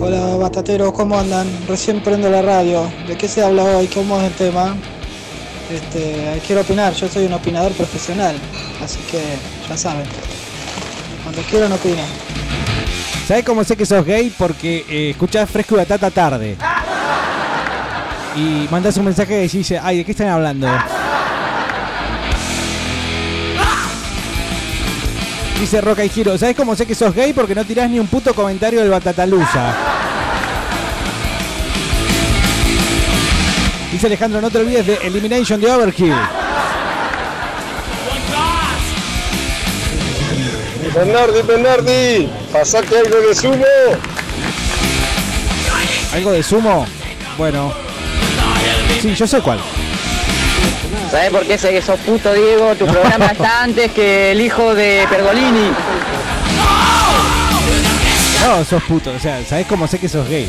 Hola 0.00 0.36
batateros, 0.36 0.92
¿cómo 0.92 1.18
andan? 1.18 1.46
Recién 1.68 2.00
prendo 2.00 2.28
la 2.28 2.42
radio. 2.42 2.90
¿De 3.06 3.16
qué 3.16 3.28
se 3.28 3.42
habla 3.42 3.62
hoy? 3.64 3.86
¿Cómo 3.88 4.18
es 4.20 4.24
el 4.26 4.32
tema? 4.32 4.76
Este, 5.72 6.40
quiero 6.46 6.62
opinar, 6.62 6.92
yo 6.94 7.08
soy 7.08 7.26
un 7.26 7.32
opinador 7.32 7.72
profesional, 7.72 8.34
así 8.82 8.98
que 9.10 9.20
ya 9.68 9.76
saben. 9.76 10.04
Cuando 11.22 11.42
quieran 11.42 11.72
opinan. 11.72 12.06
¿Sabes 13.28 13.44
cómo 13.44 13.62
sé 13.62 13.76
que 13.76 13.86
sos 13.86 14.04
gay? 14.04 14.32
Porque 14.36 14.84
eh, 14.88 15.10
escuchás 15.10 15.48
Fresco 15.48 15.76
y 15.76 15.78
Batata 15.78 16.10
tarde. 16.10 16.56
Y 18.36 18.68
mandás 18.70 18.96
un 18.96 19.06
mensaje 19.06 19.44
y 19.44 19.48
dice, 19.48 19.80
ay, 19.82 19.98
¿de 19.98 20.04
qué 20.04 20.12
están 20.12 20.28
hablando? 20.28 20.68
Dice 25.58 25.80
Roca 25.80 26.04
y 26.04 26.08
Giro, 26.08 26.38
¿sabes 26.38 26.56
cómo 26.56 26.74
sé 26.74 26.86
que 26.86 26.94
sos 26.94 27.14
gay? 27.14 27.32
Porque 27.32 27.54
no 27.54 27.64
tirás 27.64 27.90
ni 27.90 27.98
un 27.98 28.06
puto 28.06 28.32
comentario 28.32 28.80
del 28.80 28.90
Batatalusa. 28.90 29.74
Dice 33.92 34.06
Alejandro, 34.06 34.40
no 34.40 34.50
te 34.50 34.58
olvides 34.58 34.86
de 34.86 34.94
Elimination 35.02 35.60
de 35.60 35.70
Overkill. 35.70 36.14
Bernardi, 40.94 41.42
Bernardi, 41.42 42.30
pasate 42.52 42.98
algo 42.98 43.16
de 43.28 43.34
sumo. 43.34 43.64
¿Algo 46.14 46.32
de 46.32 46.42
sumo? 46.42 46.86
Bueno. 47.36 47.89
Sí, 49.00 49.14
yo 49.14 49.26
sé 49.26 49.40
cuál. 49.40 49.58
¿Sabes 51.10 51.30
por 51.30 51.46
qué 51.46 51.56
sé 51.58 51.70
que 51.70 51.80
sos 51.82 51.98
puto, 52.00 52.32
Diego? 52.32 52.74
Tu 52.76 52.86
programa 52.92 53.26
está 53.26 53.62
antes 53.62 53.90
que 53.92 54.32
el 54.32 54.40
hijo 54.40 54.74
de 54.74 55.06
Pergolini. 55.08 55.70
No, 58.46 58.64
sos 58.64 58.82
puto. 58.84 59.10
O 59.12 59.18
sea, 59.18 59.42
¿sabés 59.44 59.66
cómo 59.66 59.86
sé 59.86 59.98
que 59.98 60.08
sos 60.08 60.28
gay? 60.28 60.48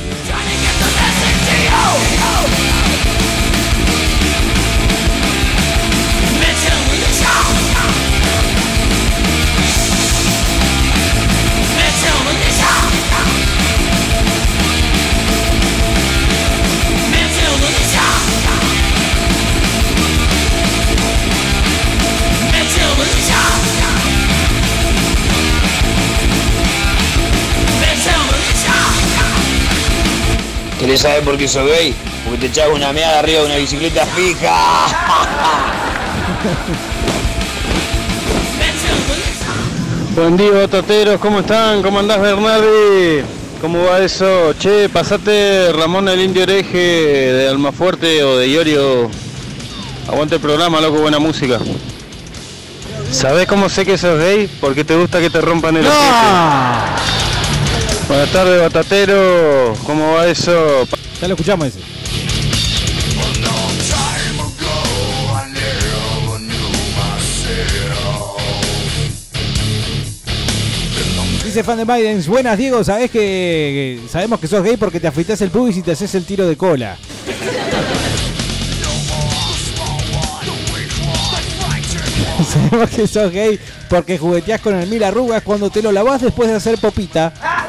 ¿Querés 30.82 31.02
saber 31.02 31.24
por 31.24 31.38
qué 31.38 31.48
sos 31.48 31.68
gay? 31.68 31.94
Porque 32.26 32.40
te 32.40 32.48
echas 32.48 32.68
una 32.74 32.92
meada 32.92 33.20
arriba 33.20 33.42
de 33.42 33.46
una 33.46 33.58
bicicleta 33.58 34.04
fija. 34.04 34.88
Buen 40.16 40.38
día, 40.38 40.50
batateros, 40.50 41.20
¿cómo 41.20 41.42
están? 41.42 41.84
¿Cómo 41.84 42.00
andás, 42.00 42.20
Bernardi? 42.20 43.22
¿Cómo 43.62 43.84
va 43.84 44.00
eso? 44.00 44.54
Che, 44.58 44.90
pasate 44.90 45.72
Ramón 45.72 46.10
el 46.10 46.20
Indio 46.20 46.42
Hereje 46.42 46.80
de 46.80 47.48
Almafuerte 47.48 48.24
o 48.24 48.38
de 48.38 48.48
Iorio. 48.48 49.12
Aguante 50.08 50.34
el 50.36 50.42
programa, 50.42 50.82
loco, 50.82 51.02
buena 51.02 51.20
música. 51.20 51.60
¿Sabés 53.12 53.46
cómo 53.46 53.70
sé 53.70 53.86
que 53.86 54.00
sos 54.00 54.18
gay? 54.18 54.50
Porque 54.60 54.84
te 54.84 54.96
gusta 54.96 55.20
que 55.20 55.30
te 55.30 55.42
rompan 55.42 55.78
el 55.78 55.86
ojete. 55.86 57.11
Buenas 58.12 58.34
tardes, 58.34 58.60
batatero. 58.60 59.74
¿Cómo 59.86 60.16
va 60.16 60.28
eso? 60.28 60.86
Ya 61.22 61.30
lo 61.30 61.34
escuchamos 61.34 61.68
ese. 61.68 61.80
Dice 71.46 71.64
fan 71.64 71.78
de 71.78 71.86
Biden, 71.86 72.22
buenas 72.28 72.58
Diego, 72.58 72.84
sabés 72.84 73.10
que 73.10 74.02
sabemos 74.10 74.42
que 74.42 74.48
sos 74.48 74.62
gay 74.62 74.76
porque 74.76 75.00
te 75.00 75.08
afeitas 75.08 75.40
el 75.40 75.50
pubis 75.50 75.78
y 75.78 75.82
te 75.82 75.94
haces 75.94 76.14
el 76.14 76.26
tiro 76.26 76.46
de 76.46 76.58
cola. 76.58 76.98
sabemos 82.44 82.90
que 82.90 83.08
sos 83.08 83.32
gay 83.32 83.58
porque 83.90 84.18
jugueteás 84.18 84.60
con 84.60 84.76
el 84.76 84.90
mil 84.90 85.02
arrugas 85.02 85.44
cuando 85.44 85.70
te 85.70 85.82
lo 85.82 85.94
lavás 85.94 86.22
después 86.22 86.50
de 86.50 86.56
hacer 86.56 86.78
popita. 86.78 87.61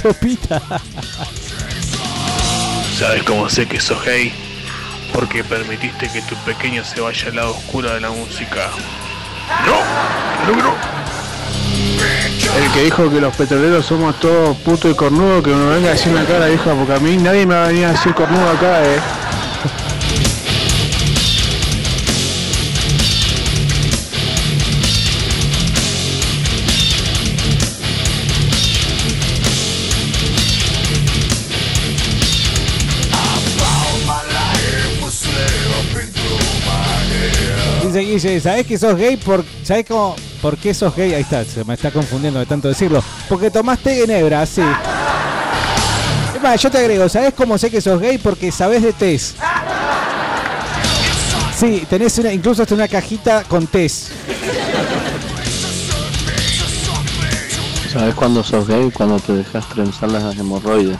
Popita. 0.00 0.62
¿Sabes 2.98 3.22
cómo 3.24 3.48
sé 3.48 3.66
que 3.66 3.80
sos 3.80 4.04
gay? 4.04 4.32
Porque 5.12 5.42
permitiste 5.44 6.08
que 6.10 6.22
tu 6.22 6.34
pequeño 6.44 6.84
se 6.84 7.00
vaya 7.00 7.28
al 7.28 7.36
lado 7.36 7.50
oscuro 7.50 7.92
de 7.92 8.00
la 8.00 8.10
música. 8.10 8.70
¡No! 9.66 10.52
¡No, 10.52 10.62
no! 10.62 10.74
El 12.56 12.72
que 12.72 12.84
dijo 12.84 13.10
que 13.10 13.20
los 13.20 13.34
petroleros 13.34 13.86
somos 13.86 14.18
todos 14.20 14.56
putos 14.58 14.90
y 14.90 14.94
cornudos, 14.94 15.42
que 15.42 15.50
me 15.50 15.74
venga 15.74 15.88
a 15.88 15.92
decir 15.92 16.12
una 16.12 16.24
cara 16.24 16.46
vieja, 16.46 16.74
porque 16.74 16.94
a 16.94 16.98
mí 16.98 17.16
nadie 17.16 17.46
me 17.46 17.54
va 17.54 17.64
a 17.64 17.68
venir 17.68 17.86
a 17.86 17.92
decir 17.92 18.14
cornudo 18.14 18.48
acá, 18.50 18.84
eh. 18.84 19.00
Guille, 38.12 38.40
¿sabés 38.40 38.66
que 38.66 38.76
sos 38.76 38.94
gay? 38.94 39.16
Por, 39.16 39.42
¿Sabés 39.62 39.86
cómo, 39.88 40.14
por 40.42 40.58
qué 40.58 40.74
sos 40.74 40.94
gay? 40.94 41.14
Ahí 41.14 41.22
está, 41.22 41.44
se 41.44 41.64
me 41.64 41.72
está 41.72 41.90
confundiendo 41.90 42.40
de 42.40 42.46
tanto 42.46 42.68
decirlo. 42.68 43.02
Porque 43.26 43.50
tomaste 43.50 43.94
Ginebra, 43.94 44.44
sí. 44.44 44.62
Es 46.34 46.42
más, 46.42 46.60
yo 46.60 46.70
te 46.70 46.78
agrego, 46.78 47.08
¿sabés 47.08 47.32
cómo 47.32 47.56
sé 47.56 47.70
que 47.70 47.80
sos 47.80 47.98
gay? 48.00 48.18
Porque 48.18 48.52
sabés 48.52 48.82
de 48.82 48.92
test. 48.92 49.38
Sí, 51.56 51.86
tenés 51.88 52.18
una, 52.18 52.32
incluso 52.32 52.62
hasta 52.62 52.74
una 52.74 52.88
cajita 52.88 53.44
con 53.44 53.66
test. 53.66 54.10
¿Sabes 57.90 58.14
cuándo 58.14 58.44
sos 58.44 58.66
gay? 58.68 58.90
Cuando 58.90 59.18
te 59.20 59.32
dejas 59.32 59.66
trenzar 59.70 60.10
las 60.10 60.36
hemorroides. 60.36 60.98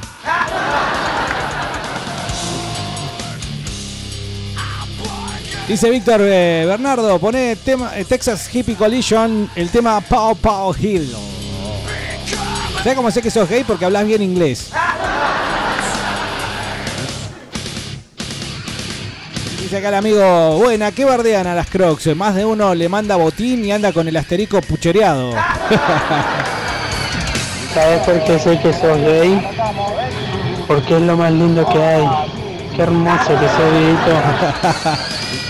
Dice 5.69 5.91
Víctor 5.91 6.21
eh, 6.23 6.65
Bernardo, 6.67 7.19
pone 7.21 7.55
tema, 7.57 7.93
eh, 7.97 8.05
Texas 8.05 8.53
Hippie 8.53 8.75
Collision, 8.75 9.49
el 9.55 9.71
tema 9.71 10.01
Pow 10.01 10.35
Pow 10.35 10.75
Hill. 10.77 11.15
¿Sabes 12.79 12.97
cómo 12.97 13.13
sé 13.13 13.23
que 13.23 13.31
sos 13.31 13.49
gay? 13.49 13.63
Porque 13.63 13.85
hablas 13.85 14.05
bien 14.05 14.23
inglés. 14.23 14.73
Dice 19.61 19.77
acá 19.77 19.91
el 19.91 19.95
amigo, 19.95 20.59
buena, 20.59 20.91
¿qué 20.91 21.05
bardean 21.05 21.47
a 21.47 21.55
las 21.55 21.69
crocs? 21.71 22.15
Más 22.17 22.35
de 22.35 22.45
uno 22.45 22.75
le 22.75 22.89
manda 22.89 23.15
botín 23.15 23.65
y 23.65 23.71
anda 23.71 23.93
con 23.93 24.09
el 24.09 24.17
asterico 24.17 24.61
puchereado. 24.63 25.31
¿Sabes 27.73 28.01
por 28.01 28.25
qué 28.25 28.39
sé 28.41 28.59
que 28.59 28.73
sos 28.73 28.99
gay? 28.99 29.49
Porque 30.67 30.97
es 30.97 31.03
lo 31.03 31.17
más 31.17 31.31
lindo 31.31 31.65
que 31.69 31.81
hay. 31.81 32.05
Qué 32.75 32.83
hermoso 32.83 33.29
que 33.29 33.49
sos, 33.49 33.73
Dieguito. 33.73 34.23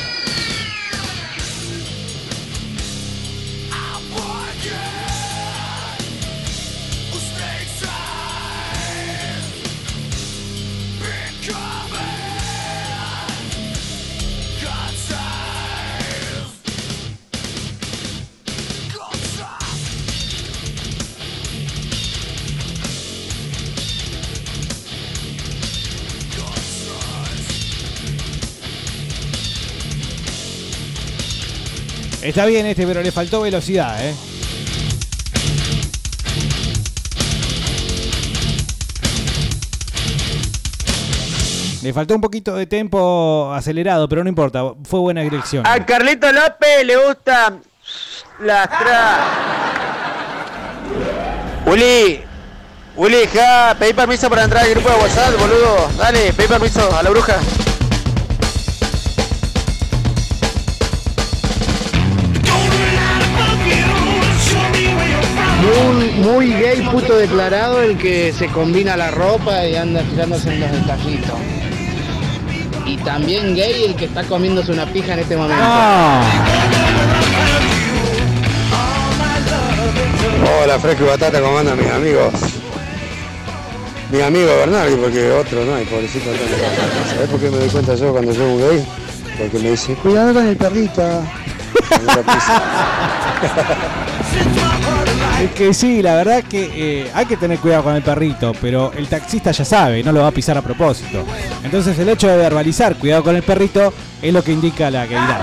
Está 32.33 32.47
bien 32.47 32.65
este, 32.65 32.87
pero 32.87 33.03
le 33.03 33.13
faltó 33.13 33.43
velocidad, 33.43 33.95
¿eh? 34.03 34.15
Le 41.83 41.93
faltó 41.93 42.15
un 42.15 42.23
poquito 42.23 42.55
de 42.55 42.65
tempo 42.65 43.53
acelerado, 43.53 44.09
pero 44.09 44.25
no 44.25 44.31
importa, 44.31 44.63
fue 44.83 45.01
buena 45.01 45.21
dirección. 45.21 45.67
A 45.67 45.85
Carlito 45.85 46.33
López 46.33 46.87
le 46.87 46.97
gusta 47.07 47.53
las 48.41 48.67
tra... 48.79 49.19
Willy, 51.67 52.23
Willy, 52.97 53.27
ja, 53.27 53.77
pedí 53.79 53.93
permiso 53.93 54.31
para 54.31 54.45
entrar 54.45 54.65
al 54.65 54.71
grupo 54.71 54.89
de 54.89 54.95
WhatsApp, 54.95 55.39
boludo. 55.39 55.91
Dale, 55.99 56.33
pedí 56.33 56.49
permiso 56.49 56.97
a 56.97 57.03
la 57.03 57.11
bruja. 57.11 57.37
Muy, 66.17 66.53
gay, 66.53 66.83
puto 66.91 67.17
declarado, 67.17 67.83
el 67.83 67.97
que 67.97 68.33
se 68.33 68.49
combina 68.49 68.97
la 68.97 69.11
ropa 69.11 69.67
y 69.67 69.77
anda 69.77 70.03
fijándose 70.03 70.53
en 70.53 70.61
los 70.61 70.71
detallitos. 70.71 71.39
Y 72.85 72.97
también 72.99 73.57
gay 73.57 73.85
el 73.85 73.97
que 73.97 74.05
está 74.05 74.23
comiéndose 74.25 74.73
una 74.73 74.85
pija 74.87 75.15
en 75.15 75.21
este 75.21 75.37
momento. 75.37 75.65
Hola, 80.63 80.79
Fresco 80.79 81.05
y 81.05 81.07
Batata, 81.07 81.41
¿cómo 81.41 81.59
andan 81.59 81.79
mis 81.79 81.91
amigos? 81.91 82.35
Mi 84.11 84.21
amigo 84.21 84.49
Bernardi, 84.49 84.97
porque 84.97 85.31
otro 85.31 85.65
no 85.65 85.75
hay, 85.75 85.87
pobrecito. 85.87 86.31
¿Sabés 87.09 87.31
por 87.31 87.41
qué 87.41 87.51
me 87.51 87.57
doy 87.57 87.69
cuenta 87.71 87.95
yo 87.95 88.13
cuando 88.13 88.35
soy 88.35 88.45
un 88.45 88.59
gay? 88.59 88.87
Porque 89.39 89.59
me 89.59 89.71
dice, 89.71 89.95
cuidado 89.95 90.35
con 90.35 90.47
el 90.47 90.57
perrito. 90.57 91.03
Es 95.43 95.51
que 95.51 95.75
sí, 95.75 96.03
la 96.03 96.15
verdad 96.15 96.45
que 96.45 96.71
eh, 96.73 97.11
hay 97.13 97.27
que 97.27 97.37
tener 97.37 97.59
cuidado 97.59 97.83
con 97.83 97.97
el 97.97 98.03
perrito, 98.03 98.53
pero 98.61 98.93
el 98.97 99.09
taxista 99.09 99.51
ya 99.51 99.65
sabe, 99.65 100.01
no 100.05 100.13
lo 100.13 100.21
va 100.21 100.29
a 100.29 100.31
pisar 100.31 100.57
a 100.57 100.63
propósito. 100.63 101.25
Entonces 101.65 101.99
el 101.99 102.09
hecho 102.11 102.29
de 102.29 102.37
verbalizar 102.37 102.95
cuidado 102.95 103.25
con 103.25 103.35
el 103.35 103.43
perrito 103.43 103.93
es 104.23 104.33
lo 104.33 104.45
que 104.45 104.53
indica 104.53 104.89
la 104.89 105.05
gaydad. 105.05 105.41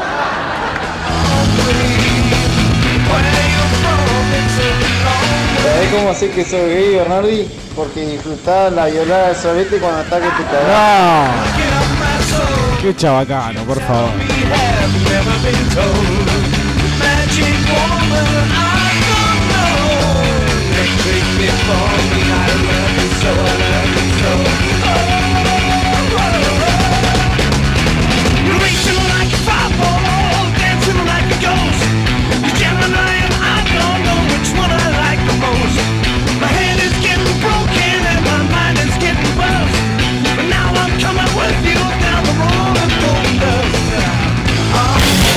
¿Sabés 5.64 5.90
cómo 5.92 6.14
sé 6.14 6.32
que 6.32 6.46
soy 6.46 6.62
gay, 6.62 6.96
Bernardi? 6.96 7.50
Porque 7.76 8.08
disfrutaba 8.08 8.70
la 8.70 8.86
violada 8.86 9.28
de 9.28 9.36
sorete 9.36 9.80
cuando 9.80 10.00
está 10.00 10.22
que 10.22 10.28
te 10.28 10.44
cagás. 10.50 11.30
No. 12.32 12.82
Qué 12.82 12.96
chabacano, 12.96 13.66
por 13.66 13.82
favor. 13.82 14.12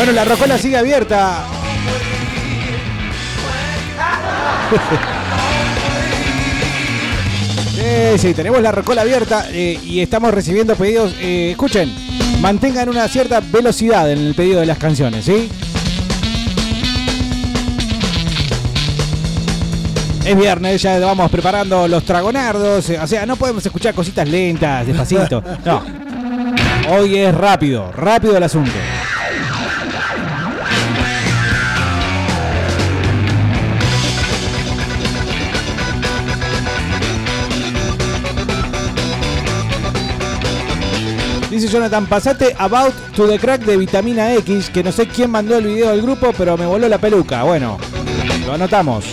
Bueno, 0.04 0.14
la 0.14 0.24
rocola 0.24 0.58
sigue 0.58 0.76
abierta. 0.76 1.44
Sí, 7.92 8.18
sí, 8.28 8.34
tenemos 8.34 8.62
la 8.62 8.72
rocola 8.72 9.02
abierta 9.02 9.46
eh, 9.50 9.78
y 9.84 10.00
estamos 10.00 10.32
recibiendo 10.32 10.74
pedidos. 10.76 11.14
Eh, 11.20 11.50
escuchen, 11.50 11.92
mantengan 12.40 12.88
una 12.88 13.06
cierta 13.08 13.40
velocidad 13.40 14.10
en 14.10 14.18
el 14.18 14.34
pedido 14.34 14.60
de 14.60 14.66
las 14.66 14.78
canciones, 14.78 15.24
¿sí? 15.26 15.50
Es 20.24 20.36
viernes, 20.36 20.80
ya 20.80 20.98
vamos 21.00 21.30
preparando 21.30 21.86
los 21.88 22.04
tragonardos. 22.04 22.88
eh, 22.90 22.98
O 23.02 23.06
sea, 23.06 23.26
no 23.26 23.36
podemos 23.36 23.64
escuchar 23.66 23.92
cositas 23.94 24.26
lentas, 24.28 24.86
despacito. 24.86 25.42
No. 25.64 25.82
Hoy 26.90 27.16
es 27.18 27.34
rápido, 27.34 27.92
rápido 27.92 28.36
el 28.36 28.42
asunto. 28.42 28.72
Dice 41.62 41.74
Jonathan, 41.74 42.06
pasate 42.06 42.56
About 42.58 42.92
to 43.14 43.28
the 43.28 43.38
Crack 43.38 43.60
de 43.60 43.76
Vitamina 43.76 44.34
X, 44.34 44.68
que 44.68 44.82
no 44.82 44.90
sé 44.90 45.06
quién 45.06 45.30
mandó 45.30 45.58
el 45.58 45.66
video 45.66 45.92
del 45.92 46.02
grupo, 46.02 46.32
pero 46.36 46.56
me 46.58 46.66
voló 46.66 46.88
la 46.88 46.98
peluca. 46.98 47.44
Bueno, 47.44 47.78
lo 48.44 48.54
anotamos. 48.54 49.04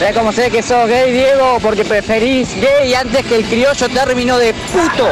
¿Sabes 0.00 0.16
cómo 0.16 0.32
sé 0.32 0.50
que 0.50 0.62
sos 0.62 0.88
gay, 0.88 1.12
Diego? 1.12 1.58
Porque 1.60 1.84
preferís 1.84 2.48
gay 2.54 2.94
antes 2.94 3.22
que 3.26 3.36
el 3.36 3.44
criollo 3.44 3.86
término 3.90 4.38
de 4.38 4.54
puto. 4.54 5.06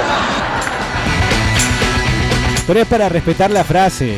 Pero 2.66 2.80
es 2.80 2.86
para 2.86 3.10
respetar 3.10 3.50
la 3.50 3.64
frase. 3.64 4.16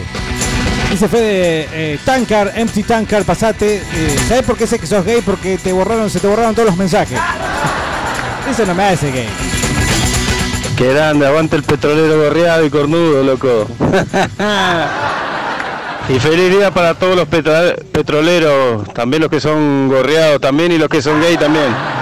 Dice 0.88 1.08
Fede, 1.08 1.68
eh, 1.72 1.98
Tankar, 2.04 2.52
Empty 2.54 2.84
Tankar, 2.84 3.24
pasate. 3.24 3.78
Eh, 3.78 4.16
¿Sabes 4.28 4.44
por 4.44 4.56
qué 4.56 4.68
sé 4.68 4.78
que 4.78 4.86
sos 4.86 5.04
gay? 5.04 5.22
Porque 5.22 5.58
te 5.58 5.72
borraron, 5.72 6.08
se 6.08 6.20
te 6.20 6.28
borraron 6.28 6.54
todos 6.54 6.68
los 6.68 6.76
mensajes. 6.76 7.18
Eso 8.48 8.64
no 8.64 8.72
me 8.72 8.84
hace 8.84 9.10
gay. 9.10 9.28
Qué 10.76 10.94
grande, 10.94 11.26
aguante 11.26 11.56
el 11.56 11.64
petrolero 11.64 12.16
gorreado 12.16 12.64
y 12.64 12.70
cornudo, 12.70 13.24
loco. 13.24 13.66
y 16.14 16.18
feliz 16.18 16.50
día 16.50 16.70
para 16.72 16.94
todos 16.94 17.16
los 17.16 17.28
petro- 17.28 17.74
petroleros, 17.92 18.84
también 18.92 19.22
los 19.22 19.30
que 19.30 19.40
son 19.40 19.88
gorreados 19.88 20.40
también 20.40 20.72
y 20.72 20.78
los 20.78 20.88
que 20.88 21.00
son 21.00 21.20
gay 21.20 21.36
también. 21.36 21.99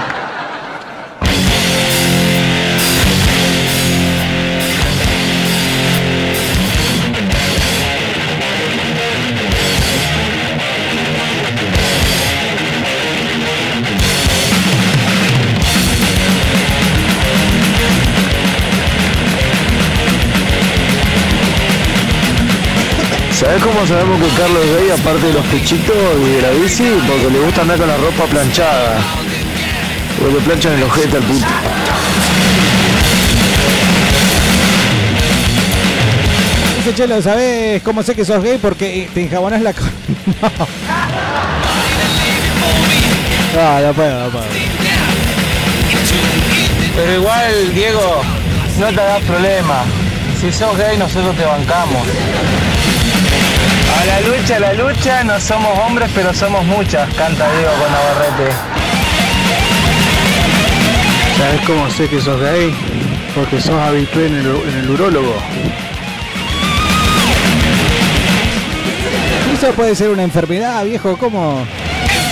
Cómo 23.79 23.87
sabemos 23.87 24.21
que 24.21 24.29
Carlos 24.37 24.67
gay 24.77 24.91
aparte 24.91 25.27
de 25.29 25.33
los 25.35 25.47
pechitos 25.47 25.97
y 26.21 26.33
de 26.33 26.43
la 26.43 26.51
bici? 26.51 26.83
Porque 27.07 27.31
le 27.31 27.39
gusta 27.39 27.63
andar 27.63 27.79
con 27.79 27.87
la 27.87 27.97
ropa 27.97 28.25
planchada. 28.25 28.99
Porque 30.19 30.35
le 30.35 30.41
planchan 30.41 30.73
el 30.73 30.83
ojete 30.83 31.17
al 31.17 31.23
puto. 31.23 31.47
Dice 36.79 36.95
Chelo, 36.97 37.23
¿sabes 37.23 37.81
cómo 37.83 38.03
sé 38.03 38.17
que 38.17 38.25
sos 38.25 38.43
gay? 38.43 38.59
Porque 38.59 39.03
eh, 39.03 39.11
te 39.15 39.23
enjabonás 39.23 39.63
la... 39.63 39.73
No. 39.73 39.77
No, 43.55 43.81
no 43.81 43.93
puedo, 43.95 44.25
no 44.25 44.31
puedo. 44.31 44.45
Pero 46.95 47.15
igual, 47.15 47.75
Diego, 47.75 48.23
no 48.79 48.87
te 48.89 49.01
hagas 49.01 49.23
problema. 49.23 49.85
Si 50.41 50.53
sos 50.53 50.77
gay, 50.77 50.97
nosotros 50.97 51.35
te 51.37 51.45
bancamos. 51.45 52.07
A 54.01 54.05
la 54.05 54.21
lucha, 54.21 54.57
a 54.57 54.61
la 54.61 54.73
lucha, 54.75 55.25
no 55.25 55.41
somos 55.41 55.79
hombres, 55.79 56.11
pero 56.15 56.33
somos 56.35 56.65
muchas, 56.65 57.13
canta 57.15 57.51
Diego 57.53 57.71
con 57.81 57.93
Navarrete. 57.93 58.57
¿Sabes 61.37 61.61
cómo 61.67 61.91
sé 61.91 62.09
que 62.09 62.21
sos 62.21 62.41
gay? 62.41 62.75
Porque 63.35 63.61
sos 63.61 63.81
habitué 63.81 64.27
en 64.27 64.35
el, 64.35 64.47
en 64.47 64.79
el 64.79 64.91
urólogo. 64.91 65.35
Eso 69.55 69.73
puede 69.73 69.95
ser 69.95 70.11
una 70.11 70.23
enfermedad, 70.23 70.85
viejo, 70.85 71.17
¿cómo? 71.17 71.67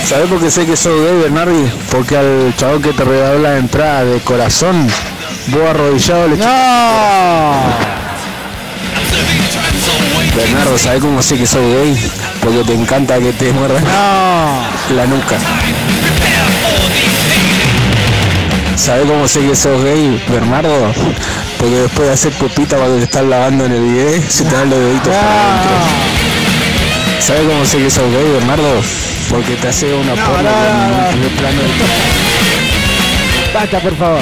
¿Sabes 0.05 0.27
por 0.27 0.39
qué 0.39 0.49
sé 0.49 0.65
que 0.65 0.77
sos 0.77 0.93
gay, 1.01 1.21
Bernardi? 1.23 1.69
Porque 1.91 2.17
al 2.17 2.53
chabón 2.55 2.81
que 2.81 2.93
te 2.93 3.03
regaló 3.03 3.39
la 3.39 3.57
entrada 3.57 4.05
de 4.05 4.19
corazón, 4.19 4.87
vos 5.47 5.69
arrodillado 5.69 6.27
le 6.29 6.37
¡No! 6.37 8.06
Bernardo, 10.37 10.77
¿sabes 10.77 11.01
cómo 11.01 11.19
sé 11.23 11.35
que 11.35 11.47
sos 11.47 11.63
gay? 11.63 11.97
Porque 12.43 12.63
te 12.63 12.75
encanta 12.75 13.17
que 13.17 13.33
te 13.33 13.51
muerdan 13.53 13.83
la 14.95 15.05
nuca. 15.07 15.35
¿Sabes 18.75 19.07
cómo 19.07 19.27
sé 19.27 19.39
que 19.39 19.55
sos 19.55 19.83
gay, 19.83 20.23
Bernardo? 20.29 20.93
Porque 21.57 21.75
después 21.77 22.07
de 22.07 22.13
hacer 22.13 22.31
pupita 22.33 22.77
cuando 22.77 22.97
te 22.97 23.05
estás 23.05 23.23
lavando 23.23 23.65
en 23.65 23.71
el 23.71 23.81
video, 23.81 24.21
se 24.29 24.43
te 24.43 24.55
dan 24.55 24.69
los 24.69 24.77
deditos 24.79 25.07
para 25.07 25.53
adentro. 25.53 25.75
¿Sabes 27.19 27.41
cómo 27.41 27.65
sé 27.65 27.77
que 27.79 27.89
sos 27.89 28.11
gay, 28.11 28.31
Bernardo? 28.33 28.81
Porque 29.31 29.55
te 29.55 29.69
hace 29.69 29.91
una 29.91 30.13
porno 30.13 30.49
con 30.51 30.99
un 30.99 31.09
primer 31.09 31.31
plano 31.31 31.61
del 31.61 31.71
Basta, 33.55 33.79
por 33.79 33.97
favor. 33.97 34.21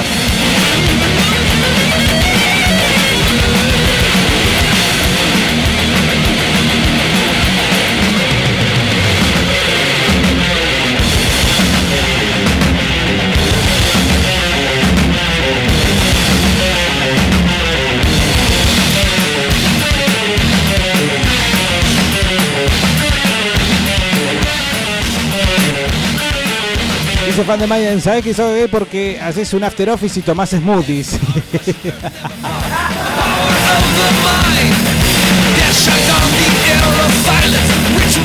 De 27.58 27.66
Mayan, 27.66 28.00
¿sabes 28.02 28.22
que 28.22 28.34
sos 28.34 28.54
gay? 28.54 28.68
Porque 28.68 29.18
haces 29.18 29.54
un 29.54 29.64
after 29.64 29.88
office 29.88 30.20
y 30.20 30.22
tomás 30.22 30.50
smoothies. 30.50 31.08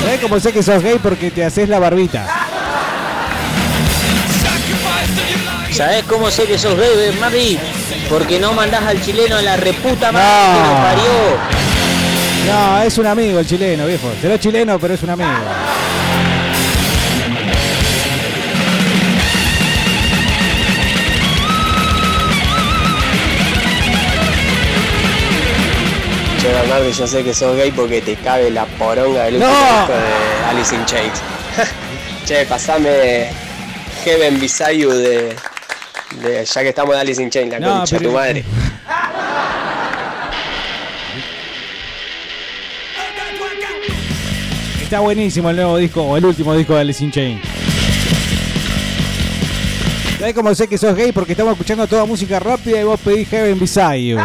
¿Sabes 0.03 0.19
cómo 0.21 0.37
sé 0.39 0.51
que 0.51 0.61
sos 0.61 0.83
gay? 0.83 0.99
Porque 1.01 1.31
te 1.31 1.45
haces 1.45 1.69
la 1.69 1.79
barbita. 1.79 2.27
¿Sabés 5.71 6.03
cómo 6.03 6.29
sé 6.29 6.43
que 6.43 6.57
sos 6.57 6.75
gay, 6.75 6.93
Bernardi? 6.97 7.57
Porque 8.09 8.37
no 8.37 8.51
mandás 8.51 8.83
al 8.83 9.01
chileno 9.01 9.37
a 9.37 9.41
la 9.41 9.55
reputa 9.55 10.11
madre 10.11 10.59
que 10.59 10.67
lo 10.67 10.73
parió. 10.81 11.37
No, 12.51 12.81
es 12.83 12.97
un 12.97 13.07
amigo 13.07 13.39
el 13.39 13.47
chileno, 13.47 13.85
viejo. 13.85 14.11
Será 14.21 14.37
chileno, 14.37 14.77
pero 14.77 14.95
es 14.95 15.03
un 15.03 15.11
amigo. 15.11 15.29
Che, 26.41 26.47
Bernardo, 26.47 26.89
yo 26.89 27.05
sé 27.07 27.23
que 27.23 27.33
sos 27.33 27.55
gay 27.55 27.71
porque 27.71 28.01
te 28.01 28.15
cabe 28.15 28.49
la 28.49 28.65
poronga 28.65 29.25
del 29.25 29.39
¡No! 29.39 29.45
último 29.47 29.77
disco 29.77 29.93
de 29.93 30.45
Alice 30.49 30.75
in 30.75 30.85
Chains. 30.85 31.21
che, 32.25 32.45
pasame 32.45 33.29
Heaven 34.03 34.39
Beside 34.39 34.77
You 34.77 34.89
de, 34.89 35.35
de- 36.23 36.45
ya 36.45 36.61
que 36.63 36.69
estamos 36.69 36.95
de 36.95 37.01
Alice 37.01 37.21
in 37.21 37.29
Chains, 37.29 37.51
la 37.51 37.59
No, 37.59 37.77
concha 37.79 37.95
de 37.95 37.99
pero- 37.99 38.09
tu 38.11 38.15
madre. 38.17 38.43
Está 44.81 44.99
buenísimo 44.99 45.49
el 45.49 45.55
nuevo 45.55 45.77
disco, 45.77 46.01
o 46.03 46.17
el 46.17 46.25
último 46.25 46.53
disco 46.55 46.73
de 46.75 46.81
Alice 46.81 47.03
in 47.03 47.11
Chains. 47.11 47.41
¿Sabés 50.19 50.35
cómo 50.35 50.53
sé 50.53 50.67
que 50.67 50.77
sos 50.77 50.95
gay? 50.95 51.11
Porque 51.11 51.31
estamos 51.31 51.53
escuchando 51.53 51.87
toda 51.87 52.05
música 52.05 52.39
rápida 52.39 52.79
y 52.79 52.83
vos 52.83 52.99
pedís 52.99 53.27
Heaven 53.29 53.57
Beside 53.59 54.05
You. 54.05 54.17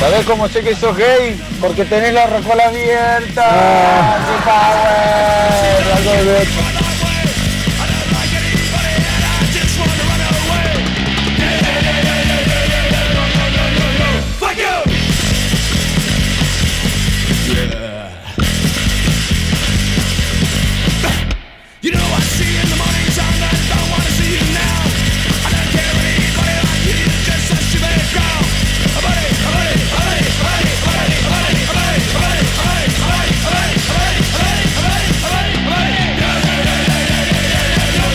¿Sabés 0.00 0.24
cómo 0.26 0.48
sé 0.48 0.62
que 0.62 0.74
sos 0.74 0.96
gay? 0.96 1.40
Porque 1.60 1.84
tenés 1.84 2.12
la 2.12 2.26
rocola 2.26 2.64
abierta. 2.66 3.44
Ah. 3.46 4.18
¡Sí, 4.26 4.32
power! 4.44 6.73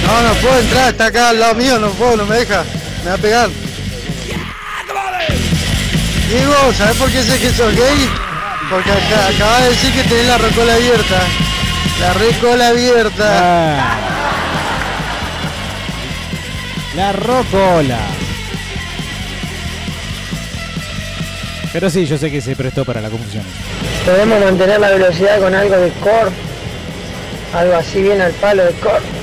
No, 0.10 0.24
no 0.24 0.34
puedo 0.42 0.60
entrar, 0.60 0.90
está 0.90 1.06
acá 1.06 1.30
al 1.30 1.40
lado 1.40 1.54
mío, 1.54 1.78
no 1.78 1.90
puedo, 1.92 2.18
no 2.18 2.26
me 2.26 2.38
deja. 2.38 2.64
Me 3.04 3.12
va 3.12 3.16
a 3.16 3.18
pegar. 3.20 3.50
Diego, 6.30 6.74
¿sabes 6.76 6.98
por 6.98 7.12
qué 7.12 7.22
sé 7.22 7.40
que 7.40 7.52
sos 7.52 7.76
gay? 7.76 8.10
Porque 8.72 8.92
acá, 8.92 9.28
acabas 9.28 9.64
de 9.64 9.70
decir 9.70 9.94
que 9.94 10.04
tenés 10.04 10.26
la 10.26 10.38
recola 10.40 10.74
abierta. 10.74 11.22
La 12.00 12.14
recola 12.14 12.68
abierta. 12.70 13.40
Ah. 13.40 13.98
La 16.96 17.12
rocola. 17.12 18.00
Pero 21.72 21.90
sí, 21.92 22.08
yo 22.08 22.18
sé 22.18 22.32
que 22.32 22.42
se 22.42 22.56
prestó 22.56 22.84
para 22.84 23.00
la 23.00 23.10
confusión. 23.10 23.44
Podemos 24.06 24.40
mantener 24.40 24.80
la 24.80 24.90
velocidad 24.90 25.40
con 25.40 25.54
algo 25.54 25.78
de 25.78 25.92
core. 25.92 26.32
Algo 27.54 27.76
así 27.76 28.02
bien 28.02 28.22
al 28.22 28.32
palo 28.34 28.66
de 28.66 28.72
core. 28.74 29.19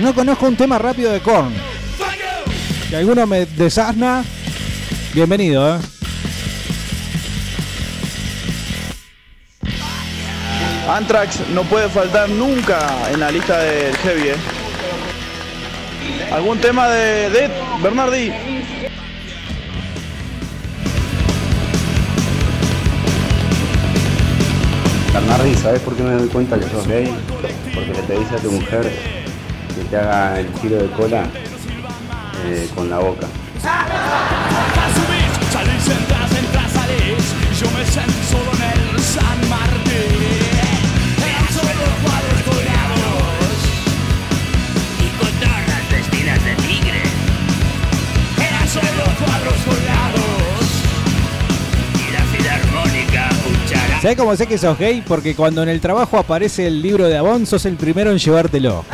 No 0.00 0.12
conozco 0.12 0.46
un 0.46 0.56
tema 0.56 0.78
rápido 0.78 1.12
de 1.12 1.20
Korn. 1.20 1.52
Si 2.88 2.94
alguno 2.96 3.26
me 3.26 3.46
desasna, 3.46 4.24
bienvenido, 5.12 5.76
¿eh? 5.76 5.80
Anthrax 10.88 11.40
no 11.54 11.62
puede 11.62 11.88
faltar 11.88 12.28
nunca 12.28 13.10
en 13.10 13.20
la 13.20 13.30
lista 13.30 13.58
del 13.58 13.96
heavy. 13.96 14.28
¿eh? 14.28 14.36
¿Algún 16.32 16.58
tema 16.58 16.88
de, 16.88 17.30
de 17.30 17.50
Bernardi? 17.82 18.32
Bernardi, 25.12 25.54
¿sabes 25.54 25.80
por 25.80 25.96
qué 25.96 26.02
me 26.02 26.12
doy 26.12 26.28
cuenta 26.28 26.58
que 26.58 26.68
sos 26.68 26.86
gay? 26.86 27.14
Porque 27.72 27.92
le 27.92 28.02
pedís 28.02 28.30
a 28.32 28.36
tu 28.36 28.50
mujer 28.50 29.23
que 29.94 30.00
haga 30.00 30.40
el 30.40 30.52
giro 30.60 30.76
de 30.82 30.90
cola 30.90 31.22
eh, 32.46 32.68
con 32.74 32.90
la 32.90 32.98
boca. 32.98 33.28
¿Sabes 54.02 54.18
cómo 54.18 54.36
sé 54.36 54.46
que 54.46 54.58
sos 54.58 54.76
gay? 54.76 55.02
Porque 55.06 55.34
cuando 55.34 55.62
en 55.62 55.70
el 55.70 55.80
trabajo 55.80 56.18
aparece 56.18 56.66
el 56.66 56.82
libro 56.82 57.06
de 57.06 57.16
Avon, 57.16 57.46
sos 57.46 57.64
el 57.64 57.76
primero 57.76 58.10
en 58.10 58.18
llevártelo. 58.18 58.84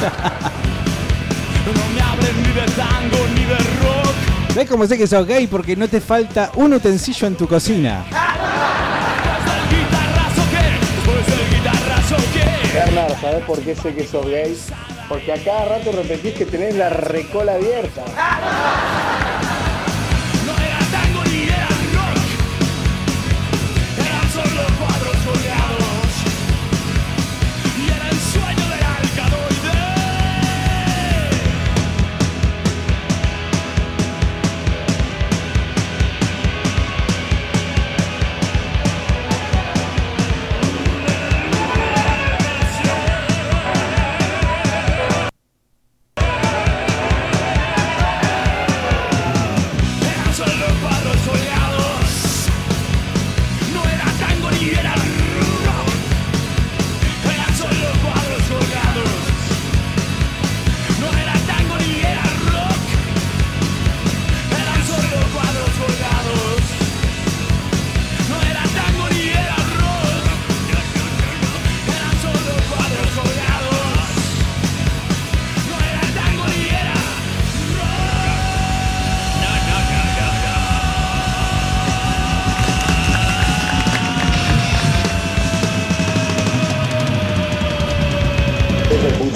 No 0.00 1.94
me 1.94 2.00
hablen 2.00 2.42
ni 2.42 2.52
de 2.52 2.66
tango 2.74 3.18
ni 3.34 3.44
de 3.44 3.56
rock. 3.56 4.14
¿Sabés 4.48 4.68
cómo 4.68 4.86
sé 4.86 4.96
que 4.96 5.06
sos 5.06 5.26
gay? 5.26 5.46
Porque 5.46 5.76
no 5.76 5.88
te 5.88 6.00
falta 6.00 6.50
un 6.56 6.72
utensilio 6.72 7.28
en 7.28 7.36
tu 7.36 7.46
cocina. 7.46 8.04
Bernard, 12.72 13.20
¿sabes 13.20 13.44
por 13.44 13.60
qué 13.60 13.74
sé 13.74 13.94
que 13.94 14.06
sos 14.06 14.26
gay? 14.26 14.56
Porque 15.08 15.32
a 15.32 15.44
cada 15.44 15.64
rato 15.66 15.92
repetís 15.92 16.34
que 16.34 16.46
tenés 16.46 16.76
la 16.76 16.88
recola 16.88 17.54
abierta. 17.54 18.04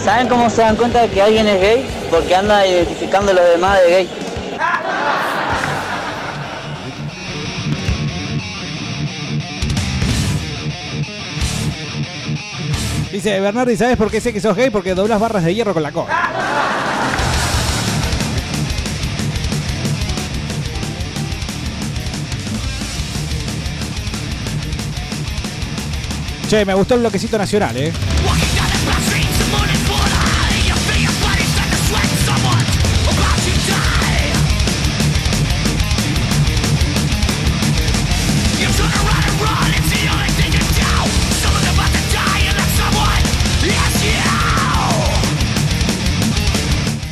¿Saben 0.05 0.28
cómo 0.28 0.51
se 0.51 0.60
dan 0.60 0.76
cuenta 0.76 1.01
de 1.01 1.09
que 1.09 1.22
alguien 1.22 1.48
es 1.48 1.59
gay? 1.59 1.86
Porque 2.10 2.36
anda 2.36 2.66
identificando 2.66 3.31
a 3.31 3.35
los 3.35 3.48
demás 3.48 3.81
de 3.82 3.90
gay. 3.90 4.09
Dice 13.10 13.40
Bernardi, 13.40 13.78
¿sabes 13.78 13.97
por 13.97 14.10
qué 14.10 14.20
sé 14.20 14.35
que 14.35 14.43
sos 14.43 14.55
gay? 14.55 14.68
Porque 14.68 14.94
doblas 14.94 15.18
barras 15.18 15.43
de 15.43 15.55
hierro 15.55 15.72
con 15.72 15.82
la 15.82 15.90
cola. 15.90 16.31
Che, 26.51 26.66
me 26.66 26.74
gustó 26.74 26.94
el 26.94 27.01
bloquecito 27.01 27.39
nacional, 27.39 27.74
eh. 27.78 27.90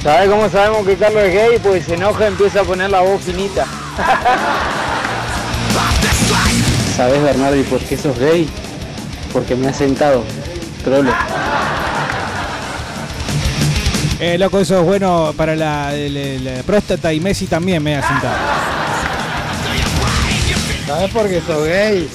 ¿Sabes 0.03 0.29
cómo 0.29 0.49
sabemos 0.49 0.85
que 0.87 0.97
Carlos 0.97 1.23
es 1.23 1.35
gay? 1.35 1.59
Pues 1.63 1.85
se 1.85 1.95
enoja 1.95 2.25
y 2.25 2.29
empieza 2.29 2.61
a 2.61 2.65
poner 2.65 2.91
la 2.91 3.01
voz 3.01 3.23
finita. 3.23 3.65
¿Sabes, 6.97 7.23
Bernardi, 7.23 7.63
por 7.63 7.79
qué 7.81 7.97
sos 7.97 8.19
gay? 8.19 8.49
Porque 9.33 9.55
me 9.55 9.69
has 9.69 9.77
sentado, 9.77 10.25
trolo. 10.85 11.11
Eh, 14.21 14.39
loco, 14.39 14.61
eso 14.61 14.79
es 14.81 14.85
bueno 14.85 15.33
para 15.37 15.57
la, 15.57 15.93
la- 15.93 16.53
la 16.57 16.63
próstata 16.65 17.13
y 17.13 17.21
Messi 17.21 17.47
también 17.47 17.83
me 17.83 17.97
ha 17.97 18.07
sentado. 18.07 18.37
¿Sabes 20.87 21.11
por 21.11 21.29
qué 21.29 21.41
sos 21.41 21.65
gay? 21.67 22.09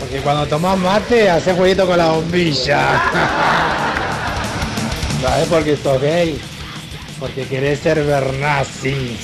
Porque 0.00 0.18
cuando 0.20 0.46
tomás 0.46 0.76
mate 0.78 1.30
haces 1.30 1.56
jueguito 1.56 1.86
con 1.86 1.98
la 1.98 2.08
bombilla. 2.08 2.80
¿Sabes 5.22 5.46
por 5.48 5.62
qué 5.64 5.76
sos 5.76 6.00
gay? 6.00 6.40
Porque 7.18 7.46
querés 7.46 7.80
ser 7.80 8.04
Bernazi. 8.04 9.16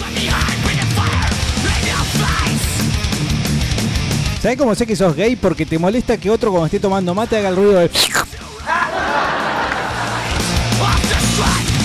¿Sabes 4.43 4.59
cómo 4.59 4.75
sé 4.75 4.87
que 4.87 4.97
sos 4.97 5.15
gay? 5.15 5.37
Porque 5.37 5.67
te 5.67 5.79
molesta 5.79 6.17
que 6.17 6.31
otro 6.31 6.51
cuando 6.51 6.67
esté 6.67 6.81
tomando 6.81 7.15
mate 7.15 7.37
haga 7.37 7.51
el 7.51 7.57
ruido 7.57 7.75
de... 7.75 7.91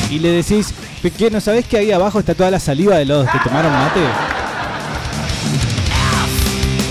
Y 0.09 0.19
le 0.19 0.31
decís, 0.31 0.73
¿qué, 1.17 1.29
¿no 1.29 1.41
sabés 1.41 1.67
que 1.67 1.77
ahí 1.77 1.91
abajo 1.91 2.19
está 2.19 2.33
toda 2.33 2.49
la 2.49 2.59
saliva 2.59 2.95
de 2.95 3.05
los 3.05 3.29
que 3.29 3.37
tomaron 3.43 3.71
mate? 3.71 3.99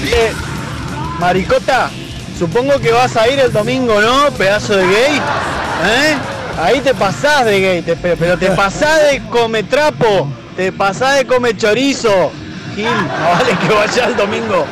Eh, 0.05 0.33
maricota, 1.19 1.91
supongo 2.39 2.79
que 2.79 2.93
vas 2.93 3.17
a 3.17 3.29
ir 3.29 3.41
el 3.41 3.53
domingo, 3.53 4.01
¿no? 4.01 4.31
Pedazo 4.33 4.77
de 4.77 4.87
gay. 4.87 5.21
¿Eh? 5.85 6.17
Ahí 6.59 6.81
te 6.81 6.95
pasás 6.95 7.45
de 7.45 7.61
gay, 7.61 7.83
te- 7.83 7.97
pero, 7.97 8.39
te 8.39 8.51
pasás 8.53 9.11
de 9.11 9.21
come 9.31 9.63
trapo, 9.63 10.29
te 10.57 10.73
pasás 10.73 11.17
de 11.19 11.27
come 11.27 11.57
chorizo. 11.57 12.31
Gil, 12.75 12.85
no 12.87 13.31
vale 13.31 13.57
que 13.59 13.75
vaya 13.75 14.07
el 14.07 14.17
domingo. 14.17 14.65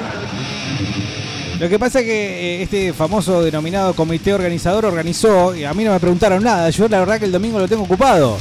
Lo 1.60 1.68
que 1.68 1.78
pasa 1.78 2.00
es 2.00 2.04
que 2.06 2.56
eh, 2.58 2.62
este 2.62 2.92
famoso 2.92 3.42
denominado 3.42 3.94
comité 3.94 4.34
organizador 4.34 4.86
organizó, 4.86 5.54
y 5.54 5.64
a 5.64 5.72
mí 5.72 5.84
no 5.84 5.92
me 5.92 6.00
preguntaron 6.00 6.42
nada, 6.42 6.68
yo 6.70 6.88
la 6.88 6.98
verdad 7.00 7.18
que 7.18 7.26
el 7.26 7.32
domingo 7.32 7.58
lo 7.58 7.68
tengo 7.68 7.84
ocupado. 7.84 8.38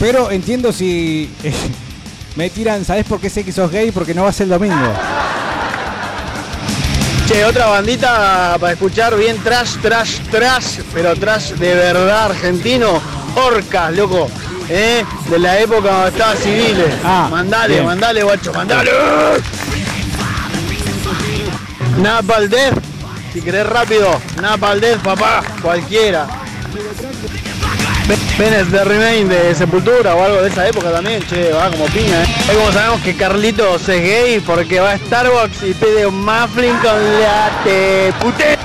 Pero 0.00 0.30
entiendo 0.30 0.72
si 0.72 1.28
eh, 1.42 1.52
me 2.36 2.50
tiran, 2.50 2.84
¿sabes 2.84 3.04
por 3.04 3.20
qué 3.20 3.28
sé 3.30 3.44
que 3.44 3.52
sos 3.52 3.70
gay? 3.70 3.90
Porque 3.90 4.14
no 4.14 4.22
vas 4.24 4.40
el 4.40 4.48
domingo. 4.48 4.76
Che, 7.28 7.44
otra 7.44 7.66
bandita 7.66 8.56
para 8.58 8.72
escuchar 8.72 9.14
bien 9.14 9.36
trash, 9.42 9.76
trash, 9.82 10.18
trash, 10.30 10.78
pero 10.94 11.14
trash 11.14 11.50
de 11.50 11.74
verdad 11.74 12.30
argentino. 12.30 13.02
Orcas, 13.34 13.92
loco. 13.92 14.30
¿Eh? 14.70 15.04
De 15.28 15.38
la 15.38 15.58
época 15.58 15.90
cuando 15.90 16.06
estaba 16.08 16.34
civiles. 16.36 16.94
Ah, 17.04 17.28
mandale, 17.30 17.74
bien. 17.74 17.84
mandale, 17.84 18.22
guacho, 18.22 18.50
mandale. 18.54 18.90
Napal 21.98 22.48
Death, 22.48 22.78
si 23.34 23.42
querés 23.42 23.66
rápido. 23.66 24.18
Napal 24.40 24.80
Death, 24.80 25.02
papá, 25.02 25.42
cualquiera. 25.60 26.26
Penes 28.38 28.70
de 28.70 28.84
Remain 28.84 29.28
de 29.28 29.54
Sepultura 29.54 30.14
o 30.14 30.24
algo 30.24 30.40
de 30.40 30.48
esa 30.48 30.66
época 30.66 30.90
también, 30.90 31.20
che, 31.26 31.52
va 31.52 31.68
como 31.70 31.84
piña, 31.86 32.22
eh. 32.22 32.26
Hoy 32.48 32.56
como 32.56 32.72
sabemos 32.72 33.02
que 33.02 33.14
Carlitos 33.14 33.86
es 33.86 34.00
gay 34.00 34.40
porque 34.40 34.80
va 34.80 34.92
a 34.92 34.98
Starbucks 34.98 35.62
y 35.64 35.74
pide 35.74 36.06
un 36.06 36.24
muffin 36.24 36.74
con 36.78 37.20
latte. 37.20 38.14
¡Pute! 38.20 38.56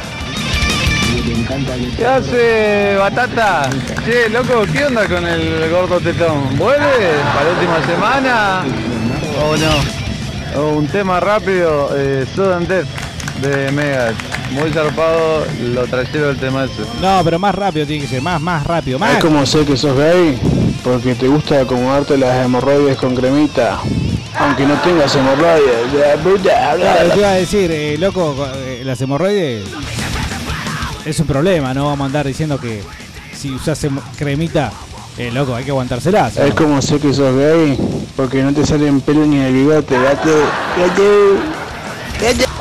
¿Qué 1.98 2.06
hace 2.06 2.96
Batata? 2.98 3.70
Che, 4.06 4.30
loco, 4.30 4.66
¿qué 4.72 4.86
onda 4.86 5.08
con 5.08 5.28
el 5.28 5.70
gordo 5.70 6.00
tetón? 6.00 6.58
¿Vuelve 6.58 7.10
para 7.34 7.46
la 7.46 7.52
última 7.52 7.86
semana? 7.86 8.64
¿O 9.44 9.58
no? 9.58 10.62
O 10.62 10.78
un 10.78 10.88
tema 10.88 11.20
rápido, 11.20 11.90
eh, 11.98 12.26
Sudden 12.34 12.68
de 13.42 13.72
Megadeth. 13.72 14.16
Muy 14.52 14.72
zarpado, 14.72 15.46
lo 15.62 15.86
trayero 15.88 16.30
el 16.30 16.38
tema 16.38 16.66
ese. 16.66 16.82
No, 17.02 17.22
pero 17.24 17.40
más 17.40 17.56
rápido 17.56 17.86
tiene 17.86 18.04
que 18.04 18.08
ser, 18.08 18.22
más, 18.22 18.40
más 18.40 18.66
rápido, 18.66 19.00
más. 19.00 19.10
¿Sabes 19.10 19.26
cómo 19.26 19.46
sé 19.46 19.66
que 19.66 19.76
sos 19.76 19.98
gay? 19.98 20.40
Porque 20.84 21.16
te 21.16 21.28
gusta 21.28 21.62
acomodarte 21.62 22.18
las 22.18 22.46
hemorroides 22.46 22.98
con 22.98 23.16
cremita. 23.16 23.80
Aunque 24.38 24.66
no 24.66 24.76
tengas 24.82 25.16
hemorroides. 25.16 25.92
Claro, 26.42 27.12
te 27.12 27.20
iba 27.20 27.30
a 27.30 27.34
decir, 27.34 27.72
eh, 27.72 27.98
loco, 27.98 28.36
eh, 28.56 28.82
las 28.84 29.00
hemorroides 29.02 29.64
es 31.06 31.20
un 31.20 31.28
problema, 31.28 31.74
no 31.74 31.86
vamos 31.86 32.02
a 32.02 32.06
andar 32.06 32.26
diciendo 32.26 32.60
que 32.60 32.82
si 33.36 33.52
usas 33.52 33.80
cremita, 34.18 34.72
eh, 35.18 35.32
loco, 35.32 35.56
hay 35.56 35.64
que 35.64 35.72
aguantárselas. 35.72 36.34
¿Sabes 36.34 36.54
cómo 36.54 36.82
sé 36.82 37.00
que 37.00 37.14
sos 37.14 37.36
gay? 37.36 37.78
Porque 38.16 38.42
no 38.42 38.54
te 38.54 38.66
salen 38.66 39.02
pelos 39.02 39.28
ni 39.28 39.40
el 39.40 39.54
bigote, 39.54 39.96
gato. 40.02 40.32
Gato. 40.78 41.64
Hola, 42.22 42.53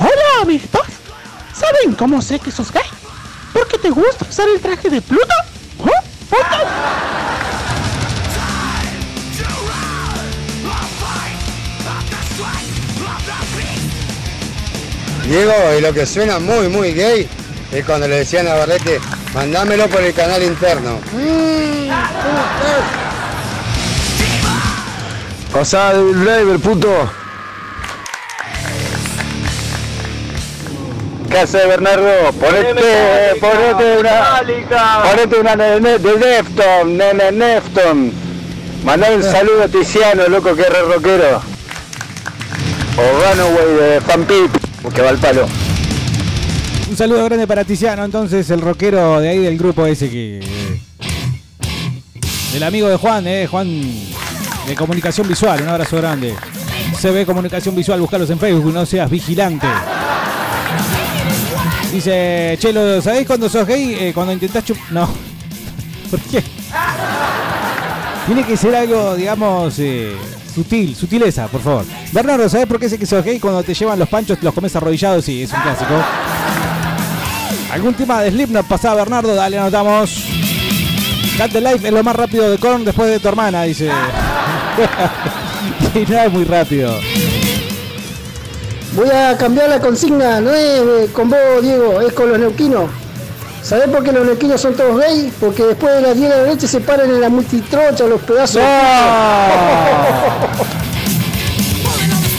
amiguitos. 0.52 0.86
¿Saben 1.54 1.94
cómo 1.94 2.20
sé 2.20 2.38
que 2.38 2.50
sos 2.50 2.70
gay? 2.72 2.82
Porque 3.52 3.78
te 3.78 3.90
gusta 3.90 4.26
usar 4.28 4.48
el 4.48 4.60
traje 4.60 4.90
de 4.90 5.00
Pluto. 5.00 5.34
¿Oh? 5.78 5.84
¿Pluto? 6.28 6.46
Diego, 15.24 15.52
y 15.78 15.80
lo 15.80 15.94
que 15.94 16.04
suena 16.04 16.38
muy, 16.38 16.68
muy 16.68 16.92
gay 16.92 17.28
es 17.70 17.84
cuando 17.86 18.06
le 18.08 18.16
decían 18.16 18.48
a 18.48 18.54
Barrete, 18.54 19.00
mandámelo 19.34 19.88
por 19.88 20.02
el 20.02 20.12
canal 20.12 20.42
interno. 20.42 20.98
Pasá 25.52 25.94
del 25.94 26.24
driver, 26.24 26.58
puto. 26.58 27.21
¿Qué 31.32 31.38
hace 31.38 31.66
Bernardo? 31.66 32.30
Ponete, 32.38 33.40
ponete 33.40 33.98
una, 33.98 34.42
ponete 35.02 35.40
una 35.40 35.56
de, 35.56 35.98
de 35.98 36.14
Defton, 36.18 36.98
nene 36.98 37.32
Nefton. 37.32 38.12
Mandale 38.84 39.16
un 39.16 39.22
saludo 39.22 39.62
a 39.62 39.68
Tiziano, 39.68 40.28
loco, 40.28 40.54
que 40.54 40.60
es 40.60 40.68
re 40.68 40.82
rockero. 40.82 41.40
O 42.98 43.34
Runaway 43.34 43.74
de 43.80 44.00
Fan 44.02 44.24
Pip, 44.26 44.92
que 44.94 45.00
va 45.00 45.08
al 45.08 45.16
palo. 45.16 45.46
Un 46.90 46.96
saludo 46.98 47.24
grande 47.24 47.46
para 47.46 47.64
Tiziano, 47.64 48.04
entonces, 48.04 48.50
el 48.50 48.60
rockero 48.60 49.18
de 49.18 49.30
ahí 49.30 49.38
del 49.38 49.56
grupo 49.56 49.86
ese 49.86 50.10
que. 50.10 50.40
Del 52.52 52.62
amigo 52.62 52.88
de 52.88 52.96
Juan, 52.96 53.26
eh, 53.26 53.46
Juan 53.50 53.80
de 54.66 54.74
comunicación 54.74 55.26
visual, 55.26 55.62
un 55.62 55.68
abrazo 55.70 55.96
grande. 55.96 56.34
CB 57.00 57.24
Comunicación 57.24 57.74
Visual, 57.74 58.00
buscalos 58.00 58.28
en 58.28 58.38
Facebook, 58.38 58.72
no 58.72 58.84
seas 58.84 59.10
vigilante. 59.10 59.66
Dice, 61.92 62.56
Chelo, 62.58 63.02
¿sabéis 63.02 63.26
cuando 63.26 63.50
sos 63.50 63.66
gay? 63.66 63.94
Eh, 64.00 64.12
cuando 64.14 64.32
intentás 64.32 64.64
chup... 64.64 64.78
No. 64.90 65.08
¿Por 66.10 66.20
qué? 66.20 66.42
Tiene 68.26 68.44
que 68.44 68.56
ser 68.56 68.74
algo, 68.74 69.14
digamos, 69.14 69.78
eh, 69.78 70.16
sutil, 70.54 70.96
sutileza, 70.96 71.48
por 71.48 71.60
favor. 71.60 71.84
Bernardo, 72.12 72.48
¿sabes 72.48 72.66
por 72.66 72.80
qué 72.80 72.88
sé 72.88 72.98
que 72.98 73.04
sos 73.04 73.22
gay? 73.22 73.38
Cuando 73.38 73.62
te 73.62 73.74
llevan 73.74 73.98
los 73.98 74.08
panchos, 74.08 74.38
los 74.42 74.54
comes 74.54 74.74
arrodillados, 74.74 75.24
sí, 75.24 75.42
es 75.42 75.52
un 75.52 75.60
clásico. 75.60 75.94
¿Algún 77.70 77.94
tema 77.94 78.22
de 78.22 78.30
Slipknot 78.30 78.66
pasaba, 78.66 78.96
Bernardo? 78.96 79.34
Dale, 79.34 79.58
anotamos. 79.58 80.24
Cat 81.36 81.52
the 81.52 81.60
Life 81.60 81.86
es 81.86 81.92
lo 81.92 82.02
más 82.02 82.16
rápido 82.16 82.50
de 82.50 82.58
Korn 82.58 82.84
después 82.84 83.10
de 83.10 83.20
tu 83.20 83.28
hermana, 83.28 83.64
dice. 83.64 83.88
y 85.94 86.10
no 86.10 86.20
es 86.20 86.32
muy 86.32 86.44
rápido. 86.44 86.98
Voy 88.94 89.08
a 89.08 89.36
cambiar 89.38 89.70
la 89.70 89.80
consigna, 89.80 90.40
no 90.40 90.52
es 90.52 90.80
eh, 90.80 91.08
con 91.12 91.30
vos, 91.30 91.38
Diego, 91.62 92.00
es 92.00 92.12
con 92.12 92.28
los 92.28 92.38
neuquinos. 92.38 92.90
¿Sabés 93.62 93.88
por 93.88 94.04
qué 94.04 94.12
los 94.12 94.26
neuquinos 94.26 94.60
son 94.60 94.74
todos 94.74 95.00
gays? 95.00 95.32
Porque 95.40 95.64
después 95.64 95.94
de 95.94 96.02
las 96.02 96.16
10 96.16 96.28
de 96.28 96.42
la 96.42 96.48
noche 96.48 96.68
se 96.68 96.80
paran 96.80 97.08
en 97.08 97.20
la 97.20 97.30
multitrocha 97.30 98.04
los 98.04 98.20
pedazos 98.20 98.56
de 98.56 98.62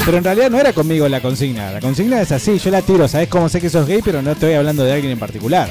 Pero 0.05 0.17
en 0.17 0.23
realidad 0.23 0.51
no 0.51 0.59
era 0.59 0.73
conmigo 0.73 1.07
la 1.07 1.21
consigna. 1.21 1.71
La 1.71 1.80
consigna 1.80 2.21
es 2.21 2.34
así, 2.34 2.59
yo 2.59 2.69
la 2.69 2.81
tiro. 2.81 3.07
¿Sabes 3.07 3.30
cómo 3.30 3.47
sé 3.47 3.61
que 3.61 3.69
sos 3.69 3.88
gay? 3.88 4.01
Pero 4.03 4.21
no 4.21 4.31
estoy 4.31 4.53
hablando 4.53 4.84
de 4.84 4.91
alguien 4.91 5.13
en 5.13 5.19
particular. 5.19 5.69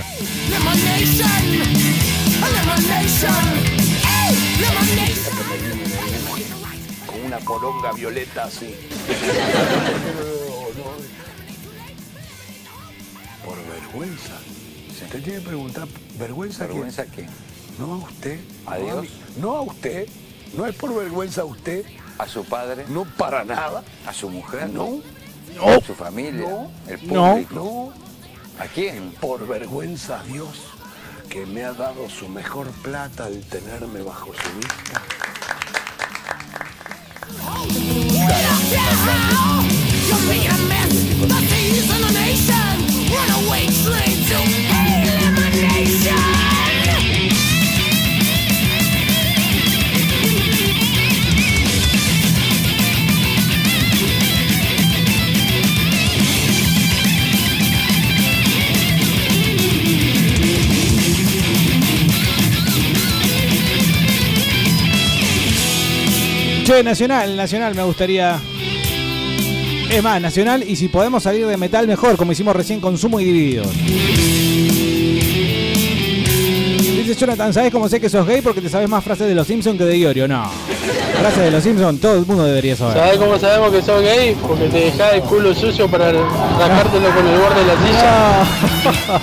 Con 7.06 7.20
una 7.26 7.38
poronga 7.38 7.92
violeta 7.92 8.44
así. 8.44 8.74
vergüenza. 13.92 14.32
Se 14.98 15.06
te 15.06 15.20
tiene 15.20 15.38
que 15.40 15.46
preguntar, 15.46 15.88
¿vergüenza, 16.18 16.66
¿Vergüenza 16.66 17.04
quién? 17.06 17.28
No 17.78 17.94
a 17.94 17.96
usted. 17.98 18.40
¿A 18.66 18.76
Dios? 18.78 19.06
No 19.38 19.56
a 19.56 19.62
usted. 19.62 20.08
No 20.56 20.66
es 20.66 20.74
por 20.74 20.94
vergüenza 20.94 21.42
a 21.42 21.44
usted. 21.44 21.84
¿A 22.18 22.26
su 22.26 22.44
padre? 22.44 22.84
No 22.88 23.04
para 23.04 23.44
nada. 23.44 23.82
¿A 24.06 24.12
su 24.12 24.28
mujer? 24.28 24.68
No. 24.68 25.00
no. 25.56 25.68
¿A 25.68 25.80
su 25.80 25.94
familia? 25.94 26.48
No. 26.48 26.70
¿El 26.86 26.98
público? 26.98 27.54
No. 27.54 27.92
¿A 28.62 28.66
quién? 28.68 29.12
Por 29.20 29.46
vergüenza 29.46 30.20
a 30.20 30.24
Dios, 30.24 30.60
que 31.28 31.46
me 31.46 31.64
ha 31.64 31.72
dado 31.72 32.08
su 32.08 32.28
mejor 32.28 32.70
plata 32.82 33.24
al 33.24 33.40
tenerme 33.40 34.02
bajo 34.02 34.32
su 34.34 34.58
vista. 34.58 35.02
Nacional, 66.92 67.36
Nacional 67.36 67.74
me 67.74 67.82
gustaría 67.84 68.40
es 69.92 70.02
más, 70.02 70.20
Nacional 70.22 70.64
y 70.66 70.74
si 70.74 70.88
podemos 70.88 71.22
salir 71.22 71.46
de 71.46 71.54
metal 71.58 71.86
mejor, 71.86 72.16
como 72.16 72.32
hicimos 72.32 72.56
recién 72.56 72.80
con 72.80 72.96
Sumo 72.96 73.20
y 73.20 73.26
Divididos. 73.26 73.68
Dice 76.96 77.14
Jonathan, 77.14 77.52
¿sabes 77.52 77.70
cómo 77.70 77.90
sé 77.90 78.00
que 78.00 78.08
sos 78.08 78.26
gay? 78.26 78.40
Porque 78.40 78.62
te 78.62 78.70
sabes 78.70 78.88
más 78.88 79.04
frases 79.04 79.28
de 79.28 79.34
los 79.34 79.46
Simpsons 79.46 79.76
que 79.76 79.84
de 79.84 79.98
Iorio. 79.98 80.26
No. 80.26 80.50
Frases 81.18 81.44
de 81.44 81.50
los 81.50 81.62
Simpsons, 81.62 82.00
todo 82.00 82.16
el 82.16 82.24
mundo 82.24 82.44
debería 82.44 82.74
saber. 82.74 82.96
¿Sabes 82.96 83.18
cómo 83.18 83.38
sabemos 83.38 83.70
que 83.70 83.82
sos 83.82 84.00
gay? 84.00 84.34
Porque 84.40 84.64
te 84.68 84.78
dejás 84.78 85.12
el 85.12 85.20
culo 85.22 85.54
sucio 85.54 85.86
para 85.88 86.10
rascártelo 86.10 87.14
con 87.14 87.26
el 87.26 87.38
borde 87.38 87.60
de 87.60 87.66
la 87.66 87.76
silla. 87.86 88.44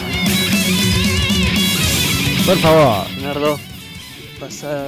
Por 2.46 2.58
favor. 2.58 3.10
Leonardo, 3.16 3.60
pasa, 4.40 4.86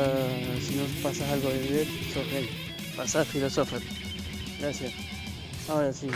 si 0.62 0.76
no 0.76 0.84
pasas 1.02 1.28
algo 1.32 1.49
de 1.49 1.58
ver, 1.58 1.88
sos 2.14 2.30
gay. 2.32 2.48
Pasás 2.95 3.28
filosofía. 3.28 3.80
Gracias. 4.60 4.91
Ahora 5.72 5.93
sí. 5.93 6.10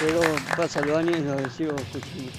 Llego, 0.00 0.20
paso 0.56 0.78
al 0.80 0.90
baño 0.90 1.10
y 1.16 1.20
lo 1.20 1.36
sigo 1.50 1.74
escuchando. 1.76 2.32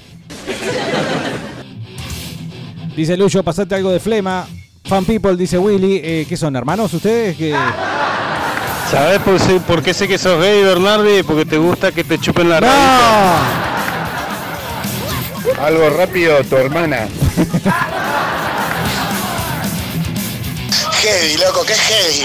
Dice 2.95 3.15
Lucho, 3.17 3.43
pasate 3.43 3.75
algo 3.75 3.91
de 3.91 3.99
flema. 3.99 4.45
Fan 4.85 5.05
People, 5.05 5.35
dice 5.37 5.57
Willy. 5.57 6.01
Eh, 6.03 6.25
¿Qué 6.27 6.35
son, 6.35 6.55
hermanos 6.55 6.93
ustedes? 6.93 7.37
que 7.37 7.55
¿Sabes 8.91 9.19
por, 9.19 9.39
si- 9.39 9.59
por 9.59 9.83
qué 9.83 9.93
sé 9.93 10.07
que 10.07 10.17
sos 10.17 10.41
gay, 10.41 10.63
Bernardi? 10.63 11.21
Porque 11.23 11.45
te 11.45 11.57
gusta 11.57 11.91
que 11.91 12.03
te 12.03 12.17
chupen 12.19 12.49
la 12.49 12.57
Algo 15.63 15.89
rápido, 15.91 16.43
tu 16.43 16.55
hermana. 16.57 17.07
Heavy, 21.01 21.37
loco, 21.37 21.63
que 21.65 21.73
es 21.73 21.79
heavy. 21.79 22.23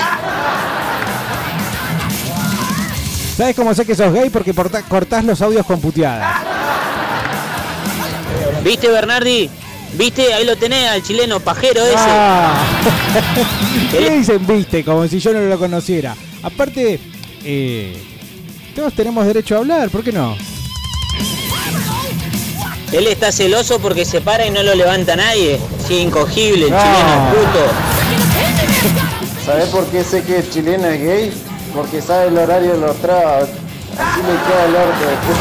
¿Sabes 3.37 3.57
cómo 3.57 3.75
sé 3.75 3.85
que 3.85 3.95
sos 3.95 4.13
gay? 4.13 4.31
Porque 4.31 4.55
cortás 4.89 5.25
los 5.25 5.41
audios 5.43 5.67
con 5.67 5.81
puteadas. 5.81 6.43
¿Viste, 8.63 8.89
Bernardi? 8.89 9.51
¿Viste? 9.95 10.33
Ahí 10.35 10.45
lo 10.45 10.57
tenés 10.57 10.89
al 10.89 11.03
chileno 11.03 11.41
pajero 11.41 11.85
ese. 11.85 11.95
Ah. 11.99 12.55
¿Qué 13.91 14.11
dicen 14.11 14.47
viste? 14.47 14.85
Como 14.85 15.07
si 15.09 15.19
yo 15.19 15.33
no 15.33 15.41
lo 15.41 15.59
conociera. 15.59 16.15
Aparte, 16.43 16.99
eh, 17.45 17.97
todos 18.75 18.93
tenemos 18.95 19.27
derecho 19.27 19.57
a 19.57 19.59
hablar, 19.59 19.89
¿por 19.91 20.03
qué 20.05 20.13
no? 20.13 20.37
Él 22.93 23.07
está 23.09 23.33
celoso 23.33 23.81
porque 23.81 24.05
se 24.05 24.21
para 24.21 24.47
y 24.47 24.51
no 24.51 24.63
lo 24.63 24.75
levanta 24.75 25.17
nadie. 25.17 25.59
Sí, 25.87 25.99
incogible, 25.99 26.67
el 26.69 26.73
Ah. 26.75 27.31
chileno 27.33 27.43
es 27.43 27.47
puto. 27.47 29.45
¿Sabes 29.45 29.69
por 29.69 29.85
qué 29.87 30.05
sé 30.05 30.23
que 30.23 30.39
el 30.39 30.51
chileno 30.51 30.87
es 30.89 31.03
gay? 31.03 31.33
Porque 31.75 32.01
sabe 32.01 32.29
el 32.29 32.39
horario 32.39 32.73
de 32.75 32.79
los 32.79 32.97
trabas. 32.99 33.49
Así 33.99 34.21
le 34.21 34.33
queda 34.47 34.65
el 34.67 34.75
orto 34.77 35.01
después. 35.11 35.39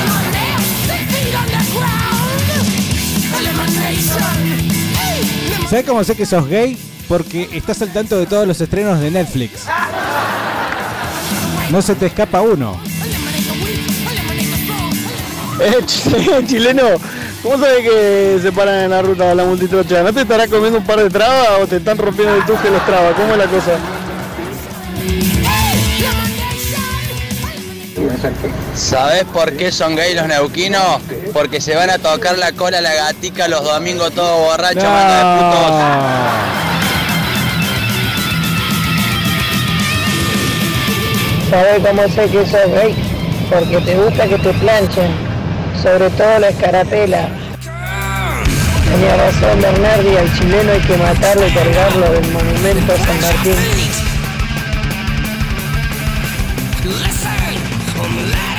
¿Sabes 5.69 5.85
cómo 5.85 6.03
sé 6.03 6.15
que 6.15 6.25
sos 6.25 6.47
gay? 6.47 6.77
Porque 7.07 7.49
estás 7.53 7.81
al 7.81 7.91
tanto 7.91 8.17
de 8.17 8.25
todos 8.25 8.47
los 8.47 8.59
estrenos 8.61 8.99
de 8.99 9.11
Netflix. 9.11 9.61
No 11.69 11.81
se 11.81 11.95
te 11.95 12.07
escapa 12.07 12.41
uno. 12.41 12.79
Eh, 15.59 15.77
ch- 15.85 16.45
chileno, 16.47 16.83
¿cómo 17.41 17.57
sabes 17.57 17.81
que 17.87 18.39
se 18.41 18.51
paran 18.51 18.83
en 18.85 18.89
la 18.91 19.01
ruta 19.01 19.25
de 19.29 19.35
la 19.35 19.45
multitrocha? 19.45 20.03
¿No 20.03 20.13
te 20.13 20.21
estarás 20.21 20.47
comiendo 20.49 20.79
un 20.79 20.85
par 20.85 20.99
de 21.01 21.09
trabas 21.09 21.61
o 21.61 21.67
te 21.67 21.77
están 21.77 21.97
rompiendo 21.97 22.35
el 22.35 22.45
tuje 22.45 22.69
los 22.69 22.85
trabas? 22.85 23.13
¿Cómo 23.15 23.31
es 23.33 23.37
la 23.37 23.45
cosa? 23.47 23.71
¿Sabés 28.75 29.23
por 29.25 29.55
qué 29.57 29.71
son 29.71 29.95
gay 29.95 30.13
los 30.13 30.27
neuquinos? 30.27 31.01
Porque 31.33 31.59
se 31.59 31.75
van 31.75 31.89
a 31.89 31.97
tocar 31.97 32.37
la 32.37 32.51
cola 32.53 32.77
a 32.77 32.81
la 32.81 32.93
gatica 32.93 33.47
los 33.47 33.63
domingos 33.63 34.13
todos 34.13 34.39
borrachos, 34.39 34.83
manga 34.83 35.17
de 35.17 35.23
putos. 35.39 35.71
¿Sabes 41.49 41.81
cómo 41.85 42.03
sé 42.07 42.29
que 42.29 42.45
sos 42.45 42.71
gay? 42.73 42.95
Porque 43.49 43.77
te 43.81 43.95
gusta 43.95 44.27
que 44.27 44.37
te 44.37 44.53
planchen, 44.53 45.11
sobre 45.81 46.09
todo 46.11 46.39
la 46.39 46.49
escarapela. 46.49 47.27
Tenía 48.89 49.17
razón 49.17 49.61
Bernardi, 49.61 50.17
al 50.17 50.33
chileno 50.37 50.71
hay 50.71 50.79
que 50.79 50.97
matarlo 50.97 51.47
y 51.47 51.51
cargarlo 51.51 52.11
del 52.11 52.31
monumento 52.31 52.93
a 52.93 52.97
San 52.97 53.21
Martín. 53.21 54.03
No 58.03 58.52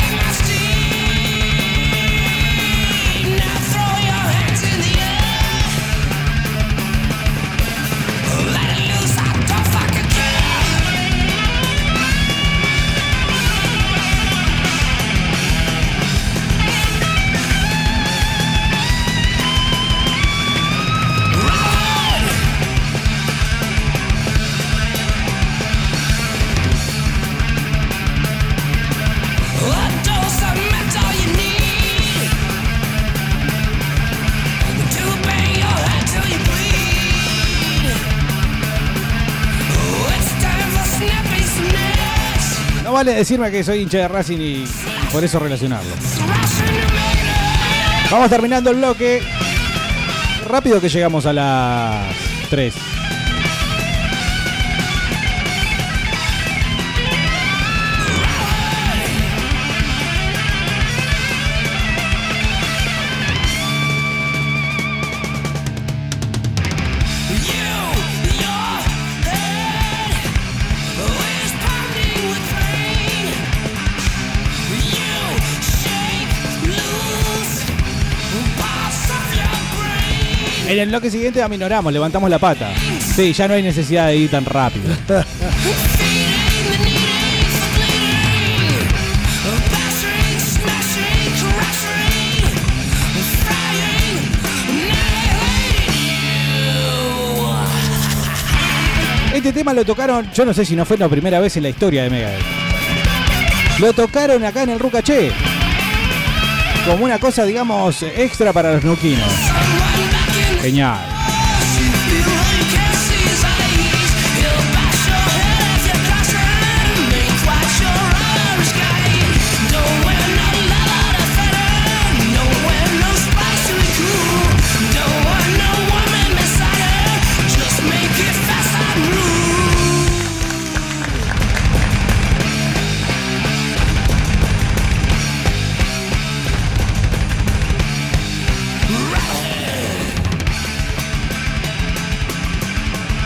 vale 43.04 43.18
decirme 43.18 43.50
que 43.50 43.62
soy 43.62 43.82
hincha 43.82 43.98
de 43.98 44.08
Racing 44.08 44.38
y 44.38 44.64
por 45.12 45.22
eso 45.22 45.38
relacionarlo. 45.38 45.90
Vamos 48.10 48.30
terminando 48.30 48.70
el 48.70 48.76
bloque. 48.76 49.20
Rápido 50.48 50.80
que 50.80 50.88
llegamos 50.88 51.26
a 51.26 51.32
las 51.34 52.16
3. 52.48 52.93
En 80.74 80.80
el 80.80 80.88
bloque 80.88 81.08
siguiente 81.08 81.40
aminoramos, 81.40 81.92
levantamos 81.92 82.28
la 82.28 82.40
pata. 82.40 82.68
Sí, 83.14 83.32
ya 83.32 83.46
no 83.46 83.54
hay 83.54 83.62
necesidad 83.62 84.08
de 84.08 84.16
ir 84.16 84.28
tan 84.28 84.44
rápido. 84.44 84.92
Este 99.32 99.52
tema 99.52 99.72
lo 99.72 99.84
tocaron, 99.84 100.28
yo 100.32 100.44
no 100.44 100.52
sé 100.52 100.64
si 100.64 100.74
no 100.74 100.84
fue 100.84 100.98
la 100.98 101.08
primera 101.08 101.38
vez 101.38 101.56
en 101.56 101.62
la 101.62 101.68
historia 101.68 102.02
de 102.02 102.10
Megadeth. 102.10 102.42
Lo 103.78 103.92
tocaron 103.92 104.44
acá 104.44 104.64
en 104.64 104.70
el 104.70 104.80
Rucaché. 104.80 105.30
Como 106.84 107.04
una 107.04 107.20
cosa, 107.20 107.44
digamos, 107.44 108.02
extra 108.02 108.52
para 108.52 108.72
los 108.72 108.82
nuquinos. 108.82 109.32
Genial. 110.64 111.13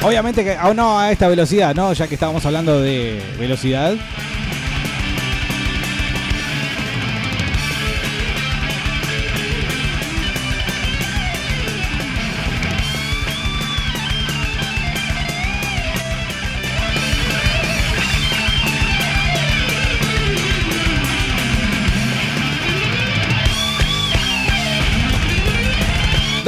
Obviamente 0.02 0.44
que 0.44 0.54
aún 0.54 0.76
no 0.76 0.98
a 0.98 1.10
esta 1.10 1.28
velocidad, 1.28 1.74
¿no? 1.74 1.92
Ya 1.92 2.06
que 2.06 2.14
estábamos 2.14 2.46
hablando 2.46 2.80
de 2.80 3.20
velocidad. 3.38 3.96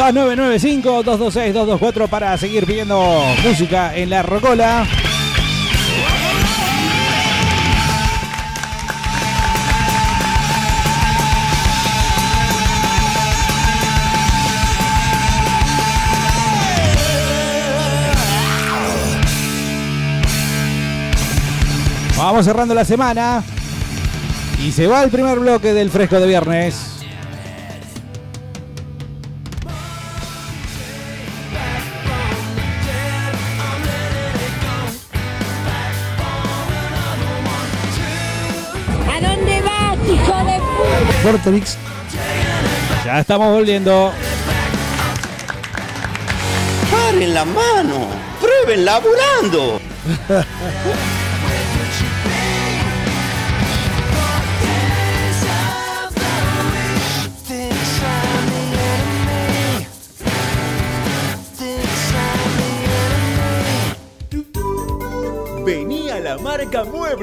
...2995-226-224... 0.01 2.09
...para 2.09 2.37
seguir 2.39 2.65
pidiendo 2.65 3.23
música 3.45 3.95
en 3.95 4.09
la 4.09 4.23
Rocola. 4.23 4.87
Vamos 22.17 22.45
cerrando 22.45 22.75
la 22.75 22.85
semana. 22.85 23.43
Y 24.65 24.73
se 24.73 24.87
va 24.87 25.03
el 25.03 25.11
primer 25.11 25.39
bloque 25.39 25.73
del 25.73 25.91
fresco 25.91 26.21
de 26.21 26.27
viernes. 26.27 26.90
Ya 43.05 43.21
estamos 43.21 43.53
volviendo. 43.53 44.13
¡Paren 46.91 47.35
la 47.35 47.45
mano! 47.45 48.09
¡Prueben 48.41 48.85
laburando! 48.85 49.81
Vení 65.65 66.11
a 66.11 66.19
la 66.19 66.39
marca 66.39 66.83
Mueble. 66.85 67.19